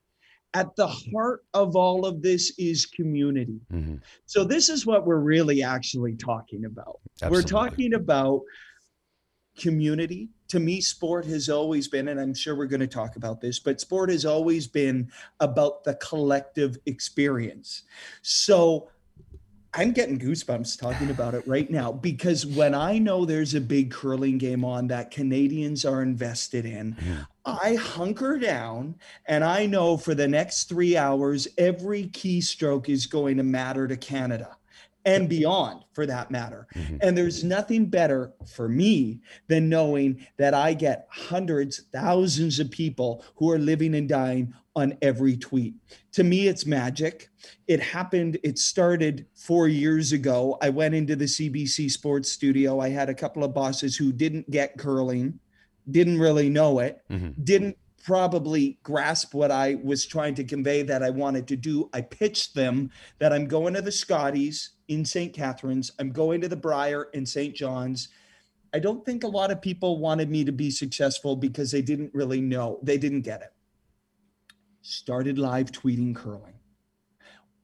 At 0.54 0.76
the 0.76 0.88
heart 0.88 1.44
of 1.54 1.76
all 1.76 2.06
of 2.06 2.22
this 2.22 2.54
is 2.58 2.86
community. 2.86 3.60
Mhm. 3.72 4.02
So, 4.26 4.44
this 4.44 4.70
is 4.70 4.86
what 4.86 5.06
we're 5.06 5.20
really 5.20 5.62
actually 5.62 6.16
talking 6.16 6.66
about. 6.66 7.00
Absolutely. 7.22 7.38
We're 7.38 7.48
talking 7.48 7.94
about 7.94 8.42
community. 9.58 10.30
To 10.50 10.60
me, 10.60 10.80
sport 10.82 11.26
has 11.26 11.50
always 11.50 11.88
been, 11.88 12.08
and 12.08 12.20
I'm 12.20 12.34
sure 12.34 12.56
we're 12.56 12.68
going 12.68 12.80
to 12.80 12.88
talk 12.88 13.18
about 13.18 13.42
this, 13.42 13.60
but 13.60 13.82
sport 13.82 14.10
has 14.10 14.24
always 14.24 14.68
been 14.68 15.12
about 15.40 15.84
the 15.84 15.96
collective 15.96 16.78
experience. 16.86 17.84
So 18.22 18.90
I'm 19.74 19.92
getting 19.92 20.18
goosebumps 20.18 20.80
talking 20.80 21.10
about 21.10 21.36
it 21.36 21.46
right 21.46 21.70
now 21.70 21.92
because 21.92 22.46
when 22.46 22.74
I 22.74 22.98
know 22.98 23.26
there's 23.26 23.54
a 23.54 23.62
big 23.62 23.92
curling 23.92 24.38
game 24.38 24.64
on 24.64 24.88
that 24.88 25.12
Canadians 25.12 25.84
are 25.86 26.02
invested 26.02 26.66
in, 26.66 26.96
Mhm. 26.96 27.28
I 27.48 27.76
hunker 27.76 28.38
down 28.38 28.96
and 29.26 29.44
I 29.44 29.66
know 29.66 29.96
for 29.96 30.14
the 30.14 30.28
next 30.28 30.66
three 30.66 30.98
hours, 30.98 31.48
every 31.58 32.08
keystroke 32.08 32.90
is 32.90 33.06
going 33.06 33.38
to 33.38 33.44
matter 33.44 33.88
to 33.88 33.96
Canada 33.96 34.58
and 35.06 35.30
beyond 35.30 35.86
for 35.94 36.06
that 36.06 36.30
matter. 36.30 36.68
Mhm. 36.76 37.00
And 37.02 37.18
there's 37.18 37.42
nothing 37.42 37.86
better 37.86 38.34
for 38.46 38.68
me 38.68 39.22
than 39.48 39.70
knowing 39.70 40.28
that 40.36 40.54
I 40.54 40.74
get 40.74 41.08
hundreds, 41.10 41.84
thousands 41.94 42.60
of 42.60 42.70
people 42.70 43.24
who 43.36 43.50
are 43.50 43.58
living 43.58 43.96
and 43.96 44.10
dying 44.10 44.54
on 44.76 44.98
every 45.02 45.38
tweet. 45.38 45.76
To 46.12 46.26
me, 46.26 46.50
it's 46.50 46.66
magic. 46.66 47.30
It 47.68 47.80
happened, 47.80 48.38
it 48.44 48.60
started 48.60 49.26
four 49.34 49.70
years 49.70 50.12
ago. 50.12 50.58
I 50.62 50.70
went 50.70 50.94
into 50.94 51.16
the 51.16 51.28
CBC 51.28 51.88
Sports 51.88 52.30
studio. 52.30 52.82
I 52.82 52.90
had 52.90 53.08
a 53.08 53.16
couple 53.16 53.46
of 53.46 53.54
bosses 53.54 53.96
who 53.96 54.12
didn't 54.12 54.52
get 54.52 54.78
curling, 54.78 55.40
didn't 55.90 56.20
really 56.20 56.50
know 56.50 56.80
it, 56.80 57.02
Mhm. 57.10 57.34
didn't 57.44 57.78
probably 58.04 58.80
grasp 58.84 59.34
what 59.34 59.52
I 59.52 59.76
was 59.76 60.06
trying 60.06 60.36
to 60.36 60.44
convey 60.44 60.82
that 60.84 61.04
I 61.04 61.10
wanted 61.10 61.48
to 61.50 61.56
do. 61.58 61.90
I 61.94 62.02
pitched 62.02 62.56
them 62.56 62.90
that 63.20 63.34
I'm 63.34 63.48
going 63.48 63.74
to 63.74 63.82
the 63.82 63.92
Scotties 63.92 64.72
in 64.88 65.04
St. 65.04 65.34
Catharines, 65.34 65.92
I'm 66.00 66.12
going 66.12 66.40
to 66.42 66.48
the 66.48 66.56
Brier 66.56 67.10
in 67.14 67.26
St. 67.26 67.54
John's. 67.54 68.08
I 68.74 68.80
don't 68.80 69.06
think 69.06 69.24
a 69.24 69.28
lot 69.28 69.52
of 69.52 69.62
people 69.62 70.00
wanted 70.00 70.30
me 70.30 70.46
to 70.46 70.52
be 70.52 70.72
successful 70.72 71.36
because 71.36 71.72
they 71.72 71.82
didn't 71.82 72.14
really 72.14 72.40
know, 72.42 72.80
they 72.84 72.98
didn't 72.98 73.22
get 73.22 73.42
it. 73.42 73.54
Started 74.82 75.38
live 75.38 75.72
tweeting 75.72 76.16
curling 76.16 76.54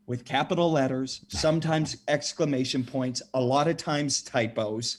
with 0.05 0.25
capital 0.25 0.69
letters, 0.71 1.23
sometimes 1.29 1.97
exclamation 2.09 2.83
points, 2.83 3.21
a 3.33 3.39
lot 3.41 3.67
of 3.69 3.77
times 3.77 4.21
typos. 4.21 4.97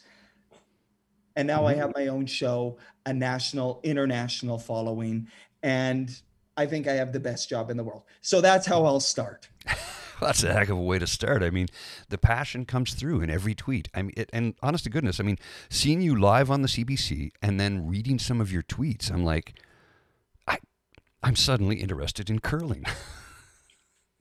And 1.36 1.48
now 1.48 1.66
I 1.66 1.72
mm-hmm. 1.72 1.80
have 1.80 1.92
my 1.94 2.06
own 2.08 2.26
show, 2.26 2.78
a 3.06 3.12
national, 3.12 3.80
international 3.82 4.58
following, 4.58 5.28
and 5.62 6.10
I 6.56 6.66
think 6.66 6.86
I 6.86 6.92
have 6.92 7.12
the 7.12 7.20
best 7.20 7.48
job 7.48 7.70
in 7.70 7.76
the 7.76 7.84
world. 7.84 8.04
So 8.20 8.40
that's 8.40 8.66
how 8.66 8.84
I'll 8.84 9.00
start. 9.00 9.48
That's 10.20 10.44
a 10.44 10.52
heck 10.52 10.68
of 10.68 10.78
a 10.78 10.80
way 10.80 10.98
to 11.00 11.08
start. 11.08 11.42
I 11.42 11.50
mean, 11.50 11.66
the 12.08 12.16
passion 12.16 12.64
comes 12.64 12.94
through 12.94 13.20
in 13.20 13.30
every 13.30 13.54
tweet. 13.54 13.88
I 13.94 14.02
mean, 14.02 14.12
it, 14.16 14.30
and 14.32 14.54
honest 14.62 14.84
to 14.84 14.90
goodness, 14.90 15.18
I 15.18 15.24
mean, 15.24 15.38
seeing 15.68 16.00
you 16.00 16.18
live 16.18 16.50
on 16.50 16.62
the 16.62 16.68
CBC 16.68 17.32
and 17.42 17.58
then 17.58 17.86
reading 17.86 18.18
some 18.18 18.40
of 18.40 18.52
your 18.52 18.62
tweets, 18.62 19.10
I'm 19.10 19.24
like, 19.24 19.60
I, 20.46 20.58
I'm 21.22 21.36
suddenly 21.36 21.76
interested 21.76 22.30
in 22.30 22.38
curling. 22.38 22.84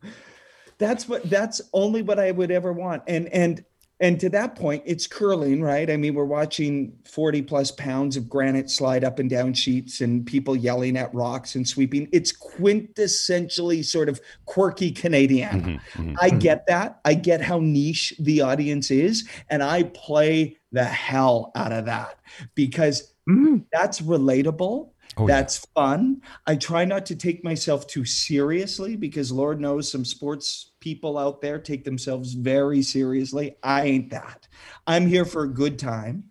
that's 0.77 1.07
what 1.07 1.29
that's 1.29 1.61
only 1.73 2.01
what 2.01 2.19
I 2.19 2.31
would 2.31 2.51
ever 2.51 2.73
want. 2.73 3.03
And 3.07 3.27
and 3.27 3.63
and 4.03 4.19
to 4.19 4.29
that 4.31 4.55
point, 4.55 4.83
it's 4.85 5.07
curling, 5.07 5.61
right? 5.61 5.89
I 5.89 5.95
mean, 5.95 6.13
we're 6.13 6.25
watching 6.25 6.91
40 7.05 7.41
plus 7.43 7.71
pounds 7.71 8.17
of 8.17 8.27
granite 8.27 8.69
slide 8.69 9.05
up 9.05 9.17
and 9.17 9.29
down 9.29 9.53
sheets 9.53 10.01
and 10.01 10.25
people 10.25 10.57
yelling 10.57 10.97
at 10.97 11.13
rocks 11.15 11.55
and 11.55 11.65
sweeping. 11.65 12.09
It's 12.11 12.33
quintessentially 12.33 13.83
sort 13.85 14.09
of 14.09 14.19
quirky 14.45 14.91
Canadian. 14.91 15.61
Mhm, 15.61 15.79
mhm. 15.93 16.15
I 16.21 16.29
get 16.31 16.67
that. 16.67 16.99
I 17.05 17.13
get 17.13 17.39
how 17.41 17.59
niche 17.59 18.13
the 18.19 18.41
audience 18.41 18.91
is. 18.91 19.25
And 19.49 19.63
I 19.63 19.83
play 19.83 20.57
the 20.73 20.83
hell 20.83 21.51
out 21.55 21.71
of 21.71 21.85
that 21.85 22.19
because 22.55 23.13
Mm. 23.29 23.63
that's 23.71 24.01
relatable. 24.01 24.89
Oh, 25.17 25.27
yeah. 25.27 25.35
That's 25.35 25.57
fun. 25.75 26.21
I 26.47 26.55
try 26.55 26.85
not 26.85 27.05
to 27.07 27.15
take 27.15 27.43
myself 27.43 27.87
too 27.87 28.05
seriously 28.05 28.95
because 28.95 29.31
Lord 29.31 29.59
knows 29.61 29.91
some 29.91 30.05
sports 30.05 30.71
people 30.79 31.17
out 31.17 31.41
there 31.41 31.59
take 31.59 31.83
themselves 31.83 32.33
very 32.33 32.81
seriously. 32.81 33.55
I 33.63 33.83
ain't 33.83 34.09
that. 34.11 34.47
I'm 34.87 35.07
here 35.07 35.25
for 35.25 35.43
a 35.43 35.53
good 35.53 35.77
time. 35.77 36.25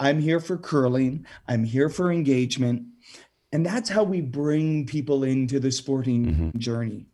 I'm 0.00 0.20
here 0.20 0.40
for 0.40 0.56
curling. 0.56 1.26
I'm 1.48 1.64
here 1.64 1.88
for 1.88 2.12
engagement. 2.12 2.84
And 3.52 3.66
that's 3.66 3.88
how 3.88 4.02
we 4.02 4.20
bring 4.20 4.86
people 4.86 5.24
into 5.24 5.60
the 5.60 5.70
sporting 5.70 6.24
Mhm. 6.54 6.58
journey. 6.58 7.06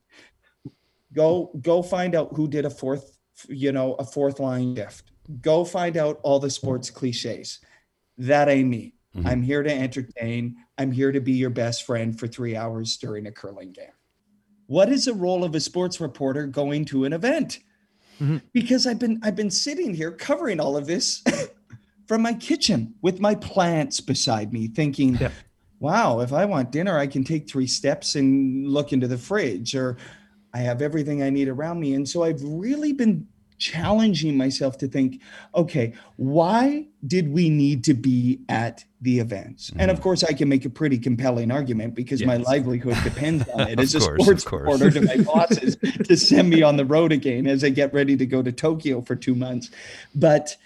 Go 1.13 1.51
go 1.63 1.83
find 1.83 2.15
out 2.15 2.35
who 2.37 2.47
did 2.49 2.65
a 2.65 2.71
fourth, 2.71 3.19
you 3.49 3.73
know, 3.73 3.95
a 3.95 4.05
fourth 4.05 4.41
line 4.41 4.77
shift. 4.77 5.11
Go 5.41 5.65
find 5.65 5.97
out 5.97 6.21
all 6.23 6.39
the 6.39 6.51
sports 6.51 6.91
cliches. 6.91 7.61
That 8.19 8.49
ain't 8.49 8.69
me. 8.69 8.95
Mhm. 9.23 9.27
I'm 9.27 9.43
here 9.43 9.63
to 9.63 9.73
entertain. 9.73 10.57
I'm 10.79 10.93
here 10.93 11.13
to 11.13 11.21
be 11.21 11.33
your 11.33 11.51
best 11.51 11.85
friend 11.85 12.19
for 12.19 12.27
three 12.27 12.57
hours 12.57 12.97
during 12.97 13.27
a 13.27 13.33
curling 13.33 13.73
game. 13.73 13.93
What 14.67 14.91
is 14.91 15.07
the 15.07 15.15
role 15.15 15.45
of 15.45 15.55
a 15.55 15.61
sports 15.61 16.01
reporter 16.01 16.47
going 16.47 16.85
to 16.87 17.05
an 17.05 17.13
event? 17.13 17.61
Mhm. 18.21 18.43
Because 18.53 18.87
I've 18.87 18.99
been 18.99 19.19
I've 19.23 19.37
been 19.37 19.51
sitting 19.51 19.95
here 19.95 20.13
covering 20.13 20.61
all 20.61 20.77
of 20.77 20.87
this 20.87 21.23
from 22.07 22.23
my 22.23 22.35
kitchen 22.35 22.95
with 23.03 23.21
my 23.21 23.35
plants 23.35 24.01
beside 24.01 24.53
me, 24.53 24.69
thinking, 24.69 25.17
Yeah. 25.17 25.31
wow, 25.81 26.21
if 26.21 26.33
I 26.33 26.45
want 26.45 26.73
dinner, 26.73 26.99
I 26.99 27.07
can 27.07 27.25
take 27.25 27.49
three 27.49 27.67
steps 27.67 28.17
and 28.17 28.67
look 28.69 28.93
into 28.93 29.07
the 29.09 29.19
fridge, 29.19 29.75
or 29.75 29.97
I 30.53 30.59
have 30.59 30.83
everything 30.83 31.23
I 31.23 31.31
need 31.31 31.49
around 31.49 31.81
me. 31.81 31.95
And 31.95 32.09
so 32.09 32.25
I've 32.25 32.43
really 32.43 32.93
been 32.93 33.27
challenging 33.59 34.37
myself 34.37 34.79
to 34.79 34.89
think, 34.89 35.21
okay, 35.55 35.93
why 36.17 36.87
did 37.07 37.33
we 37.33 37.49
need 37.49 37.85
to 37.85 37.95
be 37.95 38.41
at 38.49 38.85
the 39.01 39.19
events? 39.19 39.71
And 39.77 39.91
of 39.91 39.97
mm-hmm. 39.97 40.03
course, 40.03 40.25
I 40.25 40.33
can 40.33 40.49
make 40.49 40.65
a 40.65 40.71
pretty 40.71 40.99
compelling 40.99 41.51
argument 41.51 41.95
because 41.95 42.25
my 42.25 42.37
livelihood 42.37 42.97
depends 43.05 43.49
on 43.49 43.69
it 43.69 43.81
as 43.81 43.95
a 43.95 44.01
course, 44.01 44.29
of 44.29 44.41
sports 44.41 44.53
reporter 44.53 44.91
to 44.91 45.01
my 45.03 45.17
bosses 45.23 45.77
to 46.05 46.17
send 46.17 46.51
me 46.51 46.63
on 46.63 46.77
the 46.77 46.85
road 46.85 47.13
again 47.13 47.47
as 47.47 47.63
I 47.63 47.69
get 47.69 47.93
ready 47.93 48.17
to 48.17 48.27
go 48.27 48.43
to 48.43 48.53
Tokyo 48.53 49.01
for 49.01 49.17
two 49.17 49.35
months. 49.35 49.71
But 50.15 50.57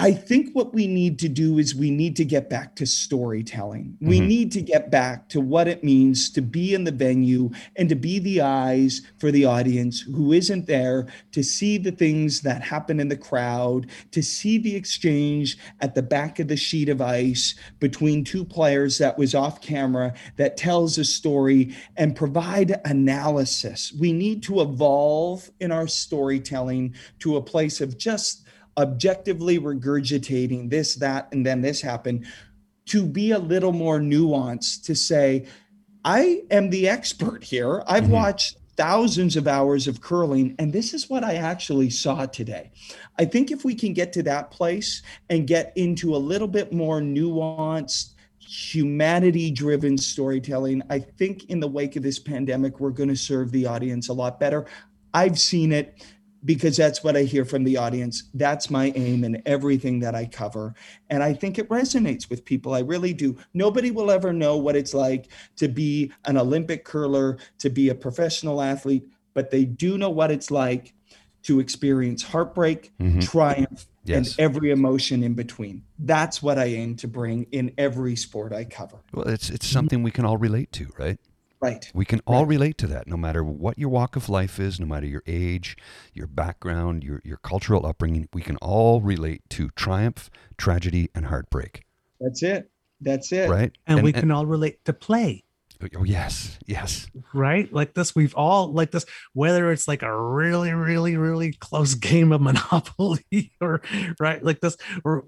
I 0.00 0.12
think 0.12 0.54
what 0.54 0.72
we 0.72 0.86
need 0.86 1.18
to 1.18 1.28
do 1.28 1.58
is 1.58 1.74
we 1.74 1.90
need 1.90 2.14
to 2.16 2.24
get 2.24 2.48
back 2.48 2.76
to 2.76 2.86
storytelling. 2.86 3.96
We 4.00 4.20
Mhm. 4.20 4.26
need 4.28 4.52
to 4.52 4.62
get 4.62 4.92
back 4.92 5.28
to 5.30 5.40
what 5.40 5.66
it 5.66 5.82
means 5.82 6.30
to 6.30 6.40
be 6.40 6.72
in 6.72 6.84
the 6.84 6.92
venue 6.92 7.50
and 7.74 7.88
to 7.88 7.96
be 7.96 8.20
the 8.20 8.40
eyes 8.40 9.02
for 9.18 9.32
the 9.32 9.44
audience 9.44 10.02
who 10.02 10.32
isn't 10.32 10.68
there 10.68 11.06
to 11.32 11.42
see 11.42 11.78
the 11.78 11.90
things 11.90 12.42
that 12.42 12.62
happen 12.62 13.00
in 13.00 13.08
the 13.08 13.16
crowd, 13.16 13.88
to 14.12 14.22
see 14.22 14.56
the 14.56 14.76
exchange 14.76 15.58
at 15.80 15.96
the 15.96 16.02
back 16.02 16.38
of 16.38 16.46
the 16.46 16.56
sheet 16.56 16.88
of 16.88 17.00
ice 17.00 17.56
between 17.80 18.22
two 18.22 18.44
players 18.44 18.98
that 18.98 19.18
was 19.18 19.34
off 19.34 19.60
camera 19.60 20.14
that 20.36 20.56
tells 20.56 20.96
a 20.96 21.04
story 21.04 21.70
and 21.96 22.14
provide 22.14 22.80
analysis. 22.84 23.92
We 23.98 24.12
need 24.12 24.44
to 24.44 24.60
evolve 24.60 25.50
in 25.58 25.72
our 25.72 25.88
storytelling 25.88 26.94
to 27.18 27.34
a 27.36 27.42
place 27.42 27.80
of 27.80 27.98
just 27.98 28.44
objectively 28.78 29.58
regurgitating 29.58 30.70
this, 30.70 30.94
that, 30.94 31.28
and 31.32 31.44
then 31.44 31.60
this 31.60 31.82
happened, 31.82 32.24
to 32.86 33.04
be 33.04 33.32
a 33.32 33.38
little 33.38 33.72
more 33.72 33.98
nuanced, 33.98 34.84
to 34.84 34.94
say, 34.94 35.46
I 36.04 36.42
am 36.50 36.70
the 36.70 36.88
expert 36.88 37.44
here. 37.44 37.82
I've 37.86 38.04
Mhm. 38.04 38.10
watched 38.10 38.56
thousands 38.76 39.36
of 39.36 39.48
hours 39.48 39.88
of 39.88 40.00
curling, 40.00 40.54
and 40.60 40.72
this 40.72 40.94
is 40.94 41.10
what 41.10 41.24
I 41.24 41.34
actually 41.34 41.90
saw 41.90 42.24
today. 42.26 42.70
I 43.18 43.24
think 43.24 43.50
if 43.50 43.64
we 43.64 43.74
can 43.74 43.92
get 43.92 44.12
to 44.12 44.22
that 44.22 44.52
place 44.52 45.02
and 45.28 45.48
get 45.48 45.72
into 45.74 46.14
a 46.14 46.16
little 46.16 46.46
bit 46.46 46.72
more 46.72 47.00
nuanced, 47.00 48.14
humanity 48.38 49.50
driven 49.50 49.98
storytelling, 49.98 50.80
I 50.88 51.00
think 51.00 51.50
in 51.50 51.58
the 51.60 51.68
wake 51.68 51.96
of 51.96 52.04
this 52.04 52.20
pandemic, 52.20 52.78
we're 52.78 52.90
going 52.90 53.10
to 53.10 53.16
serve 53.16 53.50
the 53.50 53.66
audience 53.66 54.08
a 54.08 54.14
lot 54.14 54.38
better. 54.38 54.64
I've 55.12 55.38
seen 55.38 55.72
it 55.72 55.94
because 56.44 56.76
that's 56.76 57.02
what 57.02 57.16
I 57.16 57.22
hear 57.22 57.44
from 57.44 57.64
the 57.64 57.76
audience. 57.76 58.24
That's 58.34 58.70
my 58.70 58.92
aim 58.94 59.24
in 59.24 59.42
everything 59.46 60.00
that 60.00 60.14
I 60.14 60.26
cover. 60.26 60.74
And 61.10 61.22
I 61.22 61.34
think 61.34 61.58
it 61.58 61.68
resonates 61.68 62.30
with 62.30 62.44
people. 62.44 62.74
I 62.74 62.80
really 62.80 63.12
do. 63.12 63.36
Nobody 63.54 63.90
will 63.90 64.10
ever 64.10 64.32
know 64.32 64.56
what 64.56 64.76
it's 64.76 64.94
like 64.94 65.28
to 65.56 65.68
be 65.68 66.12
an 66.26 66.36
Olympic 66.36 66.84
curler, 66.84 67.38
to 67.58 67.70
be 67.70 67.88
a 67.88 67.94
professional 67.94 68.62
athlete, 68.62 69.04
but 69.34 69.50
they 69.50 69.64
do 69.64 69.98
know 69.98 70.10
what 70.10 70.30
it's 70.30 70.50
like 70.50 70.94
to 71.42 71.60
experience 71.60 72.22
heartbreak, 72.22 72.92
Mhm. 73.00 73.22
triumph, 73.22 73.86
Yes. 74.04 74.36
and 74.36 74.40
every 74.40 74.70
emotion 74.70 75.22
in 75.22 75.34
between. 75.34 75.82
That's 75.98 76.42
what 76.42 76.58
I 76.58 76.64
aim 76.66 76.96
to 76.96 77.08
bring 77.08 77.46
in 77.52 77.72
every 77.78 78.16
sport 78.16 78.52
I 78.52 78.64
cover. 78.64 78.98
Well, 79.12 79.28
it's 79.28 79.48
it's 79.50 79.66
something 79.66 80.02
we 80.02 80.10
can 80.10 80.24
all 80.24 80.36
relate 80.36 80.72
to, 80.72 80.86
right? 80.98 81.18
Right. 81.60 81.90
We 81.92 82.04
can 82.04 82.20
all 82.26 82.42
Right. 82.44 82.50
relate 82.50 82.78
to 82.78 82.86
that, 82.88 83.08
no 83.08 83.16
matter 83.16 83.42
what 83.42 83.78
your 83.78 83.88
walk 83.88 84.14
of 84.16 84.28
life 84.28 84.60
is, 84.60 84.78
no 84.78 84.86
matter 84.86 85.06
your 85.06 85.24
age, 85.26 85.76
your 86.14 86.26
background, 86.28 87.02
your, 87.02 87.20
your 87.24 87.38
cultural 87.38 87.84
upbringing. 87.84 88.28
We 88.32 88.42
can 88.42 88.56
all 88.58 89.00
relate 89.00 89.42
to 89.50 89.68
triumph, 89.70 90.30
tragedy, 90.56 91.10
and 91.14 91.26
heartbreak, 91.26 91.84
That's 92.20 92.42
it. 92.42 92.70
That's 93.00 93.32
it. 93.32 93.48
right? 93.48 93.72
And, 93.86 94.02
we 94.02 94.12
can 94.12 94.30
all 94.30 94.46
relate 94.46 94.84
to 94.84 94.92
play. 94.92 95.44
Oh, 95.80 95.86
oh, 95.98 96.04
yes, 96.04 96.58
yes. 96.66 97.06
right? 97.32 97.72
Like 97.72 97.94
this, 97.94 98.12
we've 98.12 98.34
all 98.34 98.72
like 98.72 98.90
this, 98.90 99.06
whether 99.32 99.70
it's 99.70 99.86
like 99.86 100.02
a 100.02 100.20
really, 100.20 100.72
really, 100.72 101.16
really 101.16 101.52
close 101.52 101.94
game 102.10 102.32
of 102.32 102.40
Monopoly 102.40 103.52
or 103.60 103.80
right, 104.18 104.42
like 104.42 104.60
this, 104.60 104.76
or 105.04 105.24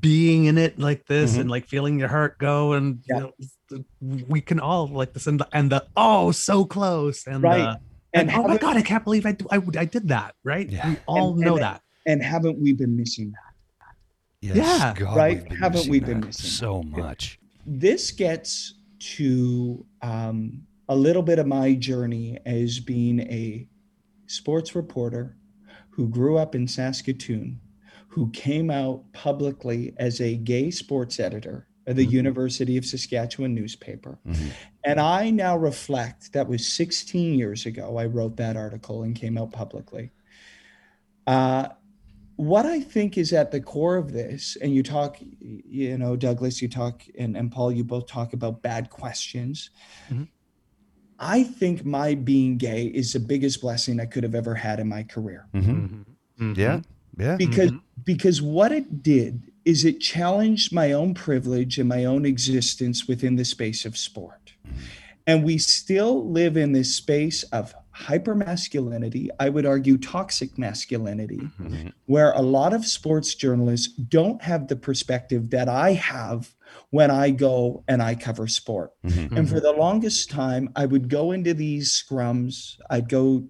being 0.00 0.46
in 0.46 0.58
it 0.58 0.78
like 0.78 1.06
this 1.06 1.36
Mhm. 1.36 1.40
and 1.42 1.50
like 1.50 1.68
feeling 1.68 1.98
your 1.98 2.08
heart 2.08 2.38
go 2.38 2.72
and 2.72 3.00
Yeah. 3.08 3.26
you 3.68 3.84
know, 4.10 4.24
we 4.28 4.40
can 4.40 4.58
all 4.58 4.88
like 4.88 5.12
this 5.12 5.26
and 5.26 5.38
the, 5.40 5.48
and 5.52 5.70
the 5.70 5.86
oh 5.96 6.32
so 6.32 6.64
close 6.64 7.26
and 7.26 7.42
Right. 7.42 7.58
the, 7.58 7.80
and, 8.12 8.30
And 8.30 8.38
oh 8.40 8.48
my 8.48 8.56
god 8.58 8.76
I 8.76 8.82
can't 8.82 9.04
believe 9.04 9.24
I 9.26 9.32
do, 9.32 9.46
I, 9.50 9.60
I 9.78 9.84
did 9.84 10.08
that 10.08 10.34
right 10.42 10.68
Yeah. 10.68 10.90
we 10.90 10.96
all 11.06 11.32
And- 11.34 11.40
know 11.40 11.54
and- 11.54 11.62
that 11.62 11.82
And 12.06 12.22
haven't 12.22 12.58
we 12.58 12.72
been 12.72 12.96
missing 12.96 13.30
that? 13.32 13.94
Yes, 14.42 14.56
Yeah, 14.56 14.94
God, 14.96 15.16
right? 15.16 15.48
we've 15.50 15.58
haven't 15.58 15.88
we 15.88 16.00
been 16.00 16.20
missing 16.20 16.46
so 16.50 16.80
that? 16.82 16.90
much? 16.98 17.38
This 17.66 18.10
gets 18.10 18.74
to 19.16 19.84
um, 20.02 20.62
a 20.88 20.96
little 20.96 21.22
bit 21.22 21.38
of 21.38 21.46
my 21.46 21.74
journey 21.74 22.38
as 22.46 22.80
being 22.80 23.20
a 23.20 23.68
sports 24.26 24.74
reporter 24.74 25.36
who 25.90 26.08
grew 26.08 26.38
up 26.38 26.54
in 26.54 26.66
Saskatoon, 26.66 27.60
who 28.10 28.28
came 28.30 28.70
out 28.70 29.04
publicly 29.12 29.94
as 29.96 30.20
a 30.20 30.36
gay 30.36 30.70
sports 30.70 31.20
editor 31.20 31.68
at 31.86 31.94
the 31.94 32.06
Mhm. 32.06 32.10
University 32.12 32.76
of 32.76 32.84
Saskatchewan 32.84 33.54
newspaper. 33.54 34.18
Mhm. 34.26 34.50
And 34.84 35.00
I 35.00 35.30
now 35.30 35.56
reflect 35.56 36.32
that 36.32 36.48
was 36.48 36.66
16 36.66 37.38
years 37.38 37.66
ago. 37.66 37.96
I 37.96 38.06
wrote 38.06 38.36
that 38.36 38.56
article 38.56 39.04
and 39.04 39.14
came 39.14 39.38
out 39.38 39.52
publicly. 39.52 40.10
Uh, 41.26 41.68
what 42.34 42.66
I 42.66 42.80
think 42.80 43.16
is 43.16 43.32
at 43.32 43.52
the 43.52 43.60
core 43.60 43.96
of 43.96 44.12
this, 44.12 44.56
and 44.60 44.74
you 44.74 44.82
talk, 44.82 45.18
you 45.40 45.96
know, 45.96 46.16
Douglas, 46.16 46.60
you 46.60 46.68
talk, 46.68 47.02
and, 47.16 47.36
and 47.36 47.52
Paul, 47.52 47.70
you 47.70 47.84
both 47.84 48.06
talk 48.06 48.32
about 48.32 48.60
bad 48.62 48.90
questions. 48.90 49.70
Mhm. 50.10 50.28
I 51.18 51.44
think 51.44 51.84
my 51.84 52.14
being 52.14 52.56
gay 52.56 52.86
is 52.86 53.12
the 53.12 53.20
biggest 53.20 53.60
blessing 53.60 54.00
I 54.00 54.06
could 54.06 54.24
have 54.24 54.34
ever 54.34 54.54
had 54.54 54.80
in 54.80 54.88
my 54.88 55.02
career 55.04 55.46
Mhm. 55.54 55.64
Mhm. 55.64 56.04
Mhm. 56.40 56.56
Yeah, 56.56 56.80
yeah. 57.18 57.36
because 57.36 57.70
Mhm. 57.70 57.80
because 58.04 58.40
what 58.42 58.72
it 58.72 59.02
did 59.02 59.42
is 59.64 59.84
it 59.84 60.00
challenged 60.00 60.72
my 60.72 60.92
own 60.92 61.12
privilege 61.14 61.78
and 61.78 61.88
my 61.88 62.04
own 62.04 62.24
existence 62.24 63.06
within 63.06 63.36
the 63.36 63.44
space 63.44 63.84
of 63.84 63.96
sport 63.96 64.54
and 65.26 65.44
we 65.44 65.58
still 65.58 66.28
live 66.30 66.56
in 66.56 66.72
this 66.72 66.94
space 66.94 67.42
of 67.44 67.74
hypermasculinity 68.34 69.28
i 69.38 69.48
would 69.48 69.66
argue 69.66 69.98
toxic 69.98 70.56
masculinity 70.58 71.40
Mhm. 71.60 71.92
where 72.06 72.32
a 72.32 72.40
lot 72.42 72.72
of 72.72 72.86
sports 72.86 73.34
journalists 73.34 73.88
don't 73.94 74.42
have 74.42 74.68
the 74.68 74.76
perspective 74.76 75.50
that 75.50 75.68
i 75.68 75.92
have 75.92 76.54
when 76.90 77.10
i 77.10 77.30
go 77.30 77.82
and 77.88 78.02
i 78.02 78.14
cover 78.14 78.46
sport 78.46 78.92
Mhm. 79.04 79.36
and 79.36 79.48
for 79.48 79.60
the 79.60 79.72
longest 79.72 80.30
time, 80.30 80.70
I 80.76 80.86
would 80.86 81.08
go 81.08 81.32
into 81.32 81.52
these 81.54 81.90
scrums. 81.92 82.76
I'd 82.88 83.08
go 83.08 83.48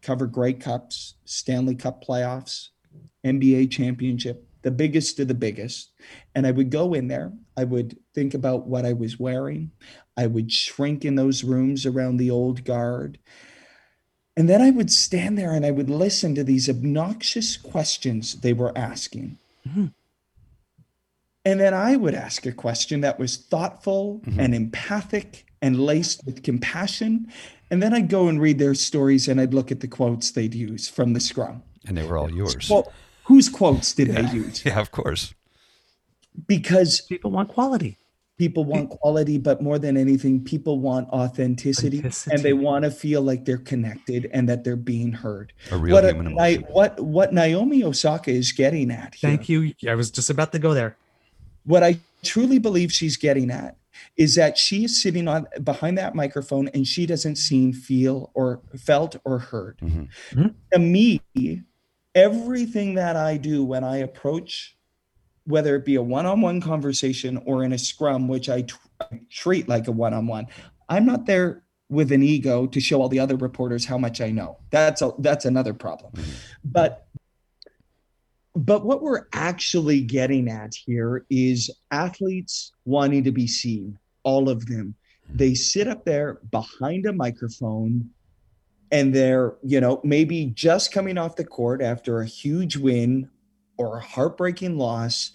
cover 0.00 0.26
Grey 0.26 0.52
Cups, 0.54 1.14
Stanley 1.24 1.74
Cup 1.74 2.02
playoffs, 2.04 2.68
NBA 3.24 3.70
championship, 3.70 4.46
the 4.62 4.70
biggest 4.70 5.18
of 5.20 5.28
the 5.28 5.34
biggest. 5.34 5.90
And 6.34 6.46
I 6.46 6.50
would 6.50 6.70
go 6.70 6.94
in 6.94 7.08
there. 7.08 7.32
I 7.56 7.64
would 7.64 7.98
think 8.14 8.34
about 8.34 8.66
what 8.66 8.84
I 8.84 8.92
was 8.92 9.18
wearing. 9.18 9.70
I 10.16 10.26
would 10.26 10.52
shrink 10.52 11.04
in 11.04 11.14
those 11.14 11.44
rooms 11.44 11.86
around 11.86 12.16
the 12.16 12.30
old 12.30 12.64
guard. 12.64 13.18
And 14.36 14.48
then 14.48 14.62
I 14.62 14.70
would 14.70 14.90
stand 14.90 15.36
there 15.36 15.52
and 15.52 15.64
I 15.66 15.70
would 15.70 15.90
listen 15.90 16.34
to 16.34 16.44
these 16.44 16.68
obnoxious 16.68 17.56
questions 17.56 18.40
they 18.40 18.52
were 18.52 18.76
asking. 18.76 19.38
Mhm. 19.68 19.92
And 21.44 21.60
then 21.60 21.74
I 21.74 21.96
would 21.96 22.14
ask 22.14 22.46
a 22.46 22.52
question 22.52 23.00
that 23.00 23.18
was 23.18 23.36
thoughtful 23.36 24.20
Mhm. 24.24 24.38
and 24.38 24.54
empathic 24.54 25.44
and 25.60 25.78
laced 25.78 26.24
with 26.24 26.42
compassion. 26.42 27.26
And 27.70 27.82
then 27.82 27.92
I'd 27.92 28.08
go 28.08 28.28
and 28.28 28.40
read 28.40 28.58
their 28.58 28.74
stories 28.74 29.28
and 29.28 29.40
I'd 29.40 29.54
look 29.54 29.70
at 29.72 29.80
the 29.80 29.88
quotes 29.88 30.30
they'd 30.30 30.54
use 30.54 30.88
from 30.88 31.12
the 31.12 31.20
scrum. 31.20 31.62
And 31.86 31.96
they 31.96 32.06
were 32.06 32.16
all 32.16 32.30
yours. 32.32 32.70
Well, 32.70 32.92
whose 33.24 33.48
quotes 33.48 33.92
did 33.94 34.08
yeah. 34.08 34.22
they 34.22 34.32
use? 34.32 34.62
yeah, 34.66 34.80
of 34.80 34.90
course. 34.90 35.34
Because 36.46 37.00
people 37.02 37.30
want 37.30 37.48
quality 37.48 37.98
people 38.38 38.64
want 38.64 38.90
quality, 38.90 39.38
but 39.38 39.62
more 39.62 39.78
than 39.78 39.96
anything, 39.96 40.42
people 40.42 40.80
want 40.80 41.08
authenticity, 41.10 42.02
and 42.28 42.42
they 42.42 42.54
want 42.54 42.84
to 42.84 42.90
feel 42.90 43.22
like 43.22 43.44
they're 43.44 43.56
connected 43.56 44.28
and 44.32 44.48
that 44.48 44.64
they're 44.64 44.74
being 44.74 45.12
heard. 45.12 45.52
A 45.70 45.76
real 45.76 45.94
what, 45.94 46.04
human 46.04 46.26
Ni- 46.26 46.32
emotion. 46.32 46.62
what 46.70 46.98
what 46.98 47.32
Naomi 47.32 47.84
Osaka 47.84 48.32
is 48.32 48.50
getting 48.50 48.90
at 48.90 49.14
here, 49.14 49.30
thank 49.30 49.48
you 49.48 49.72
I 49.88 49.94
was 49.94 50.10
just 50.10 50.28
about 50.28 50.50
to 50.52 50.58
go 50.58 50.74
there 50.74 50.96
what 51.64 51.82
I 51.82 51.98
truly 52.22 52.58
believe 52.58 52.92
she's 52.92 53.16
getting 53.16 53.50
at 53.50 53.76
is 54.16 54.34
that 54.34 54.58
she 54.58 54.84
is 54.84 55.02
sitting 55.02 55.28
on 55.28 55.46
behind 55.62 55.98
that 55.98 56.14
microphone 56.14 56.68
and 56.68 56.86
she 56.86 57.06
doesn't 57.06 57.36
seem, 57.36 57.72
feel, 57.72 58.30
or 58.34 58.60
felt 58.76 59.16
or 59.24 59.38
heard. 59.38 59.78
Mhm. 59.78 60.54
To 60.72 60.78
me, 60.78 61.20
everything 62.14 62.94
that 62.94 63.16
I 63.16 63.36
do 63.36 63.64
when 63.64 63.84
I 63.84 63.98
approach, 63.98 64.76
whether 65.44 65.76
it 65.76 65.84
be 65.84 65.96
a 65.96 66.02
one-on-one 66.02 66.60
conversation 66.60 67.42
or 67.46 67.64
in 67.64 67.72
a 67.72 67.78
scrum, 67.78 68.28
which 68.28 68.48
I, 68.48 68.64
treat 69.30 69.68
like 69.68 69.88
a 69.88 69.92
one-on-one, 69.92 70.46
I'm 70.88 71.06
not 71.06 71.26
there 71.26 71.64
with 71.88 72.12
an 72.12 72.22
ego 72.22 72.66
to 72.66 72.80
show 72.80 73.02
all 73.02 73.08
the 73.08 73.18
other 73.18 73.36
reporters 73.36 73.84
how 73.84 73.98
much 73.98 74.20
I 74.20 74.30
know. 74.30 74.58
That's 74.70 75.02
a, 75.02 75.12
that's 75.18 75.44
another 75.44 75.74
problem. 75.74 76.12
Mhm. 76.12 76.34
But 76.64 77.06
but 78.54 78.84
what 78.84 79.02
we're 79.02 79.26
actually 79.32 80.02
getting 80.02 80.48
at 80.50 80.74
here 80.74 81.24
is 81.30 81.70
athletes 81.90 82.72
wanting 82.84 83.24
to 83.24 83.32
be 83.32 83.46
seen, 83.46 83.98
all 84.24 84.50
of 84.50 84.66
them. 84.66 84.94
They 85.34 85.54
sit 85.54 85.88
up 85.88 86.04
there 86.04 86.38
behind 86.50 87.06
a 87.06 87.14
microphone 87.14 88.10
and 88.92 89.14
they're, 89.14 89.54
you 89.62 89.80
know, 89.80 90.00
maybe 90.04 90.46
just 90.54 90.92
coming 90.92 91.18
off 91.18 91.34
the 91.34 91.44
court 91.44 91.82
after 91.82 92.20
a 92.20 92.26
huge 92.26 92.76
win 92.76 93.30
or 93.78 93.96
a 93.96 94.02
heartbreaking 94.02 94.76
loss, 94.76 95.32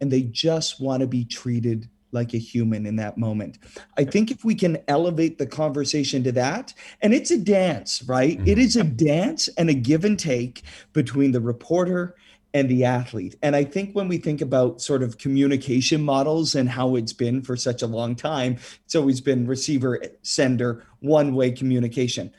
and 0.00 0.10
they 0.10 0.22
just 0.22 0.80
want 0.80 1.00
to 1.00 1.06
be 1.06 1.24
treated 1.24 1.88
like 2.10 2.34
a 2.34 2.38
human 2.38 2.86
in 2.86 2.96
that 2.96 3.16
moment. 3.16 3.58
I 3.96 4.04
think 4.04 4.30
if 4.30 4.44
we 4.44 4.54
can 4.54 4.78
elevate 4.88 5.38
the 5.38 5.46
conversation 5.46 6.24
to 6.24 6.32
that, 6.32 6.74
and 7.00 7.14
it's 7.14 7.30
a 7.30 7.38
dance, 7.38 8.02
right? 8.02 8.40
It 8.46 8.58
Mhm. 8.58 8.62
is 8.62 8.76
a 8.76 8.84
dance 8.84 9.48
and 9.56 9.70
a 9.70 9.74
give 9.74 10.04
and 10.04 10.18
take 10.18 10.62
between 10.92 11.32
the 11.32 11.40
reporter 11.40 12.16
and 12.54 12.68
the 12.68 12.84
athlete. 12.84 13.36
And 13.42 13.54
I 13.54 13.62
think 13.62 13.94
when 13.94 14.08
we 14.08 14.16
think 14.16 14.40
about 14.40 14.80
sort 14.80 15.02
of 15.02 15.18
communication 15.18 16.02
models 16.02 16.54
and 16.54 16.68
how 16.68 16.96
it's 16.96 17.12
been 17.12 17.42
for 17.42 17.56
such 17.56 17.82
a 17.82 17.86
long 17.86 18.16
time, 18.16 18.56
it's 18.86 18.96
always 18.96 19.20
been 19.20 19.46
receiver, 19.46 20.00
sender, 20.22 20.82
one 21.00 21.34
way 21.34 21.52
communication. 21.52 22.32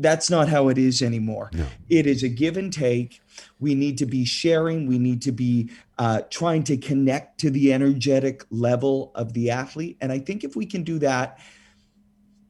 That's 0.00 0.30
not 0.30 0.48
how 0.48 0.68
it 0.68 0.78
is 0.78 1.02
anymore. 1.02 1.50
No. 1.52 1.66
It 1.88 2.06
is 2.06 2.22
a 2.22 2.28
give 2.28 2.56
and 2.56 2.72
take. 2.72 3.20
We 3.58 3.74
need 3.74 3.98
to 3.98 4.06
be 4.06 4.24
sharing. 4.24 4.86
We 4.86 4.98
need 4.98 5.20
to 5.22 5.32
be 5.32 5.70
uh, 5.98 6.22
trying 6.30 6.64
to 6.64 6.76
connect 6.76 7.38
to 7.40 7.50
the 7.50 7.72
energetic 7.72 8.44
level 8.50 9.12
of 9.14 9.34
the 9.34 9.50
athlete. 9.50 9.98
And 10.00 10.10
I 10.10 10.18
think 10.18 10.42
if 10.42 10.56
we 10.56 10.64
can 10.64 10.84
do 10.84 10.98
that, 11.00 11.38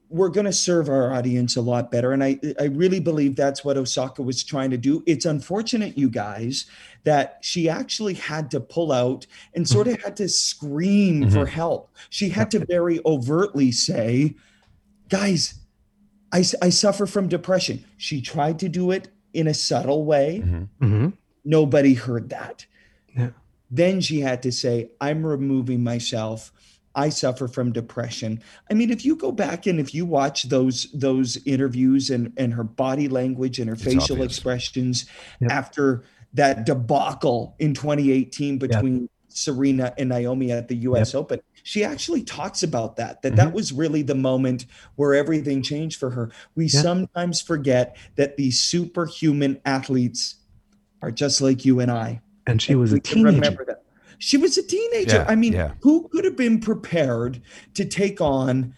we're 0.09 0.29
going 0.29 0.47
to 0.47 0.53
serve 0.53 0.89
our 0.89 1.13
audience 1.13 1.55
a 1.57 1.61
lot 1.61 1.93
better. 1.93 2.13
And 2.13 2.23
I, 2.23 2.41
I 2.59 2.65
really 2.65 2.99
believe 2.99 3.37
that's 3.37 3.65
what 3.65 3.77
Osaka 3.77 4.23
was 4.23 4.43
trying 4.43 4.71
to 4.71 4.77
do. 4.77 5.05
It's 5.07 5.25
unfortunate, 5.25 5.97
you 5.97 6.11
guys, 6.11 6.67
that 7.05 7.39
she 7.43 7.69
actually 7.69 8.15
had 8.15 8.51
to 8.51 8.61
pull 8.61 8.91
out 8.91 9.27
and 9.55 9.69
sort 9.69 9.87
of 9.87 10.03
had 10.03 10.17
to 10.17 10.29
scream 10.29 11.31
for 11.31 11.47
help. 11.47 11.95
She 12.11 12.29
had 12.29 12.51
to 12.51 12.65
very 12.67 13.01
overtly 13.07 13.71
say, 13.71 14.35
guys, 15.09 15.60
I, 16.33 16.45
I 16.63 16.69
suffer 16.71 17.07
from 17.07 17.29
depression. 17.29 17.85
She 17.97 18.21
tried 18.21 18.59
to 18.61 18.69
do 18.69 18.91
it 18.91 19.09
in 19.35 19.47
a 19.47 19.55
subtle 19.55 20.05
way. 20.05 20.43
Mhm. 20.45 20.69
hmm 20.81 21.09
Nobody 21.45 21.95
heard 21.95 22.29
that. 22.31 22.67
Yeah. 23.17 23.31
Then 23.71 24.01
she 24.01 24.21
had 24.21 24.43
to 24.43 24.53
say, 24.53 24.91
I'm 25.01 25.25
removing 25.25 25.83
myself. 25.83 26.53
I 26.95 27.09
suffer 27.09 27.47
from 27.49 27.73
depression. 27.73 28.43
I 28.71 28.75
mean, 28.75 28.91
if 28.91 29.05
you 29.05 29.15
go 29.17 29.31
back 29.33 29.67
and 29.67 29.79
if 29.81 29.95
you 29.95 30.05
watch 30.05 30.45
those 30.45 30.91
those 30.93 31.39
interviews 31.47 32.11
and, 32.11 32.33
and 32.37 32.53
her 32.53 32.65
body 32.65 33.09
language 33.09 33.59
and 33.61 33.69
her 33.69 33.75
It's 33.75 33.85
facial 33.85 34.17
obvious. 34.17 34.27
expressions 34.33 35.07
Yep. 35.41 35.51
after 35.53 36.03
that 36.35 36.67
debacle 36.67 37.55
in 37.61 37.75
2018 37.75 38.59
between 38.59 39.09
Serena 39.29 39.95
and 39.97 40.09
Naomi 40.09 40.51
at 40.51 40.67
the 40.69 40.77
US 40.89 41.15
Open, 41.15 41.41
she 41.63 41.85
actually 41.85 42.23
talks 42.23 42.63
about 42.63 42.97
that, 42.97 43.23
that 43.23 43.37
that 43.37 43.49
mm-hmm. 43.49 43.55
was 43.57 43.73
really 43.73 44.03
the 44.03 44.15
moment 44.15 44.67
where 44.97 45.15
everything 45.15 45.63
changed 45.63 45.99
for 45.99 46.11
her. 46.11 46.31
We 46.55 46.67
Yeah. 46.67 46.83
sometimes 46.83 47.41
forget 47.41 47.97
that 48.17 48.37
these 48.37 48.59
superhuman 48.61 49.61
athletes 49.65 50.37
are 51.03 51.11
just 51.11 51.41
like 51.41 51.65
you 51.65 51.81
and 51.81 51.91
I. 51.91 52.21
and 52.47 52.61
she 52.61 52.73
And 52.73 52.81
was 52.81 52.93
a 52.93 53.01
teenager 53.01 53.37
remember 53.37 53.65
that. 53.67 53.83
She 54.19 54.37
was 54.37 54.59
a 54.59 54.63
teenager. 54.63 55.17
Yeah, 55.17 55.27
I 55.29 55.35
mean, 55.35 55.53
yeah. 55.55 55.73
who 55.81 56.09
could 56.09 56.25
have 56.25 56.37
been 56.37 56.61
prepared 56.61 57.41
to 57.75 57.85
take 57.85 58.21
on 58.21 58.75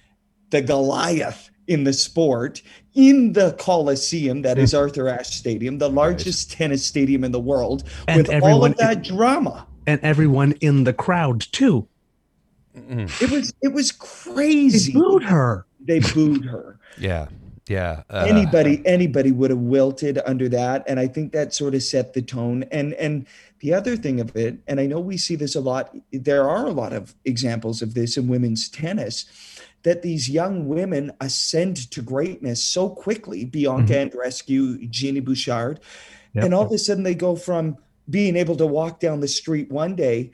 the 0.51 0.63
Goliath 0.63 1.51
in 1.67 1.85
the 1.85 1.93
sport 1.93 2.63
in 2.95 3.33
the 3.33 3.53
Coliseum, 3.59 4.43
that 4.43 4.59
is 4.59 4.73
mm-hmm. 4.73 4.83
Arthur 4.83 5.09
Ashe 5.09 5.31
Stadium, 5.37 5.79
the 5.79 5.89
largest 5.89 6.53
tennis 6.53 6.85
stadium 6.85 7.25
in 7.25 7.33
the 7.33 7.41
world, 7.41 7.85
And 8.07 8.29
with 8.29 8.43
all 8.43 8.65
of 8.65 8.77
that 8.77 9.03
drama. 9.03 9.67
and 9.87 10.01
everyone 10.03 10.53
in 10.61 10.85
the 10.85 10.93
crowd 10.93 11.41
too. 11.41 11.89
It 12.75 13.31
was 13.31 13.53
it 13.63 13.73
was 13.73 13.93
crazy. 13.93 14.93
They 14.93 14.99
booed 14.99 15.25
her. 15.25 15.67
They 15.81 16.01
booed 16.01 16.45
her. 16.47 16.79
Yeah. 16.99 17.29
Yeah. 17.69 18.03
uh, 18.11 18.25
anybody 18.29 18.83
anybody 18.85 19.31
would 19.31 19.51
have 19.51 19.59
wilted 19.61 20.19
under 20.27 20.49
that 20.49 20.83
and 20.89 20.99
i 20.99 21.07
think 21.07 21.31
that 21.33 21.55
sort 21.55 21.77
of 21.77 21.83
set 21.85 22.13
the 22.13 22.21
tone 22.21 22.65
and 22.73 22.93
and 22.95 23.25
the 23.61 23.73
other 23.73 23.97
thing 23.97 24.21
of 24.21 24.35
it 24.35 24.59
and 24.67 24.81
i 24.81 24.85
know 24.87 24.99
we 24.99 25.17
see 25.17 25.37
this 25.37 25.55
a 25.55 25.61
lot 25.61 25.97
there 26.13 26.49
are 26.51 26.67
a 26.67 26.73
lot 26.73 26.93
of 26.93 27.15
examples 27.25 27.81
of 27.81 27.95
this 27.95 28.17
in 28.17 28.27
women's 28.27 28.69
tennis 28.69 29.27
that 29.85 30.03
these 30.03 30.29
young 30.29 30.67
women 30.67 31.13
ascend 31.21 31.89
to 31.93 32.03
greatness 32.03 32.63
so 32.63 32.89
quickly 32.91 33.45
bianca 33.45 33.95
andreescu 33.95 34.91
genie 34.91 35.21
bouchard 35.21 35.79
Yep. 36.35 36.45
and 36.45 36.55
all 36.55 36.67
of 36.67 36.73
a 36.73 36.79
sudden 36.79 37.05
they 37.05 37.15
go 37.15 37.37
from 37.37 37.77
being 38.11 38.35
able 38.37 38.57
to 38.57 38.67
walk 38.67 38.99
down 38.99 39.21
the 39.21 39.29
street 39.29 39.71
one 39.71 39.95
day 39.95 40.33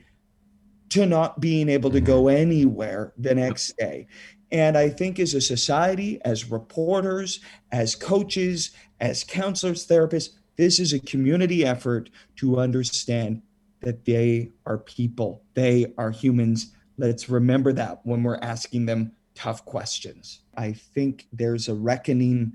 to 0.89 1.05
not 1.05 1.39
being 1.39 1.69
able 1.69 1.91
to 1.91 2.01
go 2.01 2.23
mm-hmm. 2.23 2.37
anywhere 2.37 3.13
the 3.17 3.35
next 3.35 3.77
day. 3.77 4.07
And 4.51 4.77
I 4.77 4.89
think 4.89 5.19
as 5.19 5.33
a 5.33 5.41
society, 5.41 6.19
as 6.25 6.49
reporters, 6.49 7.39
as 7.71 7.95
coaches, 7.95 8.71
as 8.99 9.23
counselors, 9.23 9.87
therapists, 9.87 10.31
this 10.57 10.79
is 10.79 10.91
a 10.91 10.99
community 10.99 11.63
effort 11.63 12.09
to 12.37 12.59
understand 12.59 13.41
that 13.81 14.05
they 14.05 14.51
are 14.65 14.79
people, 14.79 15.43
they 15.53 15.93
are 15.97 16.11
humans. 16.11 16.73
Let's 16.97 17.29
remember 17.29 17.71
that 17.73 18.01
when 18.03 18.23
we're 18.23 18.39
asking 18.41 18.87
them 18.87 19.13
tough 19.35 19.63
questions. 19.63 20.41
I 20.57 20.73
think 20.73 21.27
there's 21.31 21.69
a 21.69 21.75
reckoning 21.75 22.53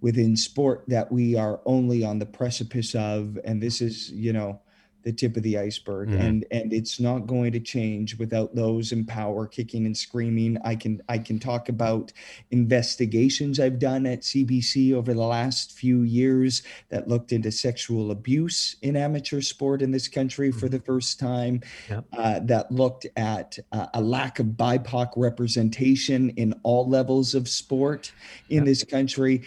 within 0.00 0.34
sport 0.36 0.84
that 0.88 1.12
we 1.12 1.36
are 1.36 1.60
only 1.66 2.04
on 2.04 2.18
the 2.18 2.26
precipice 2.26 2.94
of 2.94 3.38
and 3.44 3.62
this 3.62 3.80
is 3.80 4.10
you 4.10 4.32
know 4.32 4.60
the 5.02 5.12
tip 5.12 5.36
of 5.36 5.42
the 5.42 5.58
iceberg 5.58 6.08
Mhm. 6.10 6.20
and 6.20 6.44
and 6.50 6.72
it's 6.72 7.00
not 7.00 7.26
going 7.26 7.52
to 7.52 7.60
change 7.60 8.18
without 8.18 8.54
those 8.54 8.92
in 8.92 9.04
power 9.04 9.46
kicking 9.46 9.84
and 9.86 9.96
screaming 9.96 10.58
i 10.64 10.74
can 10.76 11.00
i 11.08 11.18
can 11.18 11.38
talk 11.38 11.68
about 11.68 12.12
investigations 12.50 13.58
i've 13.60 13.78
done 13.78 14.06
at 14.06 14.20
cbc 14.20 14.92
over 14.92 15.12
the 15.12 15.20
last 15.20 15.72
few 15.72 16.02
years 16.02 16.62
that 16.88 17.08
looked 17.08 17.32
into 17.32 17.50
sexual 17.50 18.10
abuse 18.10 18.76
in 18.82 18.96
amateur 18.96 19.40
sport 19.40 19.82
in 19.82 19.90
this 19.90 20.08
country 20.08 20.50
for 20.52 20.68
the 20.68 20.80
first 20.80 21.18
time 21.18 21.60
Yep. 21.90 22.04
uh, 22.12 22.40
that 22.44 22.70
looked 22.70 23.06
at 23.16 23.58
uh, 23.72 23.86
a 23.94 24.00
lack 24.00 24.38
of 24.38 24.46
bipoc 24.46 25.10
representation 25.16 26.30
in 26.30 26.54
all 26.62 26.88
levels 26.88 27.34
of 27.34 27.48
sport 27.48 28.12
in 28.48 28.58
Yep. 28.58 28.64
this 28.66 28.84
country 28.84 29.42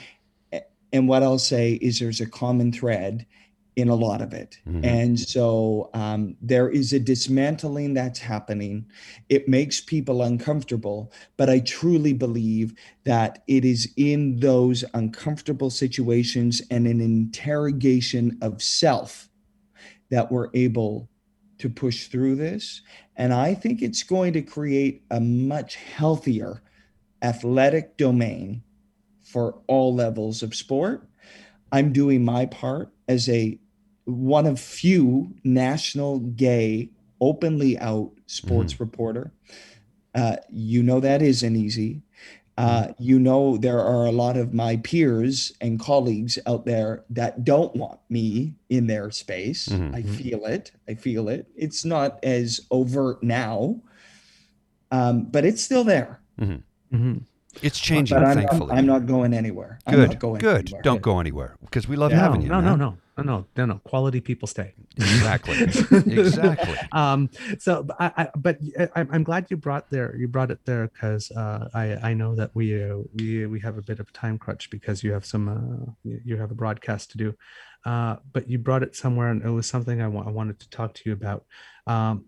and 0.93 1.07
what 1.07 1.23
i'll 1.23 1.39
say 1.39 1.73
is 1.73 1.99
there's 1.99 2.21
a 2.21 2.25
common 2.27 2.71
thread 2.71 3.25
in 3.75 3.89
a 3.89 3.95
lot 3.95 4.21
of 4.21 4.33
it. 4.33 4.57
Mhm. 4.67 4.85
And 4.85 5.19
so 5.19 5.89
um, 5.93 6.37
there 6.41 6.69
is 6.69 6.93
a 6.93 6.99
dismantling 6.99 7.93
that's 7.93 8.19
happening. 8.19 8.85
It 9.29 9.49
makes 9.49 9.81
people 9.81 10.21
uncomfortable, 10.21 11.11
but 11.35 11.49
I 11.49 11.59
truly 11.59 12.13
believe 12.13 12.73
that 13.03 13.43
it 13.47 13.65
is 13.65 13.91
in 13.97 14.39
those 14.39 14.85
uncomfortable 14.93 15.69
situations 15.69 16.61
and 16.71 16.87
an 16.87 17.01
interrogation 17.01 18.37
of 18.41 18.61
self 18.61 19.29
that 20.09 20.31
we're 20.31 20.49
able 20.53 21.09
to 21.57 21.69
push 21.69 22.07
through 22.07 22.35
this. 22.35 22.81
And 23.17 23.33
I 23.33 23.53
think 23.53 23.81
it's 23.81 24.03
going 24.03 24.33
to 24.33 24.41
create 24.41 25.03
a 25.11 25.19
much 25.19 25.75
healthier 25.75 26.61
athletic 27.21 27.97
domain 27.97 28.61
for 29.21 29.61
all 29.67 29.93
levels 29.93 30.43
of 30.43 30.53
sport. 30.53 31.09
I'm 31.71 31.91
doing 31.91 32.23
my 32.23 32.45
part 32.45 32.93
as 33.07 33.27
a 33.29 33.59
one 34.05 34.45
of 34.45 34.59
few 34.59 35.33
national 35.43 36.19
gay 36.19 36.89
openly 37.21 37.77
out 37.79 38.11
sports 38.27 38.79
reporter. 38.79 39.31
Uh, 40.13 40.37
you 40.49 40.81
know 40.83 40.99
that 40.99 41.21
isn't 41.21 41.55
easy. 41.55 42.01
Uh, 42.57 42.87
you 42.99 43.19
know 43.19 43.57
there 43.57 43.81
are 43.81 44.05
a 44.05 44.11
lot 44.13 44.37
of 44.37 44.53
my 44.53 44.77
peers 44.77 45.51
and 45.59 45.77
colleagues 45.77 46.39
out 46.47 46.65
there 46.65 47.03
that 47.09 47.43
don't 47.43 47.75
want 47.75 47.99
me 48.09 48.53
in 48.69 48.87
their 48.87 49.11
space. 49.11 49.67
Mhm. 49.67 49.93
I 49.93 50.01
feel 50.03 50.45
it. 50.45 50.71
I 50.87 50.93
feel 50.93 51.27
it. 51.27 51.47
It's 51.57 51.83
not 51.83 52.17
as 52.23 52.61
overt 52.71 53.21
now, 53.21 53.81
um, 54.91 55.23
but 55.25 55.43
it's 55.45 55.61
still 55.61 55.83
there. 55.83 56.19
Mhm. 56.39 57.21
It's 57.61 57.79
changing, 57.79 58.17
But 58.17 58.25
I'm, 58.25 58.37
thankfully. 58.37 58.71
I'm, 58.71 58.77
I'm 58.79 58.85
not 58.85 59.05
going 59.05 59.33
anywhere. 59.33 59.79
I'm 59.87 59.95
good. 59.95 60.09
not 60.11 60.19
going 60.19 60.39
good. 60.39 60.65
anywhere. 60.67 60.81
Don't 60.81 61.01
go 61.01 61.19
anywhere 61.19 61.55
because 61.61 61.87
we 61.87 61.95
love 61.95 62.11
No, 62.11 62.17
having 62.19 62.41
you. 62.41 62.49
no, 62.49 62.59
no, 62.61 62.69
man. 62.71 62.79
no, 62.79 62.89
no, 62.91 62.97
no, 63.23 63.45
no, 63.55 63.65
no. 63.65 63.75
Quality 63.85 64.19
people 64.19 64.47
stay. 64.47 64.73
Exactly. 64.97 65.55
exactly. 66.17 66.75
um 66.91 67.29
so 67.59 67.83
but 67.83 67.95
i, 67.99 68.11
I 68.17 68.29
but 68.35 68.57
I, 68.79 68.83
I'm- 68.95 69.09
i'm 69.11 69.23
glad 69.23 69.47
you 69.49 69.57
brought 69.57 69.89
there 69.89 70.15
you 70.17 70.27
brought 70.27 70.51
it 70.51 70.59
there 70.65 70.87
because 70.87 71.31
uh 71.31 71.67
i 71.73 71.95
i 72.09 72.13
know 72.13 72.35
that 72.35 72.51
we 72.53 72.81
uh, 72.81 72.97
we 73.15 73.45
we 73.45 73.59
have 73.61 73.77
a 73.77 73.81
bit 73.81 73.99
of 73.99 74.07
a 74.09 74.11
time 74.11 74.37
crunch 74.37 74.69
because 74.69 75.03
you 75.03 75.11
have 75.13 75.25
some 75.25 75.47
uh 75.49 75.91
you 76.03 76.19
you 76.25 76.37
have 76.37 76.51
a 76.51 76.55
broadcast 76.55 77.11
to 77.11 77.17
do 77.17 77.33
uh 77.85 78.15
but 78.33 78.49
you 78.49 78.57
brought 78.57 78.83
it 78.83 78.95
somewhere 78.95 79.29
and 79.29 79.43
it 79.43 79.49
was 79.49 79.67
something 79.67 80.01
i, 80.01 80.07
wa- 80.07 80.23
I 80.25 80.31
wanted 80.31 80.59
to 80.59 80.69
talk 80.69 80.93
to 80.95 81.01
you 81.05 81.13
about 81.13 81.45
um 81.87 82.25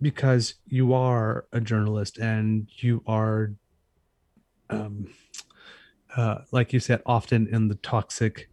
because 0.00 0.54
you 0.66 0.92
are 0.92 1.46
a 1.52 1.60
journalist 1.60 2.18
and 2.18 2.68
you 2.78 3.02
are 3.06 3.52
um 4.70 5.08
uh 6.16 6.38
like 6.52 6.72
you 6.72 6.80
said 6.80 7.00
often 7.06 7.46
in 7.50 7.68
the 7.68 7.74
toxic 7.76 8.48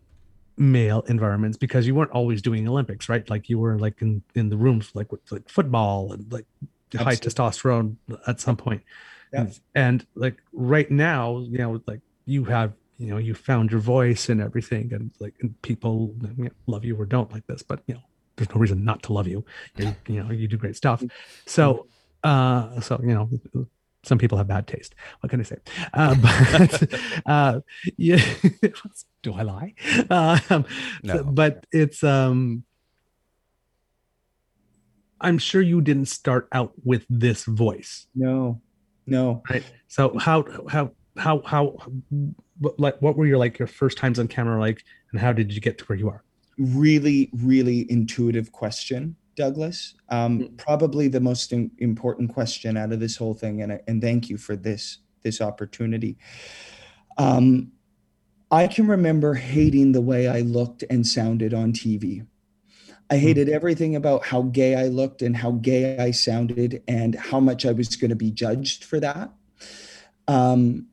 male 0.58 1.04
environments 1.08 1.58
because 1.58 1.88
you 1.88 1.96
weren't 1.96 2.12
always 2.12 2.42
doing 2.42 2.68
Olympics, 2.68 3.10
right? 3.10 3.28
Like 3.30 3.50
you 3.50 3.60
were 3.60 3.78
like 3.80 4.02
in 4.02 4.24
in 4.36 4.50
the 4.50 4.58
rooms 4.58 4.92
like 4.94 5.12
with 5.12 5.22
like 5.32 5.50
football 5.50 6.14
and 6.14 6.32
like 6.32 6.46
high 6.96 7.16
testosterone 7.16 7.96
at 8.28 8.40
some 8.40 8.56
point. 8.56 8.84
Yeah. 9.32 9.42
And, 9.42 9.60
and 9.76 10.08
like 10.16 10.42
right 10.52 10.90
now, 10.90 11.40
you 11.40 11.58
know, 11.58 11.82
like 11.88 12.02
you 12.26 12.44
have 12.46 12.74
you 12.98 13.08
know 13.08 13.18
you 13.18 13.34
found 13.34 13.72
your 13.72 13.80
voice 13.82 14.30
and 14.30 14.42
everything, 14.42 14.94
and 14.94 15.12
like 15.20 15.34
and 15.42 15.60
people 15.62 16.16
you 16.38 16.46
know, 16.46 16.52
love 16.68 16.86
you 16.86 16.96
or 16.96 17.06
don't 17.06 17.32
like 17.32 17.46
this, 17.48 17.64
but 17.64 17.82
you 17.88 17.96
know 17.96 18.02
there's 18.36 18.50
no 18.50 18.56
reason 18.56 18.84
not 18.84 19.04
to 19.04 19.14
love 19.14 19.28
you. 19.28 19.44
You, 19.78 19.96
you 20.08 20.24
know 20.24 20.32
you 20.32 20.48
do 20.48 20.58
great 20.58 20.76
stuff. 20.76 21.04
So 21.46 21.88
uh 22.24 22.80
so 22.80 23.00
you 23.02 23.14
know 23.14 23.30
some 24.04 24.18
people 24.18 24.38
have 24.38 24.48
bad 24.48 24.68
taste. 24.68 24.96
What 25.22 25.30
can 25.30 25.40
I 25.40 25.44
say? 25.44 25.58
Uh, 25.94 26.16
but 26.16 27.00
uh, 27.26 27.60
yeah, 27.98 28.24
do 29.24 29.34
I 29.34 29.42
lie? 29.44 29.74
Um, 30.10 30.66
No. 31.04 31.24
But 31.24 31.66
it's 31.72 32.04
um, 32.04 32.64
I'm 35.22 35.38
sure 35.38 35.62
you 35.62 35.82
didn't 35.82 36.08
start 36.08 36.48
out 36.52 36.74
with 36.84 37.06
this 37.10 37.46
voice, 37.46 38.08
No, 38.14 38.60
no. 39.08 39.42
right? 39.50 39.64
So 39.88 40.18
how 40.20 40.46
how 40.70 40.92
how 41.18 41.42
how 41.46 41.78
like 42.78 43.02
what 43.02 43.16
were 43.16 43.26
your 43.26 43.38
like 43.38 43.58
your 43.58 43.68
first 43.68 43.98
times 43.98 44.20
on 44.20 44.28
camera 44.28 44.60
like, 44.60 44.84
and 45.12 45.20
how 45.22 45.32
did 45.32 45.54
you 45.54 45.62
get 45.62 45.78
to 45.80 45.86
where 45.86 45.98
you 45.98 46.10
are? 46.10 46.24
really 46.60 47.32
really 47.34 47.90
intuitive 47.92 48.52
question 48.52 49.16
douglas 49.36 49.96
um, 50.10 50.50
probably 50.58 51.08
the 51.08 51.20
most 51.20 51.52
im- 51.54 51.72
important 51.80 52.34
question 52.34 52.78
out 52.78 52.92
of 52.92 53.00
this 53.00 53.16
whole 53.16 53.34
thing 53.34 53.62
and, 53.62 53.80
and 53.88 54.02
thank 54.02 54.30
you 54.30 54.38
for 54.38 54.56
this 54.56 55.00
this 55.24 55.42
opportunity. 55.42 56.18
Um, 57.18 57.72
i 58.52 58.68
can 58.68 58.88
remember 58.88 59.34
hating 59.36 59.92
the 59.92 60.02
way 60.02 60.28
i 60.28 60.42
looked 60.42 60.84
and 60.90 61.06
sounded 61.08 61.54
on 61.54 61.72
tv 61.74 62.26
i 63.10 63.18
hated 63.18 63.50
everything 63.50 63.96
about 63.96 64.26
how 64.26 64.42
gay 64.44 64.76
i 64.76 64.88
looked 64.88 65.22
and 65.22 65.38
how 65.38 65.52
gay 65.52 65.98
i 65.98 66.12
sounded 66.12 66.84
and 66.88 67.16
how 67.16 67.40
much 67.40 67.66
i 67.66 67.72
was 67.72 67.96
going 67.96 68.10
to 68.10 68.16
be 68.16 68.32
judged 68.32 68.84
for 68.84 69.00
that. 69.00 69.32
Um, 70.28 70.88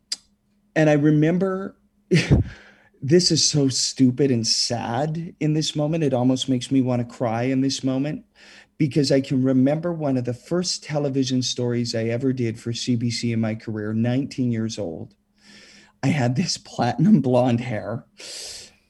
and 0.76 0.88
i 0.90 0.94
remember 0.94 1.76
this 3.02 3.30
is 3.30 3.44
so 3.44 3.68
stupid 3.68 4.30
and 4.30 4.46
sad 4.46 5.34
in 5.40 5.54
this 5.54 5.74
moment. 5.74 6.04
It 6.04 6.14
almost 6.14 6.48
makes 6.48 6.70
me 6.70 6.82
want 6.82 7.06
to 7.06 7.16
cry 7.16 7.44
in 7.44 7.60
this 7.60 7.82
moment 7.82 8.24
because 8.78 9.12
I 9.12 9.20
can 9.20 9.42
remember 9.42 9.92
one 9.92 10.16
of 10.16 10.24
the 10.24 10.34
first 10.34 10.84
television 10.84 11.42
stories 11.42 11.94
I 11.94 12.04
ever 12.04 12.32
did 12.32 12.58
for 12.58 12.72
CBC 12.72 13.32
in 13.32 13.40
my 13.40 13.54
career, 13.54 13.92
19 13.92 14.50
years 14.50 14.78
old. 14.78 15.14
I 16.02 16.08
had 16.08 16.36
this 16.36 16.56
platinum 16.64 17.20
blonde 17.20 17.60
hair. 17.60 18.06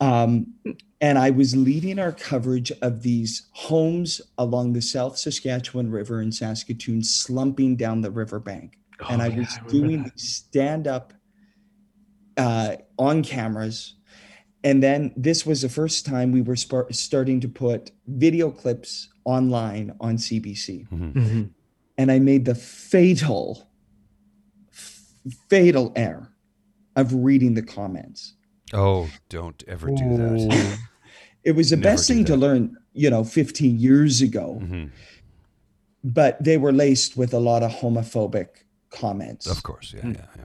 Um, 0.01 0.55
and 1.03 1.19
I 1.19 1.31
was 1.31 1.55
leading 1.55 1.99
our 1.99 2.13
coverage 2.13 2.73
of 2.83 3.03
these 3.03 3.49
homes 3.53 4.21
along 4.39 4.73
the 4.73 4.83
South 4.83 5.19
Saskatchewan 5.19 5.91
River 5.91 6.23
in 6.23 6.33
Saskatoon, 6.33 7.03
slumping 7.03 7.77
down 7.77 8.01
the 8.01 8.11
riverbank 8.11 8.79
and 9.09 9.23
Oh, 9.23 9.25
I 9.25 9.29
yeah, 9.29 9.39
was 9.39 9.59
remember 9.67 9.71
doing 9.71 10.13
stand 10.17 10.87
up 10.87 11.13
uh, 12.37 12.77
on 12.99 13.23
cameras. 13.23 13.95
And 14.63 14.83
then 14.83 15.13
this 15.17 15.47
was 15.47 15.63
the 15.63 15.69
first 15.69 16.05
time 16.05 16.33
we 16.33 16.43
were 16.43 16.57
spar- 16.57 16.93
starting 16.93 17.41
to 17.41 17.49
put 17.49 17.93
video 18.07 18.51
clips 18.51 19.09
online 19.25 19.95
on 20.01 20.17
CBC. 20.19 20.87
Mhm. 20.93 21.51
And 21.97 22.11
I 22.13 22.19
made 22.19 22.45
the 22.45 22.55
fatal, 22.55 23.71
fatal 25.49 25.93
error 25.97 26.33
of 26.97 27.13
reading 27.15 27.55
the 27.55 27.63
comments. 27.63 28.35
Oh, 28.73 29.09
don't 29.29 29.63
ever 29.67 29.89
do 29.89 30.17
that. 30.17 30.79
It 31.43 31.53
was 31.53 31.71
the 31.71 31.77
Never 31.77 31.95
best 31.97 32.07
do 32.07 32.15
thing 32.17 32.25
to 32.27 32.37
learn, 32.37 32.77
you 32.93 33.09
know, 33.09 33.25
15 33.25 33.79
years 33.79 34.21
ago, 34.21 34.59
Mhm. 34.63 34.91
but 36.05 36.37
they 36.45 36.59
were 36.59 36.71
laced 36.73 37.17
with 37.17 37.33
a 37.33 37.39
lot 37.41 37.63
of 37.63 37.71
homophobic 37.71 38.49
comments. 38.91 39.47
Of 39.47 39.63
course, 39.63 39.95
yeah, 39.97 40.07
yeah, 40.07 40.27
yeah. 40.37 40.45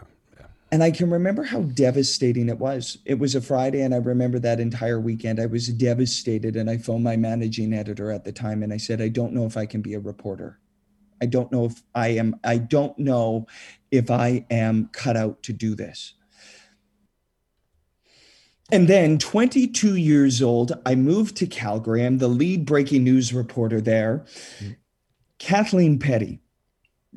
And 0.71 0.83
I 0.83 0.91
can 0.91 1.09
remember 1.09 1.43
how 1.43 1.61
devastating 1.61 2.49
it 2.49 2.57
was. 2.57 2.97
It 3.05 3.19
was 3.19 3.35
a 3.35 3.41
Friday, 3.41 3.81
and 3.81 3.93
I 3.93 3.97
remember 3.97 4.39
that 4.39 4.59
entire 4.59 4.99
weekend. 4.99 5.39
I 5.39 5.45
was 5.45 5.67
devastated, 5.67 6.55
and 6.55 6.69
I 6.69 6.77
phoned 6.77 7.03
my 7.03 7.15
managing 7.15 7.73
editor 7.73 8.11
at 8.11 8.23
the 8.23 8.31
time, 8.31 8.63
and 8.63 8.73
I 8.73 8.77
said, 8.77 9.01
"I 9.01 9.09
don't 9.09 9.33
know 9.33 9.45
if 9.45 9.57
I 9.57 9.65
can 9.65 9.81
be 9.81 9.93
a 9.93 9.99
reporter. 9.99 10.59
I 11.21 11.27
don't 11.27 11.51
know 11.51 11.65
if 11.65 11.83
I 11.93 12.09
am. 12.09 12.39
I 12.43 12.57
don't 12.57 12.97
know 12.97 13.47
if 13.91 14.09
I 14.11 14.45
am 14.49 14.89
cut 14.91 15.15
out 15.15 15.43
to 15.43 15.53
do 15.53 15.75
this." 15.75 16.13
And 18.71 18.87
then, 18.87 19.19
22 19.19 19.95
years 19.95 20.41
old, 20.41 20.73
I 20.85 20.95
moved 20.95 21.37
to 21.37 21.45
Calgary. 21.45 22.03
I'm 22.03 22.17
the 22.17 22.27
lead 22.27 22.65
breaking 22.65 23.03
news 23.03 23.31
reporter 23.31 23.79
there. 23.79 24.25
Mm-hmm. 24.59 24.71
Kathleen 25.37 25.99
Petty, 25.99 26.39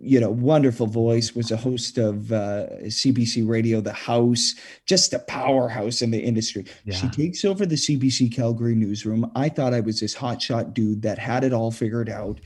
you 0.01 0.21
know, 0.21 0.31
wonderful 0.31 0.87
voice, 0.87 1.35
was 1.35 1.51
a 1.51 1.57
host 1.57 1.99
of 1.99 2.31
uh, 2.33 2.67
CBC 2.85 3.47
Radio, 3.49 3.81
The 3.81 3.93
House, 3.93 4.55
just 4.87 5.13
a 5.13 5.19
powerhouse 5.21 6.03
in 6.03 6.11
the 6.11 6.21
industry. 6.21 6.65
She 6.95 7.09
takes 7.09 7.45
over 7.45 7.67
the 7.67 7.75
CBC 7.75 8.35
Calgary 8.35 8.75
newsroom. 8.75 9.31
I 9.35 9.49
thought 9.49 9.75
I 9.75 9.81
was 9.81 10.01
this 10.01 10.15
hotshot 10.15 10.75
dude 10.75 11.03
that 11.03 11.19
had 11.19 11.45
it 11.45 11.53
all 11.53 11.71
figured 11.71 12.09
out. 12.09 12.41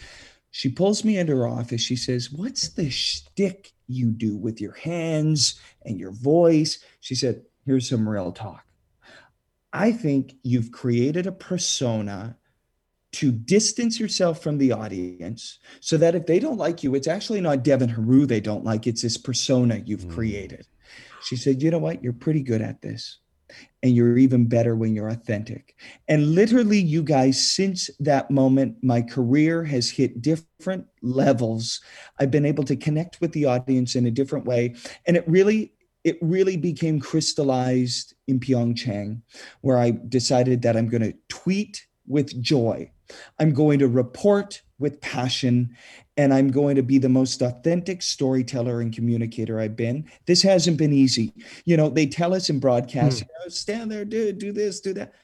She 0.51 0.69
pulls 0.69 1.05
me 1.05 1.19
into 1.19 1.37
her 1.37 1.47
office. 1.47 1.81
She 1.81 1.97
says, 1.97 2.31
What's 2.31 2.69
the 2.69 2.91
shtick 2.91 3.73
you 3.87 4.11
do 4.11 4.37
with 4.37 4.61
your 4.61 4.75
hands 4.75 5.61
and 5.85 5.99
your 5.99 6.13
voice? 6.13 6.83
She 7.01 7.15
said, 7.15 7.43
Here's 7.65 7.89
some 7.89 8.09
real 8.09 8.33
talk. 8.33 8.65
I 9.73 9.93
think 9.93 10.35
you've 10.43 10.71
created 10.71 11.27
a 11.27 11.33
persona 11.33 12.37
to 13.13 13.31
distance 13.31 14.01
yourself 14.01 14.43
from 14.43 14.59
the 14.59 14.73
audience 14.73 15.59
so 15.81 15.97
that 15.99 16.15
if 16.15 16.27
they 16.27 16.39
don't 16.39 16.59
like 16.59 16.83
you, 16.83 16.95
it's 16.95 17.09
actually 17.09 17.41
not 17.41 17.63
Devin 17.63 17.91
Heroux 17.91 18.27
they 18.27 18.41
don't 18.41 18.65
like, 18.65 18.87
it's 18.87 19.03
this 19.03 19.17
persona 19.19 19.83
you've 19.85 20.07
Mm. 20.07 20.11
created. 20.11 20.67
She 21.23 21.37
said, 21.37 21.63
You 21.63 21.71
know 21.71 21.79
what? 21.79 22.03
You're 22.03 22.13
pretty 22.15 22.43
good 22.43 22.63
at 22.63 22.81
this. 22.83 23.19
And 23.83 23.95
you're 23.95 24.17
even 24.17 24.47
better 24.47 24.75
when 24.75 24.95
you're 24.95 25.11
authentic. 25.11 25.75
And 26.09 26.35
literally, 26.35 26.79
you 26.79 27.03
guys, 27.03 27.47
since 27.53 27.91
that 28.01 28.31
moment, 28.31 28.77
my 28.83 29.03
career 29.03 29.63
has 29.65 29.91
hit 29.91 30.23
different 30.23 30.87
levels. 31.03 31.83
I've 32.19 32.31
been 32.31 32.47
able 32.47 32.65
to 32.65 32.77
connect 32.77 33.21
with 33.21 33.33
the 33.33 33.45
audience 33.45 33.95
in 33.95 34.07
a 34.07 34.11
different 34.11 34.47
way. 34.47 34.75
And 35.07 35.19
it 35.19 35.25
really, 35.29 35.75
it 36.03 36.17
really 36.23 36.57
became 36.57 36.99
crystallized 36.99 38.15
in 38.27 38.41
Pyeongchang, 38.41 39.21
where 39.61 39.79
I 39.79 39.91
decided 40.09 40.63
that 40.63 40.77
I'm 40.77 40.89
going 40.89 41.03
to 41.03 41.15
tweet 41.29 41.87
with 42.07 42.41
joy. 42.43 42.91
I'm 43.39 43.53
going 43.53 43.79
to 43.81 43.89
report 43.89 44.63
with 44.79 45.01
passion 45.01 45.77
and 46.17 46.35
I'm 46.35 46.51
going 46.51 46.77
to 46.77 46.83
be 46.83 46.99
the 46.99 47.09
most 47.09 47.41
authentic 47.41 48.03
storyteller 48.03 48.81
and 48.81 48.95
communicator 48.95 49.59
I've 49.59 49.77
been. 49.77 50.11
This 50.27 50.43
hasn't 50.43 50.77
been 50.77 50.93
easy. 50.93 51.33
You 51.65 51.77
know, 51.77 51.89
they 51.89 52.07
tell 52.07 52.35
us 52.35 52.51
in 52.51 52.61
broadcast, 52.61 53.21
hmm. 53.21 53.27
you 53.29 53.45
know, 53.45 53.49
stand 53.49 53.91
there, 53.91 54.05
do 54.05 54.33
do 54.33 54.53
this, 54.53 54.81
do 54.81 54.93
that. 54.95 55.15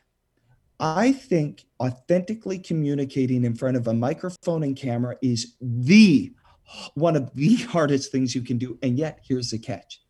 I 0.80 1.12
think 1.12 1.64
authentically 1.80 2.58
communicating 2.58 3.44
in 3.44 3.54
front 3.54 3.76
of 3.76 3.88
a 3.88 3.94
microphone 3.94 4.62
and 4.62 4.76
camera 4.76 5.16
is 5.20 5.56
the 5.60 6.32
one 6.94 7.16
of 7.16 7.34
the 7.34 7.56
hardest 7.64 8.12
things 8.12 8.34
you 8.34 8.42
can 8.42 8.58
do. 8.58 8.78
And 8.82 8.98
yet, 8.98 9.20
here's 9.26 9.50
the 9.50 9.58
catch. 9.58 10.02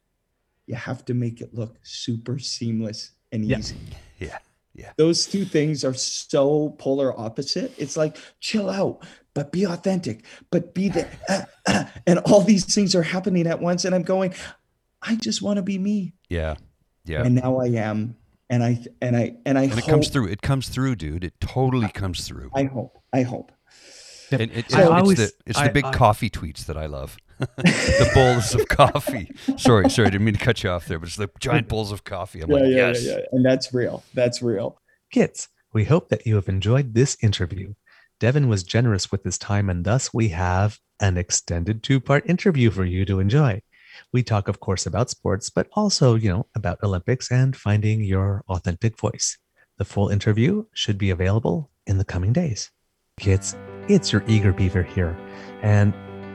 You 0.66 0.74
have 0.74 1.05
to 1.07 1.14
make 1.14 1.41
it 1.41 1.55
look 1.55 1.79
super 1.83 2.39
seamless 2.39 3.12
and 3.33 3.45
Yeah. 3.45 3.59
easy 3.59 3.76
Yeah. 4.18 4.39
Yeah. 4.79 4.93
those 4.97 5.26
two 5.26 5.45
things 5.45 5.85
are 5.85 5.93
so 5.95 6.70
polar 6.79 7.18
opposite. 7.18 7.72
It's 7.79 7.97
like 7.97 8.16
chill 8.39 8.70
out, 8.70 9.05
but 9.35 9.51
be 9.51 9.64
authentic, 9.64 10.24
but 10.53 10.72
be 10.72 10.89
the 10.89 11.07
ah, 11.29 11.45
ah, 11.66 11.93
and 12.07 12.20
all 12.20 12.43
these 12.43 12.72
things 12.72 12.95
are 12.95 13.03
happening 13.03 13.47
at 13.49 13.61
once. 13.61 13.85
And 13.85 13.93
I'm 13.95 14.05
going, 14.05 14.33
I 15.03 15.16
just 15.16 15.43
want 15.43 15.57
to 15.57 15.62
be 15.62 15.79
me, 15.79 16.14
Yeah. 16.29 16.55
Yeah. 17.05 17.24
and 17.24 17.35
now 17.35 17.59
I 17.59 17.66
am, 17.68 18.16
and 18.49 18.62
I 18.62 18.85
and 19.03 19.16
I 19.16 19.37
and 19.45 19.59
I 19.59 19.62
And 19.64 19.72
hope, 19.72 19.79
it 19.81 19.87
comes 19.91 20.09
through. 20.11 20.29
It 20.29 20.43
comes 20.43 20.68
through, 20.68 20.95
dude. 20.97 21.24
It 21.24 21.35
totally 21.41 21.89
comes 21.89 22.26
through. 22.29 22.51
I 22.55 22.64
hope, 22.64 22.99
I 23.12 23.22
hope. 23.22 23.51
And 24.31 24.43
it, 24.43 24.51
I 24.53 24.59
it's, 24.59 24.74
always- 24.74 25.18
the, 25.18 25.33
it's 25.47 25.59
I- 25.59 25.66
the 25.68 25.72
big 25.72 25.87
I- 25.87 25.93
coffee 25.93 26.31
tweets 26.31 26.66
that 26.66 26.76
I 26.76 26.87
love. 26.87 27.16
The 27.39 28.11
bowls 28.14 28.55
of 28.55 28.68
coffee. 28.68 29.30
Sorry, 29.57 29.89
sorry, 29.91 30.09
I 30.09 30.11
didn't 30.11 30.24
mean 30.24 30.34
to 30.34 30.45
cut 30.45 30.62
you 30.62 30.70
off 30.70 30.86
there, 30.86 30.99
but 30.99 31.09
it's 31.09 31.16
the 31.16 31.30
giant 31.41 31.68
bowls 31.68 31.93
of 31.93 32.05
coffee. 32.05 32.41
I'm 32.41 32.51
Yeah, 32.51 32.57
like, 32.57 32.64
yeah, 32.64 32.76
yes. 32.76 33.05
yeah, 33.05 33.12
yeah, 33.18 33.24
and 33.32 33.45
that's 33.45 33.72
real. 33.72 34.03
That's 34.14 34.43
real. 34.43 34.80
Kids, 35.11 35.49
we 35.72 35.84
hope 35.84 36.09
that 36.09 36.26
you 36.26 36.34
have 36.36 36.49
enjoyed 36.49 36.95
this 36.95 37.16
interview. 37.22 37.74
Devin 38.20 38.49
was 38.49 38.64
generous 38.64 39.12
with 39.12 39.22
his 39.24 39.39
time, 39.39 39.70
and 39.70 39.84
thus 39.84 40.12
we 40.12 40.28
have 40.28 40.78
an 41.01 41.16
extended 41.16 41.82
two 41.82 42.01
part 42.01 42.28
interview 42.28 42.70
for 42.70 42.84
you 42.84 43.05
to 43.05 43.20
enjoy. 43.20 43.62
We 44.12 44.22
talk, 44.22 44.49
of 44.49 44.61
course, 44.61 44.86
about 44.86 45.11
sports, 45.11 45.51
but 45.51 45.68
also, 45.72 46.14
you 46.14 46.28
know, 46.28 46.47
about 46.55 46.78
Olympics 46.82 47.30
and 47.30 47.57
finding 47.57 48.03
your 48.03 48.45
authentic 48.49 48.99
voice. 48.99 49.39
The 49.76 49.84
full 49.84 50.09
interview 50.09 50.64
should 50.72 50.99
be 50.99 51.11
available 51.11 51.70
in 51.86 51.99
the 51.99 52.05
coming 52.05 52.32
days. 52.32 52.70
Kids, 53.18 53.57
it's 53.89 54.12
your 54.12 54.24
eager 54.26 54.53
beaver 54.53 54.82
here. 54.82 55.16
And 55.62 55.93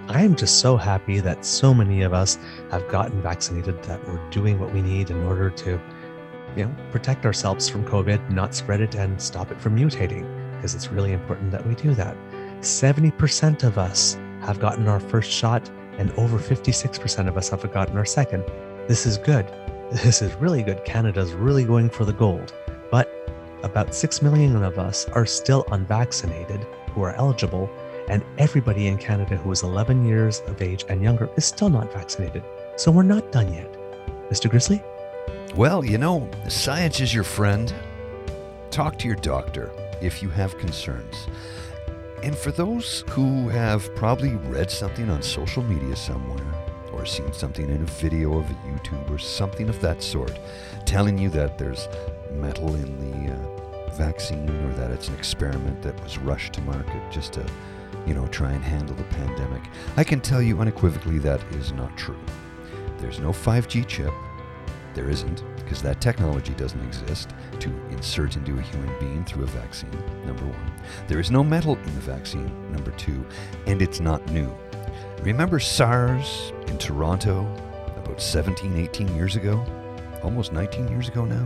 I'm 0.09 0.35
just 0.35 0.59
so 0.59 0.75
happy 0.75 1.21
that 1.21 1.45
so 1.45 1.73
many 1.73 2.01
of 2.01 2.13
us 2.13 2.37
have 2.71 2.85
gotten 2.89 3.21
vaccinated, 3.21 3.81
that 3.83 4.05
we're 4.05 4.29
doing 4.31 4.59
what 4.59 4.73
we 4.73 4.81
need 4.81 5.09
in 5.09 5.23
order 5.23 5.49
to 5.49 5.79
you 6.57 6.65
know, 6.65 6.75
protect 6.91 7.25
ourselves 7.25 7.69
from 7.69 7.85
COVID, 7.85 8.29
not 8.29 8.53
spread 8.53 8.81
it, 8.81 8.95
and 8.95 9.21
stop 9.21 9.49
it 9.49 9.61
from 9.61 9.77
mutating, 9.77 10.27
because 10.55 10.75
it's 10.75 10.89
really 10.91 11.13
important 11.13 11.51
that 11.51 11.65
we 11.65 11.75
do 11.75 11.93
that. 11.95 12.17
70% 12.59 13.63
of 13.63 13.77
us 13.77 14.17
have 14.41 14.59
gotten 14.59 14.89
our 14.89 14.99
first 14.99 15.31
shot, 15.31 15.69
and 15.97 16.11
over 16.11 16.37
56% 16.37 17.27
of 17.29 17.37
us 17.37 17.49
have 17.49 17.71
gotten 17.71 17.97
our 17.97 18.05
second. 18.05 18.43
This 18.87 19.05
is 19.05 19.17
good. 19.17 19.45
This 20.03 20.23
is 20.23 20.33
really 20.35 20.63
good. 20.63 20.83
Canada's 20.85 21.33
really 21.33 21.65
going 21.65 21.87
for 21.87 22.03
the 22.03 22.13
gold. 22.13 22.51
But 22.89 23.11
about 23.61 23.93
6 23.93 24.21
million 24.23 24.63
of 24.63 24.79
us 24.79 25.07
are 25.09 25.25
still 25.25 25.65
unvaccinated 25.71 26.65
who 26.93 27.03
are 27.03 27.13
eligible, 27.13 27.69
and 28.07 28.23
everybody 28.37 28.87
in 28.87 28.97
Canada 28.97 29.37
who 29.37 29.51
is 29.51 29.63
11 29.63 30.05
years 30.05 30.41
of 30.47 30.61
age 30.61 30.85
and 30.89 31.01
younger 31.01 31.29
is 31.37 31.45
still 31.45 31.69
not 31.69 31.91
vaccinated. 31.93 32.43
So 32.75 32.91
we're 32.91 33.03
not 33.03 33.31
done 33.31 33.53
yet. 33.53 33.71
Mr. 34.29 34.49
Grizzly? 34.49 34.81
Well, 35.55 35.85
you 35.85 35.97
know, 35.97 36.29
science 36.49 36.99
is 36.99 37.13
your 37.13 37.23
friend. 37.23 37.73
Talk 38.71 38.97
to 38.99 39.07
your 39.07 39.17
doctor 39.17 39.71
if 40.01 40.23
you 40.23 40.29
have 40.29 40.57
concerns. 40.57 41.27
And 42.23 42.35
for 42.35 42.51
those 42.51 43.03
who 43.09 43.49
have 43.49 43.93
probably 43.95 44.35
read 44.35 44.71
something 44.71 45.09
on 45.09 45.21
social 45.21 45.61
media 45.61 45.95
somewhere, 45.95 46.53
or 46.93 47.05
seen 47.05 47.33
something 47.33 47.69
in 47.69 47.81
a 47.81 47.85
video 47.85 48.37
of 48.37 48.45
YouTube 48.65 49.09
or 49.09 49.17
something 49.17 49.67
of 49.67 49.79
that 49.81 50.01
sort, 50.01 50.39
telling 50.85 51.17
you 51.17 51.29
that 51.29 51.57
there's 51.57 51.87
metal 52.31 52.73
in 52.75 52.97
the 53.25 53.33
uh, 53.33 53.89
vaccine 53.91 54.49
or 54.49 54.73
that 54.73 54.91
it's 54.91 55.09
an 55.09 55.15
experiment 55.15 55.81
that 55.81 56.01
was 56.03 56.17
rushed 56.17 56.53
to 56.53 56.61
market 56.61 57.01
just 57.11 57.33
to, 57.33 57.45
you 58.05 58.13
know, 58.13 58.27
try 58.27 58.51
and 58.51 58.63
handle 58.63 58.95
the 58.95 59.03
pandemic, 59.05 59.63
I 59.97 60.03
can 60.03 60.19
tell 60.21 60.41
you 60.41 60.59
unequivocally 60.59 61.19
that 61.19 61.41
is 61.53 61.71
not 61.71 61.97
true. 61.97 62.19
There's 62.97 63.19
no 63.19 63.29
5G 63.29 63.87
chip. 63.87 64.13
There 64.93 65.09
isn't, 65.09 65.43
because 65.55 65.81
that 65.81 66.01
technology 66.01 66.53
doesn't 66.53 66.83
exist 66.85 67.31
to 67.59 67.69
insert 67.89 68.35
into 68.35 68.57
a 68.57 68.61
human 68.61 68.93
being 68.99 69.25
through 69.25 69.43
a 69.43 69.47
vaccine, 69.47 69.91
number 70.25 70.45
one. 70.45 70.73
There 71.07 71.19
is 71.19 71.31
no 71.31 71.43
metal 71.43 71.75
in 71.75 71.95
the 71.95 72.01
vaccine, 72.01 72.71
number 72.71 72.91
two, 72.91 73.25
and 73.65 73.81
it's 73.81 73.99
not 73.99 74.25
new. 74.29 74.55
Remember 75.21 75.59
SARS 75.59 76.53
in 76.67 76.77
Toronto 76.77 77.41
about 77.97 78.21
17, 78.21 78.77
18 78.77 79.15
years 79.15 79.35
ago? 79.35 79.65
Almost 80.21 80.53
19 80.53 80.89
years 80.89 81.07
ago 81.07 81.25
now? 81.25 81.45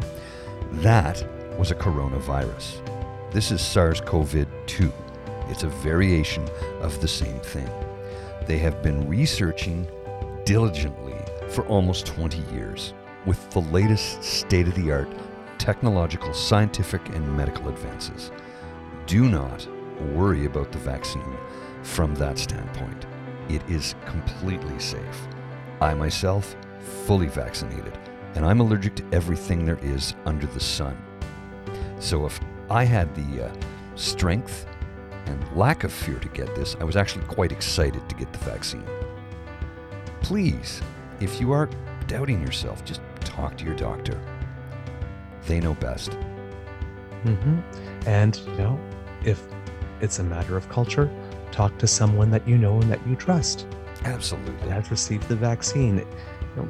That 0.81 1.23
was 1.57 1.71
a 1.71 1.75
coronavirus. 1.75 2.81
This 3.31 3.51
is 3.51 3.61
SARS 3.61 4.01
CoV 4.01 4.45
2. 4.65 4.93
It's 5.49 5.63
a 5.63 5.69
variation 5.69 6.47
of 6.81 6.99
the 7.01 7.07
same 7.07 7.39
thing. 7.39 7.69
They 8.45 8.57
have 8.59 8.81
been 8.81 9.07
researching 9.07 9.87
diligently 10.45 11.15
for 11.49 11.65
almost 11.67 12.05
20 12.05 12.39
years 12.53 12.93
with 13.25 13.49
the 13.51 13.61
latest 13.61 14.23
state 14.23 14.67
of 14.67 14.75
the 14.75 14.91
art 14.91 15.09
technological, 15.57 16.33
scientific, 16.33 17.09
and 17.09 17.35
medical 17.35 17.67
advances. 17.67 18.31
Do 19.05 19.27
not 19.27 19.67
worry 20.13 20.45
about 20.45 20.71
the 20.71 20.77
vaccine 20.77 21.37
from 21.83 22.13
that 22.15 22.37
standpoint. 22.37 23.05
It 23.49 23.61
is 23.69 23.95
completely 24.05 24.79
safe. 24.79 25.27
I 25.81 25.93
myself, 25.93 26.55
fully 27.05 27.27
vaccinated, 27.27 27.97
and 28.35 28.45
I'm 28.45 28.59
allergic 28.59 28.95
to 28.95 29.05
everything 29.11 29.65
there 29.65 29.79
is 29.81 30.13
under 30.25 30.45
the 30.47 30.59
sun. 30.59 30.97
So 31.99 32.25
if 32.25 32.39
I 32.69 32.83
had 32.83 33.13
the 33.15 33.45
uh, 33.45 33.53
strength 33.95 34.67
and 35.27 35.57
lack 35.57 35.83
of 35.83 35.91
fear 35.91 36.17
to 36.19 36.27
get 36.29 36.53
this, 36.55 36.75
I 36.79 36.83
was 36.83 36.95
actually 36.95 37.25
quite 37.25 37.51
excited 37.51 38.07
to 38.09 38.15
get 38.15 38.31
the 38.31 38.39
vaccine. 38.39 38.83
Please, 40.21 40.81
if 41.19 41.39
you 41.39 41.51
are 41.51 41.69
doubting 42.07 42.41
yourself, 42.41 42.83
just 42.85 43.01
talk 43.21 43.57
to 43.57 43.65
your 43.65 43.75
doctor. 43.75 44.19
They 45.45 45.59
know 45.59 45.73
best. 45.75 46.13
hmm 47.23 47.59
And, 48.05 48.37
you 48.37 48.57
know, 48.57 48.79
if 49.23 49.41
it's 50.01 50.19
a 50.19 50.23
matter 50.23 50.57
of 50.57 50.69
culture, 50.69 51.09
talk 51.51 51.77
to 51.79 51.87
someone 51.87 52.29
that 52.31 52.47
you 52.47 52.57
know 52.57 52.81
and 52.81 52.91
that 52.91 53.05
you 53.07 53.15
trust 53.15 53.67
Absolutely. 54.05 54.53
that 54.67 54.71
has 54.71 54.91
received 54.91 55.27
the 55.27 55.35
vaccine. 55.35 55.97
You 55.97 56.05
know, 56.55 56.69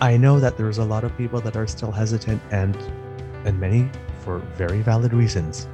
I 0.00 0.16
know 0.16 0.40
that 0.40 0.56
there's 0.56 0.78
a 0.78 0.84
lot 0.84 1.04
of 1.04 1.16
people 1.16 1.40
that 1.40 1.56
are 1.56 1.66
still 1.66 1.92
hesitant 1.92 2.42
and 2.50 2.76
and 3.44 3.60
many 3.60 3.90
for 4.24 4.38
very 4.56 4.80
valid 4.80 5.12
reasons. 5.12 5.68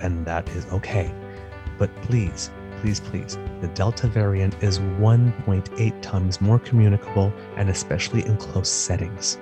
And 0.00 0.24
that 0.26 0.48
is 0.50 0.66
okay. 0.66 1.14
But 1.78 1.94
please, 2.02 2.50
please, 2.80 3.00
please, 3.00 3.38
the 3.60 3.68
Delta 3.68 4.08
variant 4.08 4.60
is 4.62 4.78
1.8 4.78 6.02
times 6.02 6.40
more 6.40 6.58
communicable 6.58 7.32
and 7.56 7.70
especially 7.70 8.26
in 8.26 8.36
close 8.36 8.68
settings. 8.68 9.38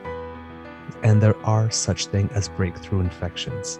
And 1.03 1.23
there 1.23 1.37
are 1.47 1.71
such 1.71 2.07
things 2.07 2.31
as 2.33 2.49
breakthrough 2.49 3.01
infections. 3.01 3.79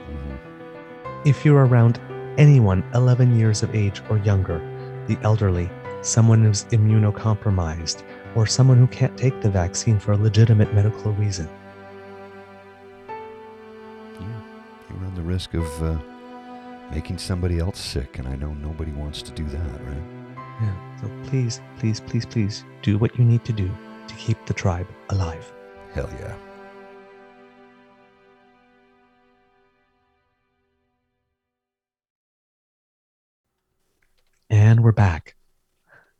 If 1.25 1.45
you're 1.45 1.67
around 1.67 2.01
anyone 2.39 2.83
11 2.95 3.39
years 3.39 3.63
of 3.63 3.75
age 3.75 4.01
or 4.09 4.19
younger, 4.19 4.59
the 5.07 5.19
elderly, 5.23 5.69
someone 6.01 6.43
who's 6.43 6.65
immunocompromised, 6.67 8.03
or 8.35 8.47
someone 8.47 8.79
who 8.79 8.87
can't 8.87 9.17
take 9.19 9.41
the 9.41 9.51
vaccine 9.51 9.99
for 9.99 10.13
a 10.13 10.17
legitimate 10.17 10.73
medical 10.73 11.13
reason, 11.13 11.49
Yeah. 14.21 14.27
You 14.89 14.97
run 14.97 15.15
the 15.15 15.23
risk 15.23 15.55
of 15.55 15.83
uh, 15.83 15.99
making 16.91 17.19
somebody 17.19 17.59
else 17.59 17.79
sick, 17.79 18.19
and 18.19 18.27
I 18.27 18.37
know 18.37 18.53
nobody 18.55 18.93
wants 18.93 19.23
to 19.23 19.31
do 19.33 19.45
that, 19.45 19.81
right? 19.87 20.21
yeah. 20.61 21.01
So 21.01 21.11
please, 21.25 21.61
please, 21.79 22.01
please, 22.01 22.27
please 22.27 22.65
do 22.83 22.99
what 22.99 23.19
you 23.19 23.25
need 23.25 23.45
to 23.45 23.53
do 23.53 23.71
to 24.09 24.15
keep 24.17 24.45
the 24.47 24.55
tribe 24.55 24.87
alive. 25.09 25.51
Hell 25.93 26.11
yeah. 26.21 26.37
And 34.51 34.83
we're 34.83 34.93
back. 34.93 35.37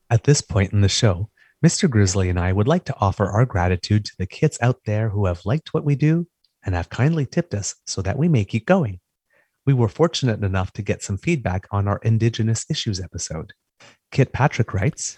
At 0.09 0.25
this 0.25 0.41
point 0.41 0.73
in 0.73 0.81
the 0.81 0.89
show, 0.89 1.31
Mr. 1.65 1.91
Grizzly 1.91 2.29
and 2.29 2.39
I 2.39 2.53
would 2.53 2.69
like 2.69 2.85
to 2.85 2.97
offer 3.01 3.27
our 3.27 3.45
gratitude 3.45 4.05
to 4.07 4.13
the 4.19 4.27
kids 4.27 4.57
out 4.63 4.79
there 4.87 5.09
who 5.09 5.27
have 5.27 5.45
liked 5.45 5.75
what 5.75 5.85
we 5.85 5.95
do 5.95 6.27
and 6.65 6.75
have 6.75 6.89
kindly 6.89 7.27
tipped 7.27 7.55
us 7.55 7.75
so 7.87 8.03
that 8.03 8.19
we 8.19 8.29
may 8.29 8.45
keep 8.45 8.67
going. 8.67 9.00
We 9.71 9.75
were 9.75 9.89
fortunate 9.89 10.43
enough 10.43 10.73
to 10.73 10.83
get 10.83 11.01
some 11.01 11.17
feedback 11.17 11.69
on 11.71 11.87
our 11.87 12.01
Indigenous 12.03 12.67
Issues 12.69 13.01
episode. 13.01 13.53
Kit 14.11 14.33
Patrick 14.33 14.75
writes, 14.75 15.17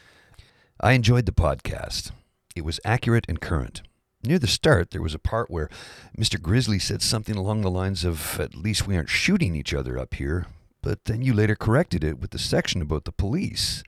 I 0.78 0.92
enjoyed 0.92 1.24
the 1.24 1.32
podcast. 1.32 2.10
It 2.54 2.62
was 2.62 2.78
accurate 2.84 3.24
and 3.30 3.40
current. 3.40 3.80
Near 4.22 4.38
the 4.38 4.46
start, 4.46 4.90
there 4.90 5.00
was 5.00 5.14
a 5.14 5.18
part 5.18 5.50
where 5.50 5.70
Mr. 6.18 6.38
Grizzly 6.38 6.78
said 6.78 7.00
something 7.00 7.34
along 7.34 7.62
the 7.62 7.70
lines 7.70 8.04
of, 8.04 8.38
At 8.38 8.54
least 8.54 8.86
we 8.86 8.94
aren't 8.94 9.08
shooting 9.08 9.56
each 9.56 9.72
other 9.72 9.98
up 9.98 10.12
here, 10.12 10.48
but 10.82 11.06
then 11.06 11.22
you 11.22 11.32
later 11.32 11.56
corrected 11.56 12.04
it 12.04 12.18
with 12.18 12.32
the 12.32 12.38
section 12.38 12.82
about 12.82 13.06
the 13.06 13.12
police. 13.12 13.82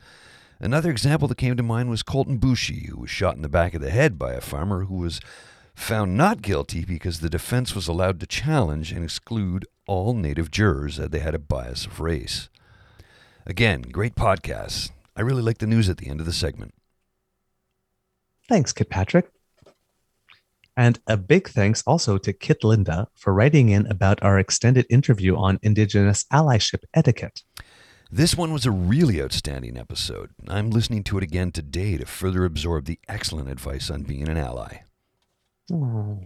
Another 0.61 0.91
example 0.91 1.29
that 1.29 1.37
came 1.37 1.59
to 1.59 1.63
mind 1.63 1.91
was 1.91 2.03
Colten 2.03 2.41
Boushie, 2.41 2.89
who 2.89 3.01
was 3.01 3.11
shot 3.11 3.37
in 3.37 3.43
the 3.43 3.51
back 3.51 3.75
of 3.75 3.83
the 3.83 3.91
head 3.91 4.19
by 4.19 4.33
a 4.33 4.41
farmer 4.41 4.85
who 4.85 4.97
was 4.97 5.21
found 5.75 6.17
not 6.17 6.43
guilty 6.43 6.85
because 6.85 7.21
the 7.21 7.31
defense 7.31 7.75
was 7.75 7.89
allowed 7.89 8.21
to 8.21 8.27
challenge 8.27 8.93
and 8.93 9.05
exclude 9.05 9.67
all 9.87 10.15
native 10.15 10.51
jurors 10.51 10.99
as 10.99 11.11
they 11.11 11.19
had 11.19 11.35
a 11.35 11.39
bias 11.39 11.87
of 11.87 12.01
race. 12.01 12.49
Again, 13.47 13.83
great 13.83 14.15
podcast. 14.15 14.91
I 15.17 15.21
really 15.21 15.43
like 15.43 15.59
the 15.59 15.67
news 15.67 15.89
at 15.89 15.99
the 15.99 16.09
end 16.09 16.21
of 16.21 16.27
the 16.27 16.33
segment. 16.33 16.75
Thanks, 18.49 18.73
Kit 18.73 18.91
Patrick. 18.91 19.31
And 20.77 20.99
a 21.07 21.17
big 21.17 21.49
thanks 21.49 21.83
also 21.87 22.19
to 22.19 22.33
Kit 22.33 22.65
Linda 22.65 23.09
for 23.15 23.33
writing 23.33 23.69
in 23.69 23.87
about 23.87 24.23
our 24.23 24.39
extended 24.39 24.87
interview 24.91 25.37
on 25.37 25.61
Indigenous 25.63 26.25
allyship 26.33 26.83
etiquette. 26.95 27.43
This 28.11 28.37
one 28.37 28.53
was 28.53 28.67
a 28.67 28.71
really 28.71 29.23
outstanding 29.23 29.77
episode. 29.77 30.31
I'm 30.49 30.71
listening 30.71 31.05
to 31.05 31.19
it 31.19 31.23
again 31.23 31.53
today 31.53 31.97
to 31.97 32.07
further 32.07 32.45
absorb 32.45 32.87
the 32.87 32.99
excellent 33.09 33.49
advice 33.49 33.91
on 33.91 34.03
being 34.03 34.29
an 34.29 34.37
ally. 34.37 34.79
Oh, 35.73 36.21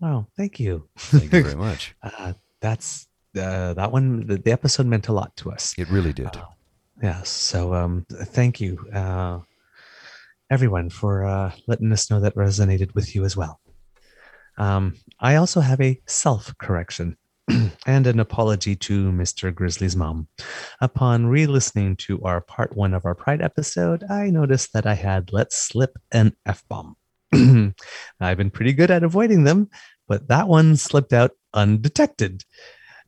wow. 0.00 0.26
Thank 0.36 0.58
you. 0.60 0.88
Thank 0.96 1.32
you 1.32 1.42
very 1.42 1.56
much. 1.56 1.94
Uh, 2.02 2.32
that's 2.60 3.08
uh, 3.36 3.74
that 3.74 3.90
one. 3.90 4.26
The, 4.26 4.38
the 4.38 4.52
episode 4.52 4.86
meant 4.86 5.08
a 5.08 5.12
lot 5.12 5.36
to 5.38 5.50
us. 5.50 5.74
It 5.76 5.90
really 5.90 6.12
did. 6.12 6.36
Uh, 6.36 6.46
yes. 7.02 7.28
So 7.28 7.74
um, 7.74 8.06
thank 8.08 8.60
you, 8.60 8.78
uh, 8.92 9.40
everyone, 10.50 10.90
for 10.90 11.24
uh, 11.24 11.52
letting 11.66 11.92
us 11.92 12.10
know 12.10 12.20
that 12.20 12.36
resonated 12.36 12.94
with 12.94 13.14
you 13.14 13.24
as 13.24 13.36
well. 13.36 13.60
Um, 14.58 14.96
I 15.18 15.36
also 15.36 15.60
have 15.60 15.80
a 15.80 16.00
self 16.06 16.56
correction 16.58 17.16
and 17.86 18.06
an 18.06 18.20
apology 18.20 18.76
to 18.76 19.10
Mr. 19.10 19.52
Grizzly's 19.52 19.96
mom. 19.96 20.28
Upon 20.80 21.26
re 21.26 21.46
listening 21.46 21.96
to 21.96 22.22
our 22.22 22.40
part 22.40 22.76
one 22.76 22.94
of 22.94 23.04
our 23.04 23.14
Pride 23.14 23.42
episode, 23.42 24.04
I 24.10 24.30
noticed 24.30 24.72
that 24.72 24.86
I 24.86 24.94
had 24.94 25.32
let 25.32 25.52
slip 25.52 25.98
an 26.12 26.36
F 26.46 26.62
bomb. 26.68 26.96
I've 28.20 28.36
been 28.36 28.50
pretty 28.50 28.72
good 28.72 28.90
at 28.90 29.02
avoiding 29.02 29.44
them, 29.44 29.70
but 30.08 30.28
that 30.28 30.48
one 30.48 30.76
slipped 30.76 31.12
out 31.12 31.32
undetected. 31.54 32.44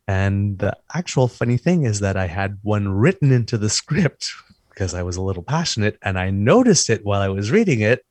And 0.06 0.58
the 0.58 0.76
actual 0.94 1.28
funny 1.28 1.56
thing 1.56 1.84
is 1.84 2.00
that 2.00 2.16
I 2.16 2.26
had 2.26 2.58
one 2.62 2.88
written 2.88 3.32
into 3.32 3.56
the 3.56 3.70
script 3.70 4.32
because 4.70 4.94
I 4.94 5.02
was 5.02 5.16
a 5.16 5.22
little 5.22 5.42
passionate 5.42 5.98
and 6.02 6.18
I 6.18 6.30
noticed 6.30 6.90
it 6.90 7.04
while 7.04 7.20
I 7.20 7.28
was 7.28 7.50
reading 7.50 7.80
it 7.80 8.04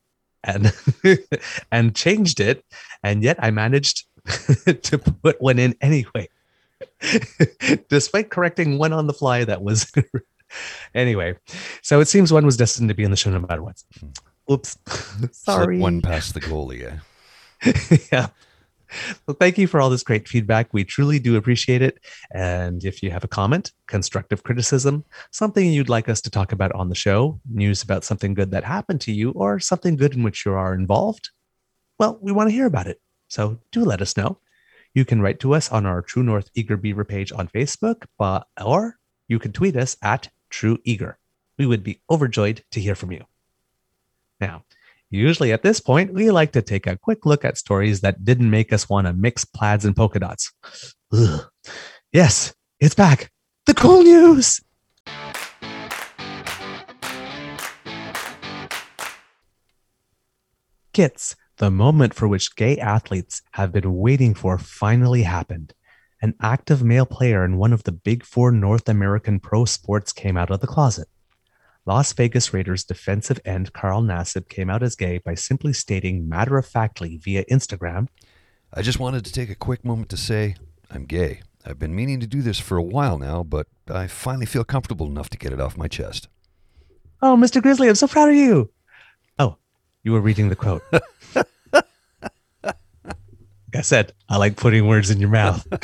and 0.43 0.73
and 1.71 1.95
changed 1.95 2.39
it 2.39 2.65
and 3.03 3.23
yet 3.23 3.37
I 3.39 3.51
managed 3.51 4.05
to 4.65 4.97
put 4.97 5.41
one 5.41 5.59
in 5.59 5.75
anyway. 5.81 6.29
Despite 7.89 8.29
correcting 8.29 8.77
one 8.77 8.93
on 8.93 9.07
the 9.07 9.13
fly 9.13 9.43
that 9.45 9.61
was 9.61 9.91
anyway. 10.95 11.35
So 11.81 11.99
it 11.99 12.07
seems 12.07 12.31
one 12.31 12.45
was 12.45 12.57
destined 12.57 12.89
to 12.89 12.95
be 12.95 13.03
in 13.03 13.11
the 13.11 13.17
show 13.17 13.29
no 13.29 13.39
matter 13.39 13.61
what. 13.61 13.83
Hmm. 13.99 14.09
Oops. 14.51 14.77
Sorry. 15.31 15.75
Slip 15.75 15.81
one 15.81 16.01
past 16.01 16.33
the 16.33 16.41
goalie. 16.41 16.99
Eh? 17.63 17.97
yeah. 18.11 18.27
Well, 19.25 19.37
thank 19.39 19.57
you 19.57 19.67
for 19.67 19.81
all 19.81 19.89
this 19.89 20.03
great 20.03 20.27
feedback. 20.27 20.73
We 20.73 20.83
truly 20.83 21.19
do 21.19 21.35
appreciate 21.35 21.81
it. 21.81 21.99
And 22.31 22.83
if 22.83 23.01
you 23.01 23.11
have 23.11 23.23
a 23.23 23.27
comment, 23.27 23.71
constructive 23.87 24.43
criticism, 24.43 25.03
something 25.31 25.71
you'd 25.71 25.89
like 25.89 26.09
us 26.09 26.21
to 26.21 26.29
talk 26.29 26.51
about 26.51 26.71
on 26.73 26.89
the 26.89 26.95
show, 26.95 27.39
news 27.49 27.81
about 27.81 28.03
something 28.03 28.33
good 28.33 28.51
that 28.51 28.63
happened 28.63 29.01
to 29.01 29.11
you, 29.11 29.31
or 29.31 29.59
something 29.59 29.95
good 29.95 30.13
in 30.13 30.23
which 30.23 30.45
you 30.45 30.53
are 30.53 30.73
involved, 30.73 31.29
well, 31.97 32.19
we 32.21 32.31
want 32.31 32.49
to 32.49 32.55
hear 32.55 32.65
about 32.65 32.87
it. 32.87 33.01
So 33.29 33.59
do 33.71 33.83
let 33.83 34.01
us 34.01 34.17
know. 34.17 34.39
You 34.93 35.05
can 35.05 35.21
write 35.21 35.39
to 35.39 35.55
us 35.55 35.71
on 35.71 35.85
our 35.85 36.01
True 36.01 36.23
North 36.23 36.49
Eager 36.53 36.77
Beaver 36.77 37.03
page 37.03 37.31
on 37.31 37.47
Facebook, 37.47 38.05
but, 38.19 38.47
or 38.63 38.99
you 39.27 39.39
can 39.39 39.51
tweet 39.51 39.75
us 39.75 39.97
at 40.03 40.29
True 40.49 40.77
Eager. 40.83 41.17
We 41.57 41.65
would 41.65 41.83
be 41.83 42.01
overjoyed 42.09 42.63
to 42.71 42.79
hear 42.79 42.93
from 42.93 43.11
you. 43.11 43.25
Now, 44.39 44.63
usually 45.09 45.51
at 45.53 45.63
this 45.63 45.79
point, 45.79 46.13
we 46.13 46.31
like 46.31 46.51
to 46.53 46.61
take 46.61 46.87
a 46.87 46.97
quick 46.97 47.25
look 47.25 47.45
at 47.45 47.57
stories 47.57 48.01
that 48.01 48.25
didn't 48.25 48.49
make 48.49 48.73
us 48.73 48.89
want 48.89 49.07
to 49.07 49.13
mix 49.13 49.45
plaids 49.45 49.85
and 49.85 49.95
polka 49.95 50.19
dots. 50.19 50.51
Ugh. 51.13 51.45
Yes, 52.11 52.53
it's 52.79 52.95
back. 52.95 53.31
The 53.65 53.73
cool 53.73 54.03
news. 54.03 54.59
Kits, 60.93 61.35
the 61.57 61.71
moment 61.71 62.13
for 62.13 62.27
which 62.27 62.55
gay 62.55 62.77
athletes 62.77 63.41
have 63.51 63.71
been 63.71 63.95
waiting 63.95 64.35
for 64.35 64.57
finally 64.57 65.23
happened. 65.23 65.73
An 66.21 66.35
active 66.41 66.83
male 66.83 67.05
player 67.05 67.43
in 67.43 67.57
one 67.57 67.73
of 67.73 67.83
the 67.83 67.91
big 67.91 68.23
four 68.23 68.51
North 68.51 68.87
American 68.87 69.39
pro 69.39 69.65
sports 69.65 70.13
came 70.13 70.37
out 70.37 70.51
of 70.51 70.59
the 70.59 70.67
closet. 70.67 71.07
Las 71.85 72.13
Vegas 72.13 72.53
Raiders 72.53 72.85
defensive 72.85 73.41
end 73.43 73.73
Carl 73.73 74.01
Nassib 74.01 74.47
came 74.47 74.69
out 74.69 74.81
as 74.81 74.95
gay 74.95 75.17
by 75.17 75.35
simply 75.35 75.73
stating 75.73 76.29
matter 76.29 76.57
of 76.57 76.65
factly 76.65 77.17
via 77.17 77.43
Instagram, 77.45 78.07
I 78.73 78.81
just 78.81 78.99
wanted 78.99 79.25
to 79.25 79.33
take 79.33 79.49
a 79.49 79.55
quick 79.55 79.83
moment 79.83 80.07
to 80.09 80.17
say 80.17 80.55
I'm 80.89 81.03
gay. 81.03 81.41
I've 81.65 81.79
been 81.79 81.93
meaning 81.93 82.21
to 82.21 82.27
do 82.27 82.41
this 82.41 82.57
for 82.57 82.77
a 82.77 82.83
while 82.83 83.17
now, 83.17 83.43
but 83.43 83.67
I 83.89 84.07
finally 84.07 84.45
feel 84.45 84.63
comfortable 84.63 85.07
enough 85.07 85.29
to 85.31 85.37
get 85.37 85.51
it 85.51 85.59
off 85.59 85.77
my 85.77 85.89
chest. 85.89 86.29
Oh, 87.21 87.35
Mr. 87.35 87.61
Grizzly, 87.61 87.89
I'm 87.89 87.95
so 87.95 88.07
proud 88.07 88.29
of 88.29 88.35
you. 88.35 88.71
Oh, 89.37 89.57
you 90.03 90.13
were 90.13 90.21
reading 90.21 90.47
the 90.47 90.55
quote. 90.55 90.83
Like 93.73 93.79
I 93.79 93.81
said, 93.81 94.13
I 94.29 94.37
like 94.37 94.55
putting 94.55 94.85
words 94.85 95.09
in 95.09 95.19
your 95.19 95.31
mouth. 95.31 95.65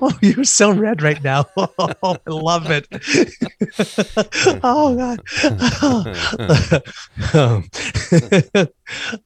oh, 0.00 0.12
you're 0.22 0.44
so 0.44 0.72
red 0.72 1.02
right 1.02 1.20
now. 1.24 1.46
Oh, 2.04 2.16
I 2.26 2.30
love 2.30 2.70
it. 2.70 2.86
oh, 4.62 4.94
God. 4.94 5.20
Um, 7.34 7.64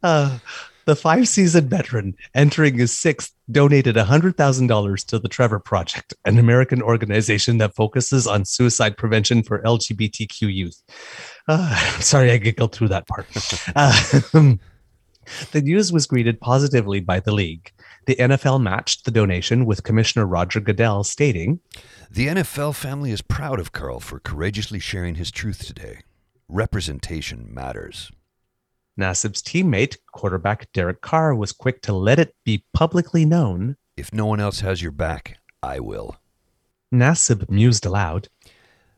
uh, 0.03 0.38
The 0.86 0.97
five 0.97 1.28
season 1.28 1.68
veteran, 1.68 2.14
entering 2.34 2.78
his 2.78 2.97
sixth, 2.97 3.32
donated 3.51 3.97
$100,000 3.97 5.07
to 5.07 5.18
the 5.18 5.28
Trevor 5.28 5.59
Project, 5.59 6.14
an 6.24 6.38
American 6.38 6.80
organization 6.80 7.59
that 7.59 7.74
focuses 7.74 8.26
on 8.26 8.44
suicide 8.44 8.97
prevention 8.97 9.42
for 9.42 9.61
LGBTQ 9.62 10.55
youth. 10.55 10.80
Uh, 11.49 11.74
sorry, 12.01 12.30
I 12.30 12.36
giggled 12.38 12.72
through 12.72 12.88
that 12.88 13.09
part. 13.09 13.26
Uh, 13.74 13.92
the 15.53 15.62
news 15.62 15.93
was 15.93 16.07
greeted 16.07 16.41
positively 16.41 17.01
by 17.01 17.20
the 17.20 17.33
league. 17.33 17.72
The 18.07 18.16
NFL 18.16 18.62
matched 18.62 19.05
the 19.05 19.11
donation 19.11 19.66
with 19.66 19.83
Commissioner 19.83 20.27
Roger 20.27 20.61
Goodell 20.61 21.03
stating, 21.05 21.61
The 22.11 22.29
NFL 22.29 22.74
family 22.74 23.11
is 23.11 23.22
proud 23.22 23.59
of 23.59 23.72
Carl 23.72 24.01
for 24.01 24.20
courageously 24.20 24.79
sharing 24.79 25.16
his 25.16 25.31
truth 25.31 25.66
today. 25.66 26.03
Representation 26.49 27.53
matters. 27.53 28.12
Nassib's 28.99 29.43
teammate, 29.43 29.97
quarterback 30.12 30.72
Derek 30.72 31.01
Carr, 31.01 31.35
was 31.35 31.53
quick 31.53 31.83
to 31.83 31.93
let 31.93 32.18
it 32.18 32.35
be 32.45 32.64
publicly 32.72 33.24
known. 33.24 33.77
If 33.97 34.12
no 34.12 34.27
one 34.27 34.41
else 34.41 34.61
has 34.61 34.81
your 34.81 34.93
back, 34.93 35.39
I 35.62 35.81
will. 35.81 36.16
Nassib 36.95 37.51
mused 37.51 37.85
aloud. 37.85 38.29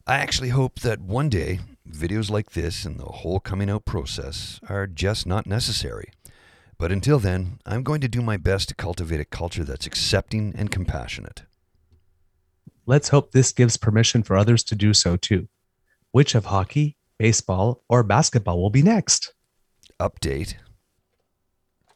I 0.07 0.19
actually 0.19 0.51
hope 0.51 0.81
that 0.81 1.01
one 1.01 1.29
day 1.29 1.61
videos 1.91 2.31
like 2.31 2.53
this 2.53 2.85
and 2.85 2.99
the 2.99 3.07
whole 3.07 3.41
coming 3.41 3.71
out 3.71 3.85
process 3.85 4.61
are 4.69 4.87
just 4.87 5.27
not 5.27 5.47
necessary. 5.47 6.13
But 6.79 6.93
until 6.93 7.19
then, 7.19 7.59
I'm 7.67 7.83
going 7.83 8.01
to 8.03 8.09
do 8.09 8.23
my 8.23 8.37
best 8.37 8.69
to 8.69 8.75
cultivate 8.75 9.21
a 9.21 9.25
culture 9.25 9.65
that's 9.65 9.87
accepting 9.87 10.55
and 10.57 10.71
compassionate. 10.71 11.43
Let's 12.87 13.09
hope 13.09 13.33
this 13.33 13.53
gives 13.53 13.77
permission 13.77 14.23
for 14.23 14.37
others 14.37 14.63
to 14.65 14.77
do 14.77 14.95
so 14.95 15.17
too. 15.17 15.49
Which 16.13 16.35
of 16.35 16.47
hockey, 16.47 16.97
baseball, 17.19 17.83
or 17.89 18.03
basketball 18.03 18.63
will 18.63 18.71
be 18.71 18.83
next? 18.83 19.35
Update 20.01 20.55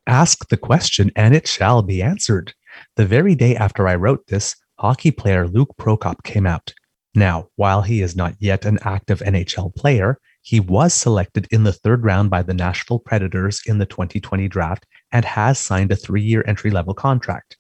Ask 0.06 0.48
the 0.48 0.56
question 0.56 1.12
and 1.14 1.34
it 1.34 1.46
shall 1.46 1.82
be 1.82 2.02
answered. 2.02 2.54
The 2.96 3.06
very 3.06 3.36
day 3.36 3.54
after 3.54 3.86
I 3.86 3.94
wrote 3.94 4.26
this, 4.26 4.56
hockey 4.78 5.12
player 5.12 5.46
Luke 5.46 5.74
Prokop 5.78 6.24
came 6.24 6.46
out. 6.46 6.74
Now, 7.14 7.48
while 7.54 7.82
he 7.82 8.02
is 8.02 8.16
not 8.16 8.34
yet 8.40 8.64
an 8.64 8.78
active 8.82 9.20
NHL 9.20 9.74
player, 9.76 10.18
he 10.42 10.58
was 10.58 10.92
selected 10.92 11.46
in 11.52 11.62
the 11.62 11.72
third 11.72 12.04
round 12.04 12.28
by 12.28 12.42
the 12.42 12.52
Nashville 12.52 12.98
Predators 12.98 13.62
in 13.64 13.78
the 13.78 13.86
2020 13.86 14.48
draft 14.48 14.84
and 15.12 15.24
has 15.24 15.58
signed 15.58 15.92
a 15.92 15.96
three 15.96 16.22
year 16.22 16.44
entry 16.46 16.70
level 16.70 16.94
contract. 16.94 17.56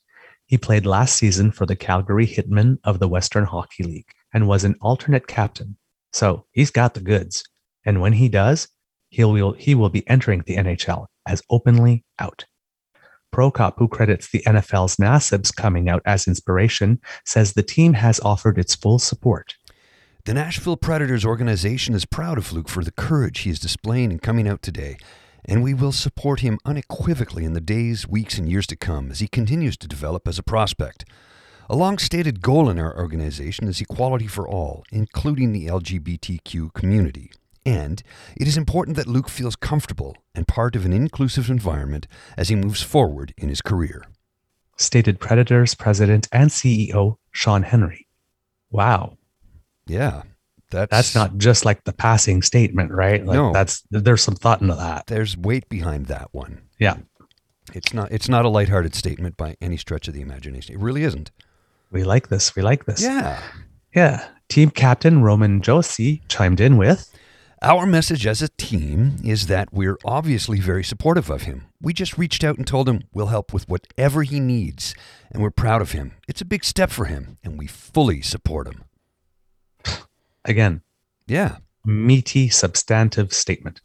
He 0.46 0.58
played 0.58 0.84
last 0.84 1.16
season 1.16 1.52
for 1.52 1.64
the 1.64 1.76
Calgary 1.76 2.26
Hitmen 2.26 2.78
of 2.84 2.98
the 2.98 3.08
Western 3.08 3.44
Hockey 3.44 3.84
League 3.84 4.10
and 4.34 4.48
was 4.48 4.64
an 4.64 4.74
alternate 4.80 5.28
captain. 5.28 5.76
So 6.12 6.44
he's 6.50 6.70
got 6.70 6.94
the 6.94 7.00
goods. 7.00 7.44
And 7.86 8.00
when 8.00 8.12
he 8.12 8.28
does, 8.28 8.68
he 9.10 9.24
will, 9.24 9.52
he 9.52 9.74
will 9.74 9.88
be 9.88 10.06
entering 10.08 10.42
the 10.44 10.56
NHL 10.56 11.06
as 11.26 11.42
openly 11.50 12.04
out. 12.18 12.44
Prokop, 13.32 13.74
who 13.78 13.88
credits 13.88 14.30
the 14.30 14.42
NFL's 14.46 14.96
Nassib's 14.96 15.50
coming 15.50 15.88
out 15.88 16.02
as 16.04 16.28
inspiration, 16.28 17.00
says 17.24 17.52
the 17.52 17.62
team 17.62 17.94
has 17.94 18.20
offered 18.20 18.58
its 18.58 18.74
full 18.74 18.98
support. 18.98 19.54
The 20.24 20.34
Nashville 20.34 20.76
Predators 20.76 21.24
organization 21.24 21.96
is 21.96 22.04
proud 22.04 22.38
of 22.38 22.52
Luke 22.52 22.68
for 22.68 22.84
the 22.84 22.92
courage 22.92 23.40
he 23.40 23.50
is 23.50 23.58
displaying 23.58 24.12
in 24.12 24.20
coming 24.20 24.46
out 24.46 24.62
today, 24.62 24.96
and 25.44 25.64
we 25.64 25.74
will 25.74 25.90
support 25.90 26.38
him 26.38 26.60
unequivocally 26.64 27.44
in 27.44 27.54
the 27.54 27.60
days, 27.60 28.06
weeks, 28.06 28.38
and 28.38 28.48
years 28.48 28.68
to 28.68 28.76
come 28.76 29.10
as 29.10 29.18
he 29.18 29.26
continues 29.26 29.76
to 29.78 29.88
develop 29.88 30.28
as 30.28 30.38
a 30.38 30.44
prospect. 30.44 31.04
A 31.68 31.74
long 31.74 31.98
stated 31.98 32.40
goal 32.40 32.70
in 32.70 32.78
our 32.78 32.96
organization 32.96 33.66
is 33.66 33.80
equality 33.80 34.28
for 34.28 34.48
all, 34.48 34.84
including 34.92 35.50
the 35.50 35.66
LGBTQ 35.66 36.72
community. 36.72 37.32
And 37.66 38.00
it 38.36 38.46
is 38.46 38.56
important 38.56 38.96
that 38.98 39.08
Luke 39.08 39.28
feels 39.28 39.56
comfortable 39.56 40.16
and 40.36 40.46
part 40.46 40.76
of 40.76 40.86
an 40.86 40.92
inclusive 40.92 41.50
environment 41.50 42.06
as 42.36 42.48
he 42.48 42.54
moves 42.54 42.80
forward 42.80 43.34
in 43.36 43.48
his 43.48 43.60
career. 43.60 44.04
Stated 44.76 45.18
Predators 45.18 45.74
president 45.74 46.28
and 46.30 46.50
CEO 46.50 47.16
Sean 47.32 47.64
Henry. 47.64 48.06
Wow. 48.70 49.16
Yeah. 49.86 50.22
That's, 50.70 50.90
That's 50.90 51.14
not 51.14 51.36
just 51.36 51.66
like 51.66 51.84
the 51.84 51.92
passing 51.92 52.40
statement, 52.40 52.92
right? 52.92 53.24
Like 53.24 53.34
No. 53.36 53.52
that's 53.52 53.82
there's 53.90 54.22
some 54.22 54.34
thought 54.36 54.62
into 54.62 54.74
that. 54.74 55.06
there's 55.06 55.36
weight 55.36 55.68
behind 55.68 56.06
that 56.06 56.28
one. 56.32 56.62
Yeah. 56.78 56.96
It's 57.74 57.92
not 57.92 58.10
it's 58.10 58.28
not 58.28 58.44
a 58.46 58.48
lighthearted 58.48 58.94
statement 58.94 59.36
by 59.36 59.56
any 59.60 59.76
stretch 59.76 60.08
of 60.08 60.14
the 60.14 60.22
imagination. 60.22 60.74
It 60.74 60.80
really 60.80 61.02
isn't. 61.04 61.30
We 61.90 62.04
like 62.04 62.28
this. 62.28 62.56
We 62.56 62.62
like 62.62 62.86
this. 62.86 63.02
Yeah. 63.02 63.42
Yeah. 63.94 64.26
Team 64.48 64.70
captain 64.70 65.22
Roman 65.22 65.60
Josi 65.60 66.22
chimed 66.28 66.58
in 66.60 66.78
with 66.78 67.12
Our 67.60 67.84
message 67.86 68.26
as 68.26 68.40
a 68.40 68.48
team 68.48 69.16
is 69.22 69.48
that 69.48 69.72
we're 69.74 69.98
obviously 70.06 70.58
very 70.58 70.82
supportive 70.84 71.28
of 71.28 71.42
him. 71.42 71.66
We 71.82 71.92
just 71.92 72.16
reached 72.16 72.42
out 72.44 72.56
and 72.56 72.66
told 72.66 72.88
him 72.88 73.02
we'll 73.12 73.26
help 73.26 73.52
with 73.52 73.68
whatever 73.68 74.22
he 74.22 74.40
needs, 74.40 74.94
and 75.30 75.42
we're 75.42 75.50
proud 75.50 75.82
of 75.82 75.92
him. 75.92 76.12
It's 76.26 76.40
a 76.40 76.46
big 76.46 76.64
step 76.64 76.90
for 76.90 77.04
him, 77.04 77.36
and 77.44 77.58
we 77.58 77.66
fully 77.66 78.22
support 78.22 78.66
him. 78.66 78.84
Again, 80.44 80.82
Yeah. 81.26 81.56
meaty 81.84 82.48
substantive 82.48 83.32
statement. 83.32 83.80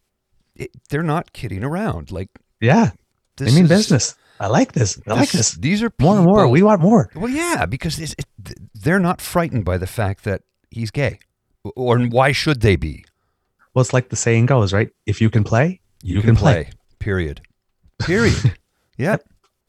It, 0.56 0.72
they're 0.90 1.04
not 1.04 1.34
kidding 1.34 1.64
around. 1.64 2.12
Like 2.12 2.30
Yeah. 2.60 2.92
this 3.38 3.52
I 3.52 3.56
mean 3.56 3.66
is- 3.66 3.70
business. 3.70 4.16
I 4.40 4.46
like 4.48 4.74
this. 4.74 5.02
I 5.08 5.14
like 5.16 5.32
this. 5.32 5.54
These 5.54 5.82
are 5.82 5.92
More 6.00 6.16
and 6.18 6.24
more. 6.26 6.48
We 6.48 6.62
want 6.62 6.80
more. 6.80 7.10
Well, 7.16 7.30
yeah, 7.32 7.66
because 7.66 7.98
it's, 8.00 8.14
it, 8.20 8.26
they're 8.76 9.00
not 9.00 9.20
frightened 9.20 9.66
by 9.66 9.80
the 9.80 9.88
fact 9.88 10.26
that 10.26 10.44
he's 10.70 10.92
gay, 10.92 11.18
or 11.76 11.98
why 12.02 12.34
should 12.34 12.62
they 12.62 12.76
be? 12.76 13.04
Well, 13.74 13.82
it's 13.82 13.94
like 13.94 14.10
the 14.10 14.16
saying 14.16 14.46
goes, 14.46 14.74
right? 14.74 14.90
If 15.08 15.22
you 15.22 15.32
can 15.32 15.44
play, 15.44 15.80
you, 16.04 16.22
can, 16.22 16.36
play. 16.36 16.70
Period. 17.00 17.42
Period. 18.00 18.54
yep. 19.00 19.24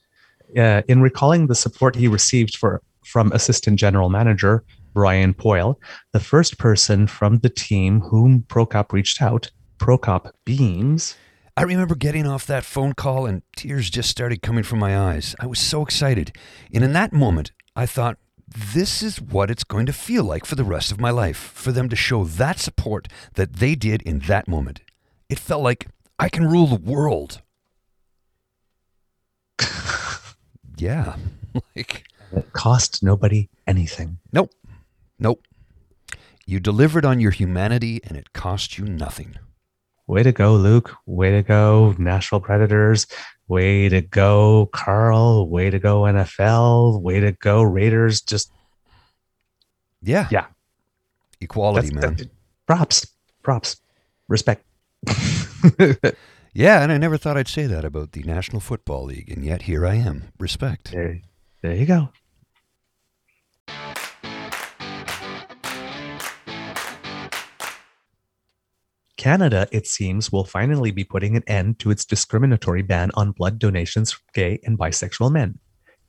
yeah. 0.54 0.80
Uh, 0.80 0.82
in 0.86 1.00
recalling 1.00 1.46
the 1.46 1.54
support 1.54 1.96
he 1.96 2.06
received 2.06 2.54
for 2.56 2.82
from 3.06 3.32
assistant 3.32 3.78
general 3.78 4.10
manager 4.10 4.64
Brian 4.98 5.32
Poyle, 5.32 5.78
the 6.12 6.18
first 6.18 6.58
person 6.58 7.06
from 7.06 7.38
the 7.38 7.48
team 7.48 8.00
whom 8.00 8.42
Prokop 8.48 8.92
reached 8.92 9.22
out, 9.22 9.48
Prokop 9.78 10.32
beams. 10.44 11.14
I 11.56 11.62
remember 11.62 11.94
getting 11.94 12.26
off 12.26 12.46
that 12.46 12.64
phone 12.64 12.94
call 12.94 13.24
and 13.24 13.42
tears 13.54 13.90
just 13.90 14.10
started 14.10 14.42
coming 14.42 14.64
from 14.64 14.80
my 14.80 14.98
eyes. 14.98 15.36
I 15.38 15.46
was 15.46 15.60
so 15.60 15.82
excited. 15.82 16.36
And 16.74 16.82
in 16.82 16.94
that 16.94 17.12
moment, 17.12 17.52
I 17.76 17.86
thought, 17.86 18.18
this 18.48 19.00
is 19.00 19.20
what 19.20 19.52
it's 19.52 19.62
going 19.62 19.86
to 19.86 19.92
feel 19.92 20.24
like 20.24 20.44
for 20.44 20.56
the 20.56 20.64
rest 20.64 20.90
of 20.90 20.98
my 20.98 21.10
life 21.10 21.52
for 21.54 21.70
them 21.70 21.88
to 21.90 21.94
show 21.94 22.24
that 22.24 22.58
support 22.58 23.06
that 23.34 23.52
they 23.52 23.76
did 23.76 24.02
in 24.02 24.18
that 24.26 24.48
moment. 24.48 24.80
It 25.28 25.38
felt 25.38 25.62
like 25.62 25.86
I 26.18 26.28
can 26.28 26.44
rule 26.44 26.66
the 26.66 26.74
world. 26.74 27.40
yeah. 30.76 31.14
like, 31.76 32.02
It 32.32 32.52
cost 32.52 33.00
nobody 33.00 33.48
anything. 33.68 34.18
nope. 34.32 34.50
Nope. 35.18 35.42
You 36.46 36.60
delivered 36.60 37.04
on 37.04 37.20
your 37.20 37.30
humanity 37.30 38.00
and 38.04 38.16
it 38.16 38.32
cost 38.32 38.78
you 38.78 38.84
nothing. 38.84 39.36
Way 40.06 40.22
to 40.22 40.32
go, 40.32 40.54
Luke. 40.54 40.94
Way 41.06 41.32
to 41.32 41.42
go, 41.42 41.94
Nashville 41.98 42.40
Predators. 42.40 43.06
Way 43.48 43.88
to 43.90 44.00
go, 44.00 44.70
Carl. 44.72 45.48
Way 45.48 45.68
to 45.70 45.78
go, 45.78 46.02
NFL. 46.02 47.02
Way 47.02 47.20
to 47.20 47.32
go, 47.32 47.62
Raiders. 47.62 48.22
Just 48.22 48.50
Yeah. 50.00 50.28
Yeah. 50.30 50.46
Equality, 51.40 51.90
that's- 51.90 52.04
man. 52.04 52.16
that- 52.16 52.30
props, 52.66 53.06
props, 53.42 53.80
respect. 54.28 54.64
Yeah, 56.54 56.82
and 56.82 56.90
I 56.90 56.98
never 56.98 57.16
thought 57.18 57.36
I'd 57.36 57.46
say 57.46 57.66
that 57.66 57.84
about 57.84 58.12
the 58.12 58.22
National 58.24 58.58
Football 58.58 59.04
League, 59.04 59.30
and 59.30 59.44
yet 59.44 59.62
here 59.62 59.86
I 59.86 59.94
am. 59.94 60.32
Respect. 60.40 60.90
there, 60.90 61.20
there 61.62 61.74
you 61.76 61.86
go. 61.86 62.08
Canada, 69.28 69.68
it 69.70 69.86
seems, 69.86 70.32
will 70.32 70.42
finally 70.42 70.90
be 70.90 71.04
putting 71.04 71.36
an 71.36 71.42
end 71.46 71.78
to 71.78 71.90
its 71.90 72.06
discriminatory 72.06 72.80
ban 72.80 73.10
on 73.12 73.32
blood 73.32 73.58
donations 73.58 74.10
from 74.10 74.24
gay 74.32 74.58
and 74.64 74.78
bisexual 74.78 75.30
men. 75.30 75.58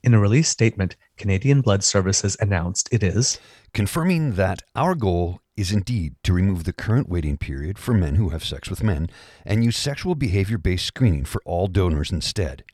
In 0.02 0.14
a 0.14 0.18
release 0.18 0.48
statement, 0.48 0.96
Canadian 1.18 1.60
Blood 1.60 1.84
Services 1.84 2.34
announced 2.40 2.88
it 2.90 3.02
is 3.02 3.38
Confirming 3.74 4.36
that 4.36 4.62
our 4.74 4.94
goal 4.94 5.42
is 5.54 5.70
indeed 5.70 6.14
to 6.22 6.32
remove 6.32 6.64
the 6.64 6.72
current 6.72 7.10
waiting 7.10 7.36
period 7.36 7.78
for 7.78 7.92
men 7.92 8.14
who 8.14 8.30
have 8.30 8.42
sex 8.42 8.70
with 8.70 8.82
men 8.82 9.10
and 9.44 9.66
use 9.66 9.76
sexual 9.76 10.14
behavior 10.14 10.56
based 10.56 10.86
screening 10.86 11.26
for 11.26 11.42
all 11.44 11.66
donors 11.66 12.10
instead. 12.10 12.64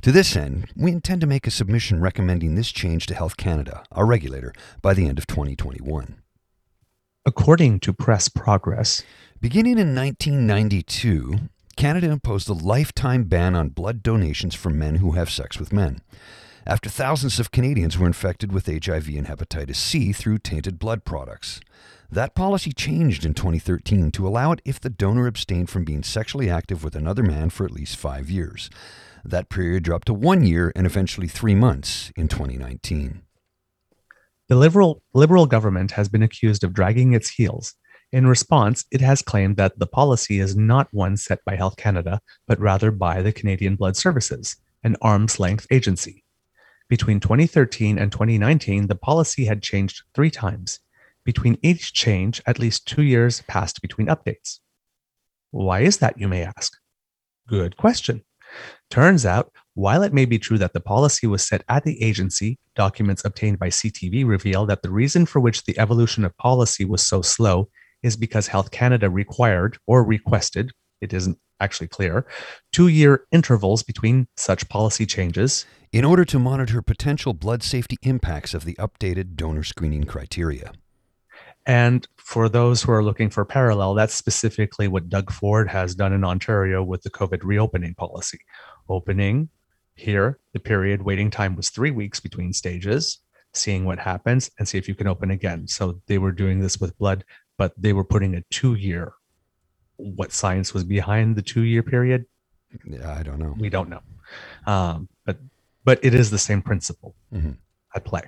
To 0.00 0.10
this 0.10 0.34
end, 0.34 0.70
we 0.74 0.92
intend 0.92 1.20
to 1.20 1.26
make 1.26 1.46
a 1.46 1.50
submission 1.50 2.00
recommending 2.00 2.54
this 2.54 2.72
change 2.72 3.04
to 3.08 3.14
Health 3.14 3.36
Canada, 3.36 3.84
our 3.92 4.06
regulator, 4.06 4.54
by 4.80 4.94
the 4.94 5.06
end 5.06 5.18
of 5.18 5.26
2021. 5.26 6.22
According 7.26 7.80
to 7.80 7.92
Press 7.92 8.30
Progress, 8.30 9.02
Beginning 9.42 9.78
in 9.78 9.94
1992, 9.94 11.36
Canada 11.76 12.10
imposed 12.10 12.48
a 12.48 12.54
lifetime 12.54 13.24
ban 13.24 13.54
on 13.54 13.68
blood 13.68 14.02
donations 14.02 14.54
from 14.54 14.78
men 14.78 14.96
who 14.96 15.12
have 15.12 15.28
sex 15.28 15.58
with 15.58 15.70
men. 15.70 16.00
After 16.66 16.88
thousands 16.88 17.38
of 17.38 17.50
Canadians 17.50 17.98
were 17.98 18.06
infected 18.06 18.52
with 18.52 18.66
HIV 18.66 19.08
and 19.08 19.26
hepatitis 19.26 19.76
C 19.76 20.14
through 20.14 20.38
tainted 20.38 20.78
blood 20.78 21.04
products. 21.04 21.60
That 22.10 22.34
policy 22.34 22.72
changed 22.72 23.26
in 23.26 23.34
2013 23.34 24.10
to 24.12 24.26
allow 24.26 24.52
it 24.52 24.62
if 24.64 24.80
the 24.80 24.88
donor 24.88 25.26
abstained 25.26 25.68
from 25.68 25.84
being 25.84 26.02
sexually 26.02 26.48
active 26.48 26.82
with 26.82 26.96
another 26.96 27.22
man 27.22 27.50
for 27.50 27.66
at 27.66 27.70
least 27.70 27.96
five 27.96 28.30
years. 28.30 28.70
That 29.26 29.50
period 29.50 29.82
dropped 29.82 30.06
to 30.06 30.14
one 30.14 30.42
year 30.44 30.72
and 30.74 30.86
eventually 30.86 31.28
three 31.28 31.54
months 31.54 32.12
in 32.16 32.28
2019. 32.28 33.20
The 34.50 34.56
liberal, 34.56 35.00
liberal 35.14 35.46
government 35.46 35.92
has 35.92 36.08
been 36.08 36.24
accused 36.24 36.64
of 36.64 36.72
dragging 36.72 37.12
its 37.12 37.30
heels. 37.30 37.72
In 38.10 38.26
response, 38.26 38.84
it 38.90 39.00
has 39.00 39.22
claimed 39.22 39.56
that 39.58 39.78
the 39.78 39.86
policy 39.86 40.40
is 40.40 40.56
not 40.56 40.88
one 40.90 41.16
set 41.16 41.38
by 41.44 41.54
Health 41.54 41.76
Canada, 41.76 42.20
but 42.48 42.58
rather 42.58 42.90
by 42.90 43.22
the 43.22 43.32
Canadian 43.32 43.76
Blood 43.76 43.96
Services, 43.96 44.56
an 44.82 44.96
arm's 45.02 45.38
length 45.38 45.68
agency. 45.70 46.24
Between 46.88 47.20
2013 47.20 47.96
and 47.96 48.10
2019, 48.10 48.88
the 48.88 48.96
policy 48.96 49.44
had 49.44 49.62
changed 49.62 50.02
three 50.16 50.32
times. 50.32 50.80
Between 51.22 51.56
each 51.62 51.92
change, 51.92 52.42
at 52.44 52.58
least 52.58 52.88
two 52.88 53.04
years 53.04 53.42
passed 53.42 53.80
between 53.80 54.08
updates. 54.08 54.58
Why 55.52 55.82
is 55.82 55.98
that, 55.98 56.18
you 56.18 56.26
may 56.26 56.42
ask? 56.42 56.76
Good 57.46 57.76
question. 57.76 58.24
Turns 58.90 59.24
out, 59.24 59.52
while 59.80 60.02
it 60.02 60.12
may 60.12 60.26
be 60.26 60.38
true 60.38 60.58
that 60.58 60.74
the 60.74 60.80
policy 60.80 61.26
was 61.26 61.42
set 61.42 61.64
at 61.66 61.84
the 61.84 62.02
agency, 62.02 62.58
documents 62.76 63.24
obtained 63.24 63.58
by 63.58 63.68
CTV 63.68 64.26
reveal 64.26 64.66
that 64.66 64.82
the 64.82 64.90
reason 64.90 65.24
for 65.24 65.40
which 65.40 65.64
the 65.64 65.78
evolution 65.78 66.22
of 66.22 66.36
policy 66.36 66.84
was 66.84 67.02
so 67.02 67.22
slow 67.22 67.66
is 68.02 68.14
because 68.14 68.46
Health 68.46 68.70
Canada 68.70 69.08
required 69.08 69.78
or 69.86 70.04
requested, 70.04 70.72
it 71.00 71.14
isn't 71.14 71.38
actually 71.60 71.88
clear, 71.88 72.26
two 72.72 72.88
year 72.88 73.24
intervals 73.32 73.82
between 73.82 74.26
such 74.36 74.68
policy 74.68 75.06
changes. 75.06 75.64
In 75.92 76.04
order 76.04 76.26
to 76.26 76.38
monitor 76.38 76.82
potential 76.82 77.32
blood 77.32 77.62
safety 77.62 77.96
impacts 78.02 78.52
of 78.52 78.66
the 78.66 78.74
updated 78.74 79.34
donor 79.34 79.64
screening 79.64 80.04
criteria. 80.04 80.72
And 81.64 82.06
for 82.18 82.50
those 82.50 82.82
who 82.82 82.92
are 82.92 83.02
looking 83.02 83.30
for 83.30 83.46
parallel, 83.46 83.94
that's 83.94 84.14
specifically 84.14 84.88
what 84.88 85.08
Doug 85.08 85.32
Ford 85.32 85.70
has 85.70 85.94
done 85.94 86.12
in 86.12 86.22
Ontario 86.22 86.84
with 86.84 87.02
the 87.02 87.10
COVID 87.10 87.40
reopening 87.42 87.94
policy. 87.94 88.40
Opening 88.86 89.48
here, 90.00 90.38
the 90.52 90.60
period 90.60 91.02
waiting 91.02 91.30
time 91.30 91.56
was 91.56 91.70
three 91.70 91.90
weeks 91.90 92.20
between 92.20 92.52
stages, 92.52 93.18
seeing 93.52 93.84
what 93.84 93.98
happens 93.98 94.50
and 94.58 94.66
see 94.66 94.78
if 94.78 94.88
you 94.88 94.94
can 94.94 95.06
open 95.06 95.30
again. 95.30 95.68
So 95.68 96.00
they 96.06 96.18
were 96.18 96.32
doing 96.32 96.60
this 96.60 96.80
with 96.80 96.96
blood, 96.98 97.24
but 97.58 97.72
they 97.76 97.92
were 97.92 98.04
putting 98.04 98.34
a 98.34 98.42
two 98.50 98.74
year. 98.74 99.12
What 99.96 100.32
science 100.32 100.72
was 100.72 100.84
behind 100.84 101.36
the 101.36 101.42
two 101.42 101.62
year 101.62 101.82
period? 101.82 102.24
Yeah, 102.84 103.12
I 103.12 103.22
don't 103.22 103.38
know. 103.38 103.54
We 103.58 103.68
don't 103.68 103.88
know. 103.90 104.02
Um, 104.66 105.08
but 105.26 105.38
but 105.84 105.98
it 106.02 106.14
is 106.14 106.30
the 106.30 106.38
same 106.38 106.62
principle 106.62 107.14
Mhm. 107.32 107.56
at 107.94 108.04
play. 108.04 108.22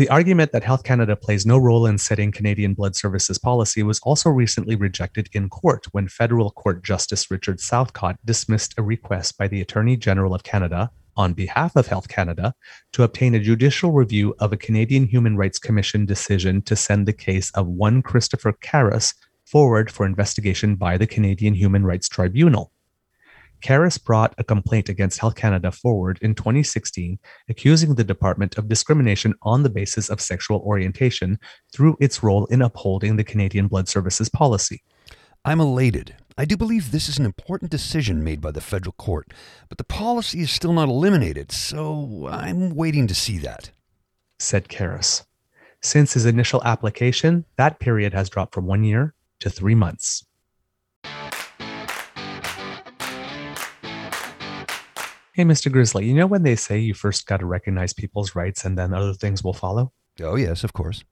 The 0.00 0.08
argument 0.08 0.52
that 0.52 0.64
Health 0.64 0.82
Canada 0.82 1.14
plays 1.14 1.44
no 1.44 1.58
role 1.58 1.84
in 1.84 1.98
setting 1.98 2.32
Canadian 2.32 2.72
Blood 2.72 2.96
Services 2.96 3.36
policy 3.36 3.82
was 3.82 4.00
also 4.02 4.30
recently 4.30 4.74
rejected 4.74 5.28
in 5.34 5.50
court 5.50 5.84
when 5.92 6.08
Federal 6.08 6.52
Court 6.52 6.82
Justice 6.82 7.30
Richard 7.30 7.60
Southcott 7.60 8.16
dismissed 8.24 8.72
a 8.78 8.82
request 8.82 9.36
by 9.36 9.46
the 9.46 9.60
Attorney 9.60 9.98
General 9.98 10.34
of 10.34 10.42
Canada 10.42 10.90
on 11.18 11.34
behalf 11.34 11.76
of 11.76 11.88
Health 11.88 12.08
Canada 12.08 12.54
to 12.94 13.02
obtain 13.02 13.34
a 13.34 13.40
judicial 13.40 13.92
review 13.92 14.34
of 14.38 14.54
a 14.54 14.56
Canadian 14.56 15.04
Human 15.04 15.36
Rights 15.36 15.58
Commission 15.58 16.06
decision 16.06 16.62
to 16.62 16.76
send 16.76 17.06
the 17.06 17.12
case 17.12 17.50
of 17.50 17.66
one 17.66 18.00
Christopher 18.00 18.54
Karras 18.54 19.12
forward 19.44 19.90
for 19.90 20.06
investigation 20.06 20.76
by 20.76 20.96
the 20.96 21.06
Canadian 21.06 21.52
Human 21.52 21.84
Rights 21.84 22.08
Tribunal. 22.08 22.72
Karras 23.60 24.02
brought 24.02 24.34
a 24.38 24.44
complaint 24.44 24.88
against 24.88 25.18
Health 25.18 25.34
Canada 25.34 25.70
forward 25.70 26.18
in 26.22 26.34
2016, 26.34 27.18
accusing 27.48 27.94
the 27.94 28.04
department 28.04 28.56
of 28.56 28.68
discrimination 28.68 29.34
on 29.42 29.62
the 29.62 29.70
basis 29.70 30.08
of 30.08 30.20
sexual 30.20 30.60
orientation 30.60 31.38
through 31.72 31.96
its 32.00 32.22
role 32.22 32.46
in 32.46 32.62
upholding 32.62 33.16
the 33.16 33.24
Canadian 33.24 33.68
Blood 33.68 33.88
Services 33.88 34.28
policy. 34.28 34.82
I'm 35.44 35.60
elated. 35.60 36.16
I 36.36 36.44
do 36.44 36.56
believe 36.56 36.90
this 36.90 37.08
is 37.08 37.18
an 37.18 37.24
important 37.26 37.70
decision 37.70 38.24
made 38.24 38.40
by 38.40 38.50
the 38.50 38.60
federal 38.60 38.92
court, 38.92 39.32
but 39.68 39.78
the 39.78 39.84
policy 39.84 40.40
is 40.40 40.50
still 40.50 40.72
not 40.72 40.88
eliminated, 40.88 41.52
so 41.52 42.28
I'm 42.30 42.74
waiting 42.74 43.06
to 43.06 43.14
see 43.14 43.38
that. 43.38 43.70
Said 44.38 44.68
Karras. 44.68 45.24
Since 45.82 46.14
his 46.14 46.26
initial 46.26 46.62
application, 46.64 47.46
that 47.56 47.78
period 47.78 48.12
has 48.12 48.28
dropped 48.28 48.54
from 48.54 48.66
one 48.66 48.84
year 48.84 49.14
to 49.40 49.50
three 49.50 49.74
months. 49.74 50.24
Hey, 55.40 55.46
Mr. 55.46 55.72
Grizzly, 55.72 56.04
you 56.04 56.12
know 56.12 56.26
when 56.26 56.42
they 56.42 56.54
say 56.54 56.78
you 56.78 56.92
first 56.92 57.26
got 57.26 57.38
to 57.40 57.46
recognize 57.46 57.94
people's 57.94 58.34
rights 58.34 58.66
and 58.66 58.76
then 58.76 58.92
other 58.92 59.14
things 59.14 59.42
will 59.42 59.54
follow? 59.54 59.90
Oh, 60.20 60.36
yes, 60.36 60.64
of 60.64 60.74
course. 60.74 61.02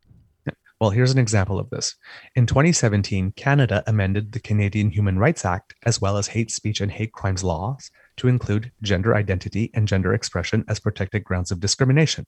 Well, 0.78 0.90
here's 0.90 1.12
an 1.12 1.18
example 1.18 1.58
of 1.58 1.70
this. 1.70 1.96
In 2.36 2.44
2017, 2.44 3.32
Canada 3.36 3.82
amended 3.86 4.32
the 4.32 4.40
Canadian 4.40 4.90
Human 4.90 5.18
Rights 5.18 5.46
Act 5.46 5.72
as 5.86 6.02
well 6.02 6.18
as 6.18 6.26
hate 6.26 6.50
speech 6.50 6.82
and 6.82 6.92
hate 6.92 7.12
crimes 7.12 7.42
laws 7.42 7.90
to 8.18 8.28
include 8.28 8.70
gender 8.82 9.16
identity 9.16 9.70
and 9.72 9.88
gender 9.88 10.12
expression 10.12 10.62
as 10.68 10.78
protected 10.78 11.24
grounds 11.24 11.50
of 11.50 11.58
discrimination. 11.58 12.26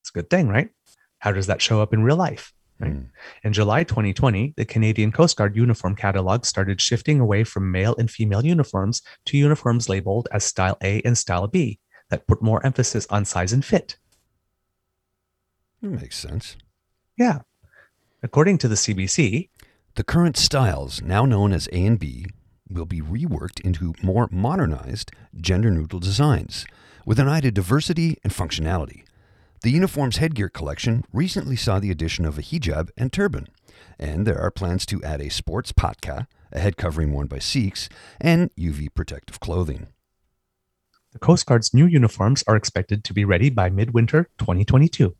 It's 0.00 0.08
a 0.08 0.14
good 0.14 0.30
thing, 0.30 0.48
right? 0.48 0.70
How 1.18 1.32
does 1.32 1.48
that 1.48 1.60
show 1.60 1.82
up 1.82 1.92
in 1.92 2.04
real 2.04 2.16
life? 2.16 2.54
Right. 2.80 2.92
Mm. 2.92 3.06
In 3.44 3.52
July 3.52 3.84
2020, 3.84 4.54
the 4.56 4.64
Canadian 4.64 5.12
Coast 5.12 5.36
Guard 5.36 5.54
uniform 5.54 5.94
catalog 5.94 6.44
started 6.44 6.80
shifting 6.80 7.20
away 7.20 7.44
from 7.44 7.70
male 7.70 7.94
and 7.98 8.10
female 8.10 8.44
uniforms 8.44 9.00
to 9.26 9.38
uniforms 9.38 9.88
labeled 9.88 10.28
as 10.32 10.44
Style 10.44 10.76
A 10.82 11.00
and 11.02 11.16
Style 11.16 11.46
B 11.46 11.78
that 12.10 12.26
put 12.26 12.42
more 12.42 12.64
emphasis 12.66 13.06
on 13.10 13.24
size 13.24 13.52
and 13.52 13.64
fit. 13.64 13.96
That 15.82 15.90
makes 15.90 16.18
sense. 16.18 16.56
Yeah. 17.16 17.40
According 18.22 18.58
to 18.58 18.68
the 18.68 18.74
CBC, 18.74 19.50
The 19.96 20.02
current 20.02 20.36
styles, 20.36 21.02
now 21.02 21.24
known 21.24 21.52
as 21.52 21.68
A 21.68 21.86
and 21.86 22.00
B, 22.00 22.26
will 22.68 22.84
be 22.84 23.00
reworked 23.00 23.60
into 23.60 23.94
more 24.02 24.28
modernized, 24.32 25.12
gender 25.36 25.70
neutral 25.70 26.00
designs 26.00 26.66
with 27.06 27.20
an 27.20 27.28
eye 27.28 27.40
to 27.40 27.52
diversity 27.52 28.18
and 28.24 28.32
functionality. 28.32 29.04
The 29.64 29.70
uniform's 29.70 30.18
headgear 30.18 30.50
collection 30.50 31.06
recently 31.10 31.56
saw 31.56 31.78
the 31.78 31.90
addition 31.90 32.26
of 32.26 32.36
a 32.36 32.42
hijab 32.42 32.90
and 32.98 33.10
turban, 33.10 33.46
and 33.98 34.26
there 34.26 34.38
are 34.38 34.50
plans 34.50 34.84
to 34.84 35.02
add 35.02 35.22
a 35.22 35.30
sports 35.30 35.72
patka, 35.72 36.26
a 36.52 36.60
head 36.60 36.76
covering 36.76 37.14
worn 37.14 37.28
by 37.28 37.38
Sikhs, 37.38 37.88
and 38.20 38.54
UV 38.56 38.92
protective 38.92 39.40
clothing. 39.40 39.86
the 41.14 41.18
Coast 41.18 41.46
Guard's 41.46 41.72
new 41.72 41.86
uniforms 41.86 42.44
are 42.46 42.56
expected 42.56 43.04
to 43.04 43.14
be 43.14 43.24
ready 43.24 43.48
by 43.48 43.70
midwinter 43.70 44.28
2022. 44.36 45.16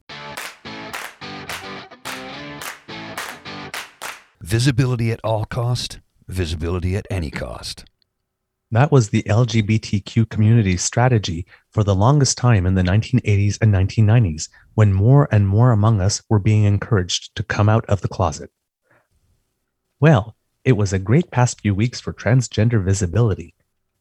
Visibility 4.42 5.10
at 5.10 5.20
all 5.24 5.46
cost, 5.46 6.00
visibility 6.28 6.98
at 6.98 7.06
any 7.10 7.30
cost. 7.30 7.86
That 8.74 8.90
was 8.90 9.10
the 9.10 9.22
LGBTQ 9.22 10.30
community's 10.30 10.82
strategy 10.82 11.46
for 11.70 11.84
the 11.84 11.94
longest 11.94 12.36
time 12.36 12.66
in 12.66 12.74
the 12.74 12.82
1980s 12.82 13.56
and 13.62 13.72
1990s, 13.72 14.48
when 14.74 14.92
more 14.92 15.28
and 15.30 15.46
more 15.46 15.70
among 15.70 16.00
us 16.00 16.20
were 16.28 16.40
being 16.40 16.64
encouraged 16.64 17.36
to 17.36 17.44
come 17.44 17.68
out 17.68 17.86
of 17.86 18.00
the 18.00 18.08
closet. 18.08 18.50
Well, 20.00 20.34
it 20.64 20.72
was 20.72 20.92
a 20.92 20.98
great 20.98 21.30
past 21.30 21.60
few 21.60 21.72
weeks 21.72 22.00
for 22.00 22.12
transgender 22.12 22.84
visibility. 22.84 23.54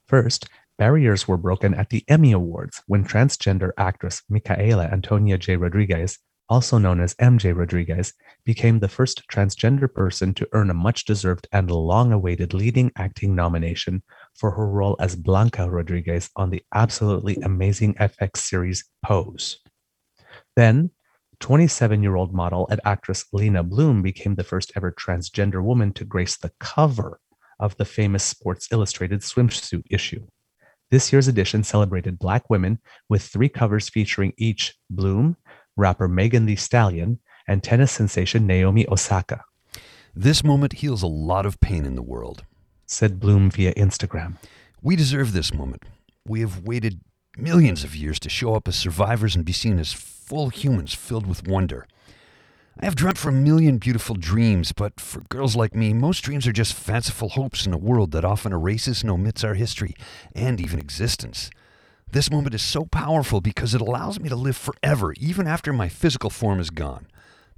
First, 0.07 0.49
barriers 0.79 1.27
were 1.27 1.37
broken 1.37 1.75
at 1.75 1.91
the 1.91 2.03
Emmy 2.07 2.31
Awards 2.31 2.81
when 2.87 3.05
transgender 3.05 3.73
actress 3.77 4.23
Michaela 4.27 4.85
Antonia 4.85 5.37
J. 5.37 5.55
Rodriguez, 5.55 6.17
also 6.49 6.79
known 6.79 6.99
as 6.99 7.13
MJ 7.15 7.55
Rodriguez, 7.55 8.13
became 8.43 8.79
the 8.79 8.87
first 8.87 9.27
transgender 9.27 9.93
person 9.93 10.33
to 10.33 10.49
earn 10.51 10.71
a 10.71 10.73
much 10.73 11.05
deserved 11.05 11.47
and 11.51 11.69
long 11.69 12.11
awaited 12.11 12.55
leading 12.55 12.91
acting 12.97 13.35
nomination 13.35 14.01
for 14.35 14.51
her 14.51 14.67
role 14.67 14.95
as 14.99 15.15
Blanca 15.15 15.69
Rodriguez 15.69 16.29
on 16.35 16.49
the 16.49 16.63
absolutely 16.73 17.37
amazing 17.43 17.93
FX 17.95 18.37
series 18.37 18.85
Pose. 19.05 19.59
Then, 20.55 20.91
27 21.39 22.01
year 22.03 22.15
old 22.15 22.33
model 22.33 22.67
and 22.69 22.79
actress 22.85 23.25
Leyna 23.33 23.63
Bloom 23.63 24.01
became 24.01 24.35
the 24.35 24.43
first 24.43 24.71
ever 24.75 24.91
transgender 24.91 25.63
woman 25.63 25.91
to 25.93 26.05
grace 26.05 26.37
the 26.37 26.51
cover 26.59 27.19
of 27.59 27.75
the 27.77 27.85
famous 27.85 28.23
Sports 28.23 28.69
Illustrated 28.71 29.21
swimsuit 29.21 29.83
issue. 29.89 30.25
This 30.91 31.11
year's 31.11 31.27
edition 31.27 31.63
celebrated 31.63 32.19
Black 32.19 32.49
women 32.49 32.79
with 33.09 33.23
three 33.23 33.49
covers 33.49 33.89
featuring 33.89 34.33
each 34.37 34.75
Bloom, 34.89 35.37
rapper 35.75 36.07
Megan 36.07 36.45
Thee 36.45 36.55
Stallion, 36.55 37.19
and 37.47 37.63
tennis 37.63 37.91
sensation 37.91 38.47
Naomi 38.47 38.87
Osaka, 38.87 39.43
This 40.15 40.43
moment 40.43 40.73
heals 40.73 41.01
a 41.01 41.07
lot 41.07 41.45
of 41.45 41.59
pain 41.59 41.85
in 41.85 41.95
the 41.95 42.03
world. 42.03 42.45
Said 42.85 43.19
Bloom 43.19 43.49
via 43.49 43.73
Instagram. 43.75 44.35
We 44.81 44.95
deserve 44.95 45.33
this 45.33 45.53
moment. 45.53 45.83
We 46.27 46.41
have 46.41 46.63
waited 46.63 47.01
millions 47.37 47.83
of 47.83 47.95
years 47.95 48.19
to 48.19 48.29
show 48.29 48.55
up 48.55 48.67
as 48.67 48.75
survivors 48.75 49.35
and 49.35 49.45
be 49.45 49.53
seen 49.53 49.79
as 49.79 49.93
full 49.93 50.49
humans 50.49 50.93
filled 50.93 51.25
with 51.25 51.47
wonder. 51.47 51.87
I 52.79 52.85
have 52.85 52.95
dreamt 52.95 53.19
for 53.19 53.29
a 53.29 53.33
million 53.33 53.77
beautiful 53.77 54.15
dreams, 54.15 54.71
but 54.71 54.99
for 54.99 55.21
girls 55.29 55.55
like 55.55 55.75
me, 55.75 55.93
most 55.93 56.21
dreams 56.21 56.47
are 56.47 56.51
just 56.51 56.73
fanciful 56.73 57.29
hopes 57.29 57.67
in 57.67 57.73
a 57.73 57.77
world 57.77 58.11
that 58.11 58.25
often 58.25 58.51
erases 58.51 59.03
and 59.03 59.11
omits 59.11 59.43
our 59.43 59.53
history 59.53 59.93
and 60.33 60.59
even 60.59 60.79
existence. 60.79 61.51
This 62.11 62.31
moment 62.31 62.55
is 62.55 62.63
so 62.63 62.85
powerful 62.85 63.41
because 63.41 63.75
it 63.75 63.81
allows 63.81 64.19
me 64.19 64.27
to 64.29 64.35
live 64.35 64.57
forever, 64.57 65.13
even 65.19 65.47
after 65.47 65.71
my 65.71 65.87
physical 65.87 66.29
form 66.29 66.59
is 66.59 66.71
gone. 66.71 67.07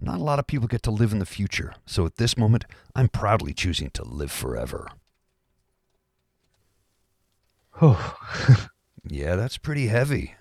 Not 0.01 0.19
a 0.19 0.23
lot 0.23 0.39
of 0.39 0.47
people 0.47 0.67
get 0.67 0.83
to 0.83 0.91
live 0.91 1.13
in 1.13 1.19
the 1.19 1.25
future, 1.25 1.73
so 1.85 2.05
at 2.05 2.17
this 2.17 2.37
moment, 2.37 2.65
I'm 2.93 3.07
proudly 3.07 3.53
choosing 3.53 3.89
to 3.91 4.03
live 4.03 4.31
forever. 4.31 4.89
Oh, 7.81 8.17
Yeah, 9.07 9.35
that's 9.35 9.57
pretty 9.57 9.87
heavy. 9.87 10.33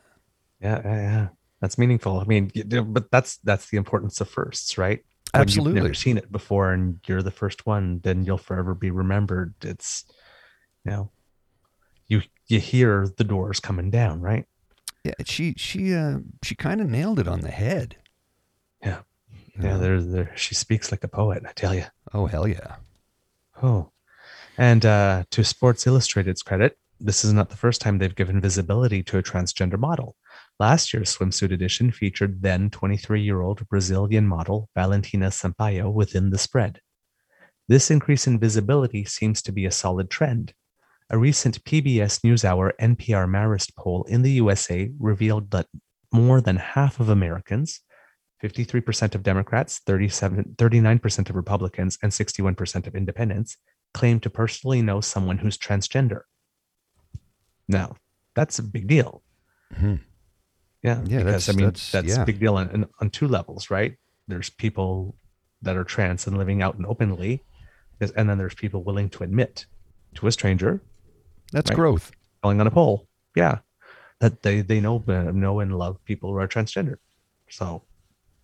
Yeah, 0.61 0.81
yeah, 0.85 1.01
yeah. 1.01 1.29
That's 1.61 1.79
meaningful. 1.79 2.21
I 2.21 2.25
mean, 2.25 2.51
you 2.55 2.65
know, 2.65 2.85
but 2.85 3.11
that's 3.11 3.37
that's 3.39 3.69
the 3.69 3.77
importance 3.77 4.21
of 4.21 4.29
firsts, 4.29 4.79
right? 4.79 5.01
When 5.33 5.43
Absolutely. 5.43 5.75
You've 5.75 5.83
never 5.85 5.95
seen 5.95 6.17
it 6.17 6.31
before, 6.33 6.73
and 6.73 7.01
you're 7.07 7.23
the 7.23 7.31
first 7.31 7.67
one, 7.67 8.01
then 8.03 8.25
you'll 8.25 8.39
forever 8.39 8.75
be 8.75 8.91
remembered. 8.91 9.55
It's, 9.63 10.05
you 10.85 10.93
know, 10.93 11.11
you 12.07 12.23
you 12.47 12.61
hear 12.61 13.09
the 13.17 13.25
doors 13.25 13.61
coming 13.61 13.91
down, 13.91 14.21
right? 14.21 14.47
Yeah, 15.05 15.15
she 15.25 15.55
she 15.57 15.95
uh 15.95 16.19
she 16.43 16.55
kind 16.55 16.81
of 16.81 16.89
nailed 16.89 17.19
it 17.19 17.29
on 17.29 17.41
the 17.41 17.51
head. 17.51 17.97
Yeah. 18.83 19.01
Yeah, 19.61 19.77
there, 19.77 20.01
there. 20.01 20.33
She 20.35 20.55
speaks 20.55 20.91
like 20.91 21.05
a 21.05 21.09
poet. 21.09 21.45
I 21.47 21.53
tell 21.53 21.75
you. 21.75 21.85
Oh 22.13 22.27
hell 22.27 22.49
yeah. 22.49 22.77
Oh, 23.63 23.91
and 24.59 24.85
uh, 24.85 25.25
to 25.31 25.45
Sports 25.45 25.87
Illustrated's 25.87 26.43
credit, 26.43 26.77
this 27.05 27.23
is 27.23 27.35
not 27.35 27.51
the 27.51 27.57
first 27.57 27.83
time 27.83 27.99
they've 27.99 28.15
given 28.15 28.41
visibility 28.41 29.03
to 29.03 29.19
a 29.19 29.23
transgender 29.23 29.79
model. 29.79 30.17
Last 30.59 30.95
year's 30.95 31.15
swimsuit 31.15 31.53
edition 31.53 31.91
featured 31.91 32.41
then 32.41 32.71
23 32.71 33.21
year 33.21 33.43
old 33.43 33.69
Brazilian 33.69 34.27
model 34.27 34.71
Valentina 34.75 35.27
Sampaio 35.29 35.93
within 35.93 36.31
the 36.31 36.39
spread. 36.39 36.81
This 37.69 37.91
increase 37.91 38.27
in 38.27 38.39
visibility 38.39 39.05
seems 39.05 39.43
to 39.43 39.53
be 39.53 39.67
a 39.67 39.71
solid 39.71 40.09
trend. 40.09 40.55
A 41.11 41.19
recent 41.19 41.63
PBS 41.65 42.21
NewsHour 42.21 42.73
NPR 42.81 43.29
Marist 43.29 43.77
poll 43.77 44.05
in 44.05 44.23
the 44.23 44.33
USA 44.33 44.91
revealed 44.99 45.51
that 45.51 45.67
more 46.11 46.41
than 46.41 46.57
half 46.57 47.01
of 47.01 47.11
Americans, 47.11 47.81
53% 48.43 49.15
of 49.15 49.23
Democrats, 49.23 49.81
37, 49.87 50.55
39% 50.57 51.31
of 51.31 51.37
Republicans, 51.37 51.99
and 52.03 52.13
61% 52.13 52.87
of 52.87 52.95
independents 52.95 53.59
claim 53.93 54.21
to 54.21 54.31
personally 54.31 54.81
know 54.81 55.01
someone 55.01 55.39
who's 55.39 55.59
transgender. 55.59 56.23
Now, 57.69 57.97
that's 58.35 58.59
a 58.59 58.63
big 58.63 58.87
deal. 58.87 59.23
Mhm. 59.75 60.01
Yeah, 60.83 61.01
Yeah, 61.07 61.19
because 61.19 61.25
that's- 61.25 61.49
I 61.49 61.53
mean 61.53 61.65
that's- 61.67 61.93
that's, 61.93 62.09
yeah. 62.09 62.23
a 62.23 62.27
big 62.27 62.39
deal 62.39 62.57
on, 62.57 62.69
on, 62.71 62.87
on 63.01 63.11
two 63.11 63.27
levels, 63.29 63.71
right? 63.71 63.97
There's 64.29 64.51
people 64.51 65.17
that 65.63 65.77
are 65.77 65.85
trans 65.85 66.27
and 66.27 66.37
living 66.37 66.63
out 66.63 66.77
and 66.77 66.85
openly, 66.87 67.43
and 68.01 68.29
then 68.29 68.37
there's 68.39 68.55
people 68.55 68.85
willing 68.85 69.09
to 69.11 69.25
admit 69.25 69.67
to 70.17 70.27
a 70.27 70.33
stranger 70.33 70.83
That's 71.53 71.71
Right. 71.71 71.77
growth. 71.77 72.13
calling 72.43 72.61
on 72.61 72.67
a 72.67 72.71
poll, 72.71 73.09
yeah, 73.35 73.61
that 74.19 74.43
they 74.43 74.61
they 74.61 74.81
know 74.81 75.03
uh, 75.09 75.31
know 75.33 75.61
and 75.61 75.77
love 75.79 76.05
people 76.05 76.31
who 76.31 76.37
are 76.39 76.47
transgender. 76.49 76.97
So, 77.49 77.85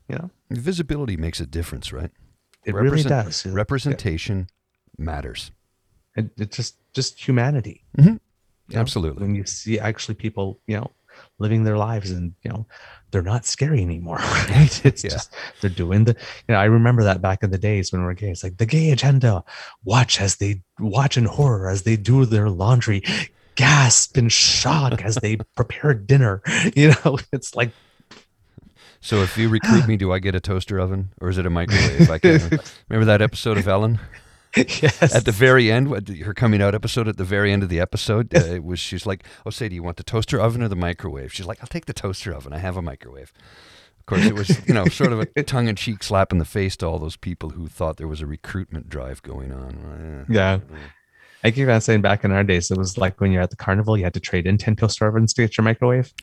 you 0.09 0.17
know, 0.17 0.31
Visibility 0.51 1.17
makes 1.19 1.41
a 1.41 1.47
difference, 1.47 1.93
right? 1.93 2.11
it 2.65 2.75
really 2.75 3.03
does. 3.03 3.45
It- 3.47 3.53
Representation 3.53 4.47
matters. 4.99 5.51
it, 6.17 6.31
it's 6.39 6.57
just 6.57 6.77
just 6.95 7.21
humanity 7.29 7.85
Mhm. 7.99 8.21
You 8.71 8.77
know? 8.77 8.81
Absolutely. 8.81 9.23
when 9.27 9.35
you 9.35 9.45
see 9.45 9.79
actually 9.79 10.15
people 10.15 10.61
you 10.67 10.77
know 10.77 10.91
living 11.39 11.65
their 11.65 11.77
lives 11.77 12.11
and 12.11 12.33
you 12.43 12.51
know 12.51 12.67
they're 13.11 13.21
not 13.23 13.45
scary 13.45 13.83
anymore 13.83 14.17
right 14.49 14.81
it's 14.87 15.05
Yeah. 15.05 15.11
just 15.11 15.35
they're 15.61 15.69
doing 15.71 16.05
the 16.05 16.13
you 16.49 16.55
know 16.55 16.59
i 16.61 16.65
remember 16.65 17.03
that 17.05 17.21
back 17.21 17.43
in 17.43 17.51
the 17.51 17.59
days 17.59 17.93
when 17.93 18.01
we 18.03 18.09
are 18.09 18.15
gay 18.15 18.31
it's 18.31 18.43
like 18.45 18.57
the 18.59 18.67
gay 18.67 18.91
agenda 18.91 19.45
watch 19.85 20.21
as 20.21 20.37
they 20.37 20.63
watch 20.79 21.17
in 21.17 21.25
horror 21.27 21.69
as 21.69 21.83
they 21.83 21.97
do 21.97 22.25
their 22.25 22.49
laundry 22.49 23.03
gasp 23.57 24.17
in 24.17 24.29
shock 24.29 25.03
as 25.03 25.17
they 25.17 25.37
prepare 25.57 25.93
dinner 25.95 26.41
you 26.75 26.93
know 27.05 27.19
it's 27.33 27.55
like 27.55 27.73
So 29.03 29.23
if 29.23 29.37
you 29.39 29.49
recruit 29.49 29.87
me, 29.89 29.97
do 29.97 30.13
I 30.13 30.19
get 30.19 30.35
a 30.35 30.41
toaster 30.41 30.79
oven 30.79 31.09
or 31.23 31.31
is 31.31 31.39
it 31.39 31.47
a 31.47 31.51
microwave? 31.51 32.11
I 32.11 32.19
can't 32.19 32.43
remember 32.91 33.07
that 33.07 33.23
episode 33.23 33.57
of 33.57 33.67
Ellen 33.67 33.99
yes 34.83 35.15
at 35.15 35.25
the 35.25 35.33
very 35.33 35.71
end, 35.71 36.09
her 36.09 36.35
coming 36.35 36.61
out 36.61 36.75
episode. 36.75 37.09
At 37.09 37.17
the 37.17 37.25
very 37.25 37.53
end 37.53 37.63
of 37.63 37.69
the 37.69 37.81
episode, 37.81 38.35
uh, 38.35 38.41
it 38.41 38.65
was 38.65 38.81
she's 38.81 39.07
like, 39.07 39.25
"Oh, 39.47 39.51
say, 39.51 39.69
do 39.69 39.75
you 39.75 39.83
want 39.83 39.97
the 39.97 40.03
toaster 40.03 40.41
oven 40.41 40.63
or 40.63 40.69
the 40.69 40.77
microwave?" 40.77 41.33
She's 41.33 41.47
like, 41.47 41.59
"I'll 41.61 41.69
take 41.69 41.87
the 41.87 41.93
toaster 41.93 42.33
oven. 42.33 42.53
I 42.53 42.59
have 42.59 42.77
a 42.77 42.83
microwave." 42.83 43.33
Of 43.99 44.07
course, 44.07 44.25
it 44.25 44.35
was 44.35 44.67
you 44.67 44.75
know 44.75 44.85
sort 44.87 45.13
of 45.13 45.21
a 45.21 45.43
tongue-in-cheek 45.43 46.03
slap 46.03 46.33
in 46.33 46.39
the 46.39 46.45
face 46.45 46.77
to 46.79 46.87
all 46.87 46.99
those 46.99 47.17
people 47.17 47.51
who 47.51 47.69
thought 47.69 47.97
there 47.97 48.09
was 48.09 48.21
a 48.21 48.27
recruitment 48.27 48.89
drive 48.89 49.23
going 49.23 49.53
on. 49.53 50.27
Yeah 50.29 50.61
I 51.43 51.51
keep 51.51 51.69
on 51.69 51.81
saying 51.81 52.03
back 52.03 52.23
in 52.25 52.33
our 52.33 52.45
days, 52.45 52.71
it 52.71 52.77
was 52.77 52.99
like 52.99 53.19
when 53.21 53.33
you're 53.33 53.41
at 53.43 53.49
the 53.51 53.57
carnival, 53.57 53.97
you 53.97 54.05
had 54.05 54.13
to 54.15 54.21
trade 54.21 54.47
in 54.47 54.59
10 54.59 54.77
toaster 54.77 55.07
ovens 55.07 55.33
to 55.35 55.43
get 55.43 55.57
your 55.57 55.65
microwave. 55.65 56.13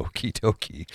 Okie 0.00 0.32
dokie. 0.32 0.86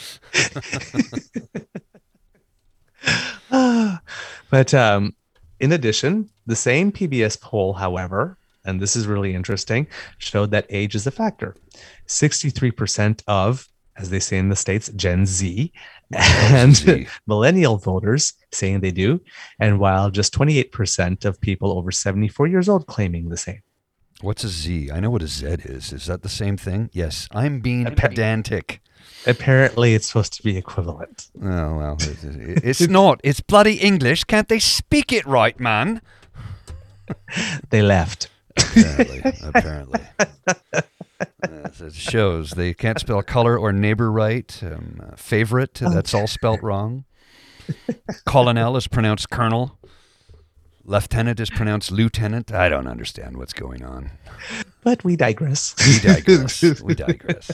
but 4.49 4.73
um, 4.73 5.15
in 5.59 5.71
addition, 5.71 6.29
the 6.45 6.55
same 6.55 6.91
PBS 6.91 7.39
poll, 7.39 7.73
however, 7.73 8.37
and 8.65 8.81
this 8.81 8.95
is 8.95 9.07
really 9.07 9.35
interesting, 9.35 9.87
showed 10.17 10.51
that 10.51 10.65
age 10.69 10.95
is 10.95 11.05
a 11.05 11.11
factor. 11.11 11.55
63% 12.07 13.21
of, 13.27 13.67
as 13.95 14.09
they 14.09 14.19
say 14.19 14.37
in 14.37 14.49
the 14.49 14.55
States, 14.55 14.89
Gen 14.95 15.25
Z 15.25 15.71
and 16.13 16.75
Z. 16.75 17.07
millennial 17.27 17.77
voters 17.77 18.33
saying 18.51 18.79
they 18.79 18.91
do, 18.91 19.21
and 19.59 19.79
while 19.79 20.09
just 20.09 20.33
28% 20.33 21.25
of 21.25 21.39
people 21.39 21.77
over 21.77 21.91
74 21.91 22.47
years 22.47 22.67
old 22.67 22.87
claiming 22.87 23.29
the 23.29 23.37
same. 23.37 23.61
What's 24.21 24.43
a 24.43 24.49
Z? 24.49 24.91
I 24.91 24.99
know 24.99 25.09
what 25.09 25.21
a 25.21 25.27
Z 25.27 25.45
is. 25.65 25.91
Is 25.91 26.05
that 26.07 26.23
the 26.23 26.29
same 26.29 26.57
thing? 26.57 26.89
Yes, 26.93 27.27
I'm 27.31 27.59
being 27.59 27.85
pedantic. 27.95 28.81
Apparently, 29.27 29.93
it's 29.95 30.07
supposed 30.07 30.33
to 30.33 30.43
be 30.43 30.55
equivalent. 30.57 31.27
Oh 31.41 31.75
well, 31.77 31.97
it- 31.99 32.23
it- 32.23 32.61
it's 32.63 32.87
not. 32.87 33.19
It's 33.23 33.39
bloody 33.41 33.75
English. 33.77 34.23
Can't 34.25 34.47
they 34.47 34.59
speak 34.59 35.11
it 35.11 35.25
right, 35.25 35.59
man? 35.59 36.01
They 37.69 37.81
left. 37.83 38.29
Apparently, 38.57 39.21
apparently. 39.43 39.99
Yes, 41.43 41.79
it 41.81 41.93
shows 41.93 42.51
they 42.51 42.73
can't 42.73 42.99
spell 42.99 43.21
color 43.21 43.57
or 43.59 43.71
neighbor 43.71 44.11
right. 44.11 44.57
Um, 44.63 44.99
uh, 45.03 45.15
favorite, 45.15 45.75
that's 45.75 46.13
all 46.15 46.25
spelt 46.27 46.63
wrong. 46.63 47.05
Colonel 48.25 48.75
is 48.75 48.87
pronounced 48.87 49.29
colonel. 49.29 49.77
Lieutenant 50.83 51.39
is 51.39 51.49
pronounced 51.51 51.91
lieutenant. 51.91 52.51
I 52.51 52.69
don't 52.69 52.87
understand 52.87 53.37
what's 53.37 53.53
going 53.53 53.83
on. 53.83 54.11
But 54.83 55.03
we 55.03 55.15
digress. 55.15 55.75
We 55.85 55.99
digress. 55.99 56.81
we 56.81 56.95
digress. 56.95 57.51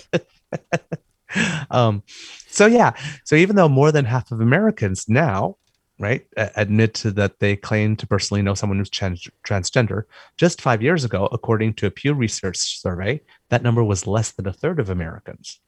um, 1.71 2.03
so 2.47 2.65
yeah, 2.65 2.93
so 3.23 3.35
even 3.35 3.55
though 3.55 3.69
more 3.69 3.91
than 3.91 4.05
half 4.05 4.31
of 4.31 4.41
Americans 4.41 5.07
now, 5.07 5.57
right, 5.99 6.25
admit 6.35 6.93
to 6.95 7.11
that 7.11 7.39
they 7.39 7.55
claim 7.55 7.95
to 7.95 8.07
personally 8.07 8.41
know 8.41 8.53
someone 8.53 8.79
who's 8.79 8.89
trans- 8.89 9.29
transgender, 9.45 10.03
just 10.37 10.61
five 10.61 10.81
years 10.81 11.03
ago, 11.03 11.29
according 11.31 11.73
to 11.75 11.87
a 11.87 11.91
Pew 11.91 12.13
Research 12.13 12.57
survey, 12.57 13.21
that 13.49 13.63
number 13.63 13.83
was 13.83 14.07
less 14.07 14.31
than 14.31 14.47
a 14.47 14.53
third 14.53 14.79
of 14.79 14.89
Americans. 14.89 15.59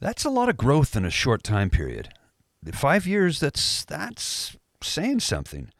That's 0.00 0.24
a 0.24 0.30
lot 0.30 0.48
of 0.48 0.56
growth 0.56 0.96
in 0.96 1.04
a 1.04 1.10
short 1.10 1.44
time 1.44 1.70
period. 1.70 2.08
Five 2.72 3.06
years. 3.06 3.40
That's 3.40 3.84
that's 3.84 4.56
saying 4.82 5.20
something. 5.20 5.70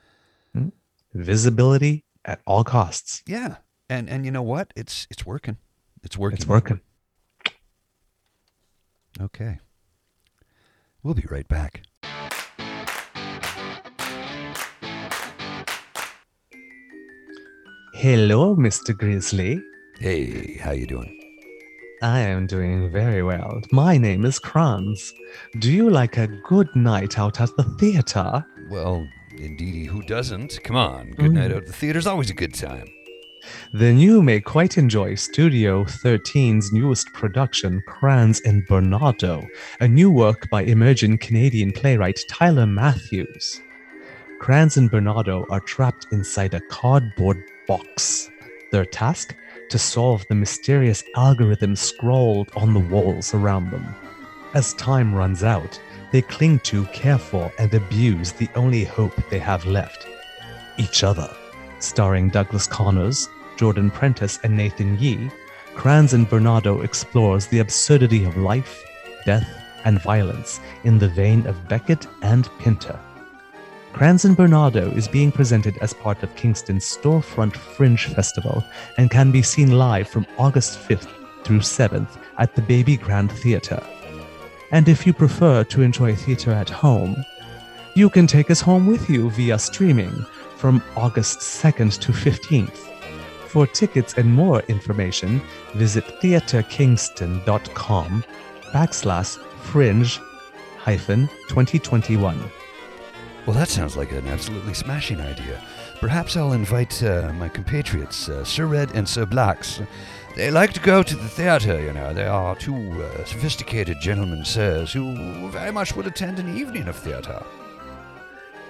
Visibility 1.15 2.05
at 2.25 2.41
all 2.47 2.65
costs. 2.65 3.23
Yeah, 3.27 3.57
and 3.89 4.09
and 4.09 4.25
you 4.25 4.31
know 4.31 4.43
what? 4.43 4.73
It's 4.75 5.07
it's 5.11 5.27
working. 5.27 5.59
It's 6.03 6.17
working. 6.17 6.37
It's 6.39 6.47
working. 6.47 6.81
Okay. 9.21 9.59
We'll 11.03 11.15
be 11.15 11.27
right 11.31 11.49
back. 11.49 11.83
Hello, 17.95 18.57
Mr. 18.57 18.97
Grizzly. 18.97 19.63
Hey, 20.01 20.57
how 20.57 20.73
you 20.73 20.87
doing? 20.87 21.19
I 22.03 22.19
am 22.19 22.47
doing 22.49 22.91
very 22.91 23.23
well. 23.23 23.61
My 23.71 23.97
name 23.97 24.25
is 24.25 24.41
Kranz. 24.41 25.13
Do 25.61 25.71
you 25.71 25.89
like 25.89 26.17
a 26.17 26.27
good 26.27 26.75
night 26.75 27.17
out 27.19 27.41
at 27.41 27.57
the 27.57 27.63
theater? 27.79 28.45
Well, 28.71 29.07
indeedy, 29.37 29.85
who 29.85 30.03
doesn't? 30.03 30.59
Come 30.65 30.75
on, 30.75 31.13
good 31.13 31.33
night 31.33 31.51
mm. 31.51 31.55
out 31.55 31.63
at 31.63 31.67
the 31.67 31.73
theater's 31.73 32.09
always 32.09 32.31
a 32.31 32.35
good 32.35 32.55
time. 32.55 32.89
Then 33.73 33.99
you 33.99 34.23
may 34.23 34.41
quite 34.41 34.79
enjoy 34.79 35.15
Studio 35.15 35.85
13's 35.85 36.73
newest 36.73 37.13
production, 37.13 37.83
Kranz 37.87 38.41
and 38.43 38.67
Bernardo, 38.67 39.47
a 39.81 39.89
new 39.89 40.11
work 40.11 40.49
by 40.51 40.63
emerging 40.63 41.19
Canadian 41.19 41.73
playwright 41.73 42.21
Tyler 42.29 42.67
Matthews. 42.67 43.61
Kranz 44.41 44.77
and 44.77 44.91
Bernardo 44.91 45.47
are 45.51 45.61
trapped 45.61 46.07
inside 46.13 46.55
a 46.55 46.61
cardboard 46.61 47.43
box. 47.67 48.31
Their 48.71 48.85
task? 48.85 49.35
To 49.71 49.79
solve 49.79 50.27
the 50.29 50.35
mysterious 50.35 51.03
algorithm 51.17 51.77
scrawled 51.77 52.51
on 52.57 52.75
the 52.75 52.81
walls 52.81 53.33
around 53.33 53.71
them. 53.71 53.95
As 54.55 54.75
time 54.75 55.15
runs 55.15 55.43
out, 55.43 55.81
they 56.11 56.21
cling 56.21 56.59
to, 56.61 56.85
care 56.87 57.19
for, 57.19 57.51
and 57.59 57.73
abuse 57.73 58.33
the 58.33 58.49
only 58.55 58.85
hope 58.85 59.15
they 59.31 59.39
have 59.39 59.65
left 59.65 60.07
each 60.77 61.05
other. 61.05 61.35
Starring 61.83 62.29
Douglas 62.29 62.67
Connors, 62.67 63.29
Jordan 63.57 63.91
Prentice, 63.91 64.39
and 64.45 64.57
Nathan 64.57 64.99
Yee, 64.99 65.31
Kranz 65.75 66.15
and 66.15 66.29
Bernardo 66.29 66.83
explores 66.83 67.47
the 67.47 67.59
absurdity 67.59 68.25
of 68.25 68.37
life, 68.37 68.83
death, 69.27 69.49
and 69.85 70.01
violence 70.01 70.61
in 70.85 70.99
the 70.99 71.09
vein 71.09 71.47
of 71.47 71.69
Beckett 71.69 72.07
and 72.23 72.49
Pinter. 72.59 72.99
Kranz 73.93 74.25
and 74.25 74.37
Bernardo 74.37 74.91
is 74.93 75.09
being 75.09 75.33
presented 75.33 75.77
as 75.79 75.93
part 75.93 76.23
of 76.23 76.35
Kingston's 76.35 76.85
Storefront 76.85 77.57
Fringe 77.57 78.07
Festival 78.07 78.65
and 78.97 79.11
can 79.11 79.31
be 79.31 79.43
seen 79.43 79.73
live 79.73 80.09
from 80.09 80.27
August 80.39 80.79
5th 80.79 81.09
through 81.45 81.61
7th 81.61 82.19
at 82.39 82.55
the 82.55 82.63
Baby 82.63 82.97
Grand 82.97 83.31
Theatre. 83.31 83.83
And 84.71 84.89
if 84.89 85.07
you 85.07 85.13
prefer 85.13 85.65
to 85.65 85.83
enjoy 85.83 86.15
theatre 86.15 86.53
at 86.53 86.71
home, 86.71 87.23
you 87.95 88.09
can 88.09 88.27
take 88.27 88.51
us 88.51 88.63
home 88.63 88.87
with 88.87 89.11
you 89.11 89.31
via 89.31 89.59
streaming 89.59 90.25
from 90.63 90.81
August 90.97 91.41
2nd 91.41 91.99
to 91.99 92.13
15th. 92.13 92.89
For 93.49 93.67
tickets 93.67 94.15
and 94.17 94.33
more 94.33 94.61
information, 94.69 95.43
visit 95.75 96.05
theatrekingston.com 96.23 98.25
backslash 98.73 99.39
fringe 99.57 100.21
hyphen 100.79 101.27
2021. 101.49 102.39
Well, 103.45 103.57
that 103.57 103.71
sounds 103.71 103.97
like 103.97 104.13
an 104.13 104.29
absolutely 104.29 104.75
smashing 104.75 105.21
idea. 105.21 105.61
Perhaps 105.99 106.37
I'll 106.37 106.53
invite 106.53 107.03
uh, 107.03 107.33
my 107.33 107.49
compatriots, 107.49 108.29
uh, 108.29 108.45
Sir 108.45 108.67
Red 108.67 108.95
and 108.95 109.09
Sir 109.09 109.27
Blacks. 109.27 109.81
They 110.37 110.53
like 110.53 110.73
to 110.75 110.81
go 110.81 111.03
to 111.03 111.17
the 111.17 111.29
theatre, 111.29 111.83
you 111.83 111.93
know. 111.93 112.15
They 112.15 112.27
are 112.27 112.55
two 112.55 113.03
uh, 113.03 113.25
sophisticated 113.25 114.01
gentlemen, 114.01 114.45
sirs, 114.45 114.93
who 114.93 115.51
very 115.51 115.73
much 115.73 115.97
would 115.97 116.07
attend 116.07 116.39
an 116.39 116.57
evening 116.57 116.87
of 116.87 116.95
theatre. 116.95 117.43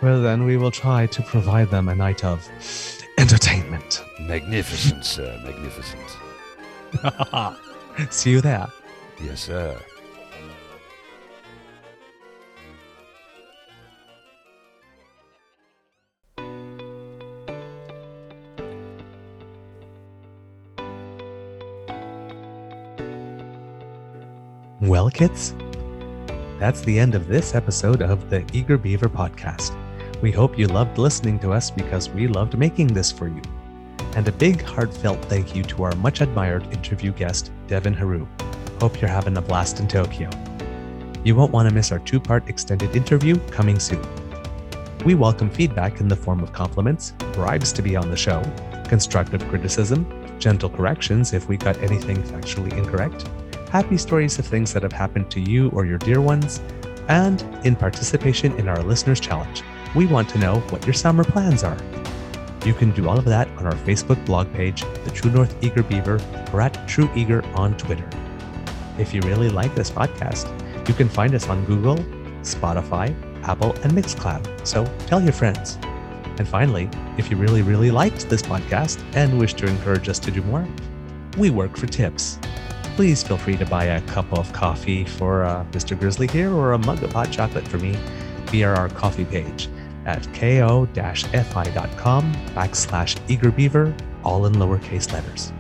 Well, 0.02 0.20
then 0.20 0.44
we 0.44 0.56
will 0.56 0.72
try 0.72 1.06
to 1.06 1.22
provide 1.22 1.70
them 1.70 1.88
a 1.88 1.94
night 1.94 2.24
of 2.24 2.48
entertainment. 3.18 4.02
Magnificent, 4.20 5.04
sir, 5.04 5.40
magnificent. 5.44 6.18
See 8.12 8.32
you 8.32 8.40
there. 8.40 8.66
Yes, 9.22 9.42
sir. 9.42 9.78
Well, 24.80 25.10
kids, 25.10 25.54
that's 26.58 26.80
the 26.80 26.98
end 26.98 27.14
of 27.14 27.28
this 27.28 27.54
episode 27.54 28.02
of 28.02 28.28
the 28.30 28.44
Eager 28.52 28.76
Beaver 28.76 29.08
podcast. 29.08 29.78
We 30.22 30.30
hope 30.30 30.56
you 30.56 30.68
loved 30.68 30.98
listening 30.98 31.40
to 31.40 31.50
us 31.50 31.68
because 31.68 32.08
we 32.08 32.28
loved 32.28 32.56
making 32.56 32.86
this 32.86 33.10
for 33.10 33.26
you. 33.26 33.42
And 34.14 34.28
a 34.28 34.30
big 34.30 34.62
heartfelt 34.62 35.20
thank 35.24 35.56
you 35.56 35.64
to 35.64 35.82
our 35.82 35.96
much 35.96 36.20
admired 36.20 36.62
interview 36.72 37.10
guest, 37.10 37.50
Devin 37.66 37.92
Heroux. 37.92 38.28
Hope 38.80 39.00
you're 39.00 39.10
having 39.10 39.36
a 39.36 39.42
blast 39.42 39.80
in 39.80 39.88
Tokyo. 39.88 40.30
You 41.24 41.34
won't 41.34 41.50
want 41.50 41.68
to 41.68 41.74
miss 41.74 41.90
our 41.90 41.98
two 41.98 42.20
part 42.20 42.48
extended 42.48 42.94
interview 42.94 43.36
coming 43.48 43.80
soon. 43.80 44.00
We 45.04 45.16
welcome 45.16 45.50
feedback 45.50 45.98
in 45.98 46.06
the 46.06 46.14
form 46.14 46.40
of 46.40 46.52
compliments, 46.52 47.14
bribes 47.32 47.72
to 47.72 47.82
be 47.82 47.96
on 47.96 48.08
the 48.08 48.16
show, 48.16 48.44
constructive 48.86 49.44
criticism, 49.48 50.06
gentle 50.38 50.70
corrections 50.70 51.32
if 51.32 51.48
we 51.48 51.56
got 51.56 51.76
anything 51.78 52.22
factually 52.22 52.72
incorrect, 52.78 53.28
happy 53.72 53.96
stories 53.96 54.38
of 54.38 54.46
things 54.46 54.72
that 54.72 54.84
have 54.84 54.92
happened 54.92 55.32
to 55.32 55.40
you 55.40 55.68
or 55.70 55.84
your 55.84 55.98
dear 55.98 56.20
ones, 56.20 56.60
and 57.08 57.42
in 57.64 57.76
participation 57.76 58.52
in 58.58 58.68
our 58.68 58.82
Listeners 58.82 59.20
Challenge. 59.20 59.62
We 59.94 60.06
want 60.06 60.28
to 60.30 60.38
know 60.38 60.60
what 60.70 60.86
your 60.86 60.94
summer 60.94 61.24
plans 61.24 61.64
are. 61.64 61.78
You 62.64 62.74
can 62.74 62.92
do 62.92 63.08
all 63.08 63.18
of 63.18 63.24
that 63.24 63.48
on 63.58 63.66
our 63.66 63.74
Facebook 63.74 64.24
blog 64.24 64.52
page, 64.52 64.84
The 65.04 65.10
True 65.10 65.30
North 65.30 65.56
Eager 65.62 65.82
Beaver, 65.82 66.20
or 66.52 66.60
at 66.60 66.88
True 66.88 67.10
Eager 67.14 67.44
on 67.54 67.76
Twitter. 67.76 68.08
If 68.98 69.12
you 69.12 69.20
really 69.22 69.48
like 69.48 69.74
this 69.74 69.90
podcast, 69.90 70.46
you 70.88 70.94
can 70.94 71.08
find 71.08 71.34
us 71.34 71.48
on 71.48 71.64
Google, 71.64 71.96
Spotify, 72.42 73.14
Apple, 73.44 73.72
and 73.82 73.92
Mixcloud. 73.92 74.66
So 74.66 74.84
tell 75.06 75.20
your 75.20 75.32
friends. 75.32 75.78
And 76.38 76.48
finally, 76.48 76.88
if 77.18 77.30
you 77.30 77.36
really, 77.36 77.62
really 77.62 77.90
liked 77.90 78.28
this 78.28 78.42
podcast 78.42 79.02
and 79.14 79.38
wish 79.38 79.54
to 79.54 79.66
encourage 79.66 80.08
us 80.08 80.18
to 80.20 80.30
do 80.30 80.42
more, 80.42 80.66
we 81.38 81.50
work 81.50 81.76
for 81.76 81.86
tips 81.86 82.38
please 82.96 83.22
feel 83.22 83.38
free 83.38 83.56
to 83.56 83.66
buy 83.66 83.84
a 83.84 84.00
cup 84.02 84.30
of 84.32 84.52
coffee 84.52 85.04
for 85.04 85.44
uh, 85.44 85.64
Mr. 85.72 85.98
Grizzly 85.98 86.26
here 86.26 86.52
or 86.52 86.72
a 86.72 86.78
mug 86.78 87.02
of 87.02 87.12
hot 87.12 87.30
chocolate 87.30 87.66
for 87.66 87.78
me 87.78 87.96
via 88.46 88.68
our 88.68 88.88
coffee 88.90 89.24
page 89.24 89.68
at 90.04 90.22
ko-fi.com 90.34 90.92
backslash 92.54 93.16
eagerbeaver, 93.28 93.98
all 94.24 94.46
in 94.46 94.52
lowercase 94.54 95.12
letters. 95.12 95.52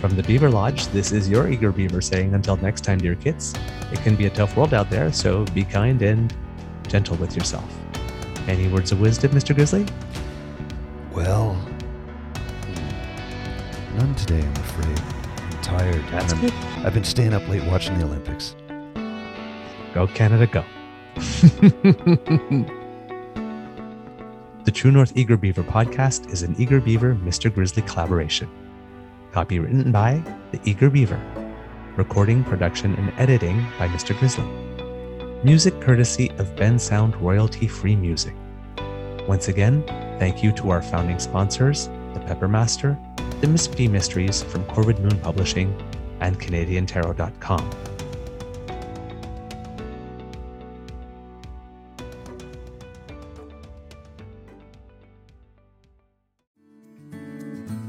From 0.00 0.16
the 0.16 0.22
Beaver 0.24 0.50
Lodge, 0.50 0.88
this 0.88 1.12
is 1.12 1.28
your 1.28 1.48
Eager 1.48 1.70
Beaver 1.70 2.00
saying 2.00 2.34
until 2.34 2.56
next 2.56 2.82
time, 2.82 2.98
dear 2.98 3.14
kids, 3.14 3.54
it 3.92 4.00
can 4.00 4.16
be 4.16 4.26
a 4.26 4.30
tough 4.30 4.56
world 4.56 4.74
out 4.74 4.90
there, 4.90 5.12
so 5.12 5.44
be 5.54 5.62
kind 5.62 6.02
and 6.02 6.34
gentle 6.88 7.16
with 7.16 7.36
yourself. 7.36 7.70
Any 8.48 8.68
words 8.68 8.90
of 8.90 9.00
wisdom, 9.00 9.30
Mr. 9.30 9.54
Grizzly? 9.54 9.86
Well, 11.12 11.54
none 13.96 14.14
today, 14.16 14.40
I'm 14.40 14.56
afraid. 14.56 15.21
Tired. 15.62 16.04
That's 16.10 16.32
good. 16.34 16.52
I've 16.84 16.92
been 16.92 17.04
staying 17.04 17.32
up 17.32 17.46
late 17.48 17.64
watching 17.64 17.96
the 17.98 18.04
Olympics. 18.04 18.56
Go 19.94 20.08
Canada, 20.08 20.46
go. 20.46 20.64
the 24.64 24.72
True 24.72 24.90
North 24.90 25.16
Eager 25.16 25.36
Beaver 25.36 25.62
podcast 25.62 26.32
is 26.32 26.42
an 26.42 26.56
Eager 26.58 26.80
Beaver 26.80 27.14
Mr. 27.14 27.52
Grizzly 27.52 27.82
collaboration. 27.82 28.48
Copy 29.30 29.60
written 29.60 29.92
by 29.92 30.22
the 30.50 30.60
Eager 30.64 30.90
Beaver. 30.90 31.20
Recording, 31.96 32.42
production, 32.42 32.94
and 32.96 33.12
editing 33.18 33.64
by 33.78 33.86
Mr. 33.88 34.18
Grizzly. 34.18 34.44
Music 35.44 35.80
courtesy 35.80 36.30
of 36.38 36.54
Bensound 36.56 37.20
royalty 37.20 37.68
free 37.68 37.94
music. 37.94 38.34
Once 39.28 39.48
again, 39.48 39.84
thank 40.18 40.42
you 40.42 40.50
to 40.52 40.70
our 40.70 40.82
founding 40.82 41.18
sponsors, 41.18 41.86
the 42.14 42.20
Peppermaster, 42.26 42.98
the 43.42 43.48
Miss 43.48 43.66
P 43.66 43.88
Mysteries 43.88 44.40
from 44.44 44.64
Corvid 44.66 45.00
Moon 45.00 45.18
Publishing, 45.18 45.76
and 46.20 46.38
CanadianTarot.com. 46.38 47.70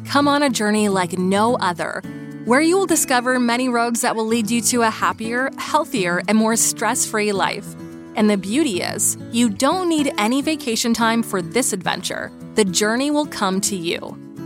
Come 0.06 0.28
on 0.28 0.42
a 0.42 0.50
journey 0.50 0.90
like 0.90 1.20
no 1.20 1.56
other, 1.58 2.02
where 2.46 2.62
you 2.62 2.76
will 2.76 2.88
discover 2.88 3.40
many 3.40 3.70
roads 3.70 4.02
that 4.02 4.16
will 4.16 4.26
lead 4.26 4.50
you 4.50 4.60
to 4.62 4.82
a 4.82 4.90
happier, 4.90 5.52
healthier, 5.60 6.24
and 6.28 6.36
more 6.36 6.56
stress 6.56 7.06
free 7.06 7.32
life. 7.32 7.76
And 8.16 8.28
the 8.28 8.38
beauty 8.38 8.82
is, 8.82 9.18
you 9.32 9.50
don't 9.50 9.88
need 9.88 10.14
any 10.18 10.42
vacation 10.42 10.96
time 10.96 11.22
for 11.22 11.44
this 11.44 11.74
adventure. 11.74 12.32
The 12.56 12.66
journey 12.66 13.12
will 13.12 13.28
come 13.28 13.62
to 13.62 13.76
you. 13.76 14.18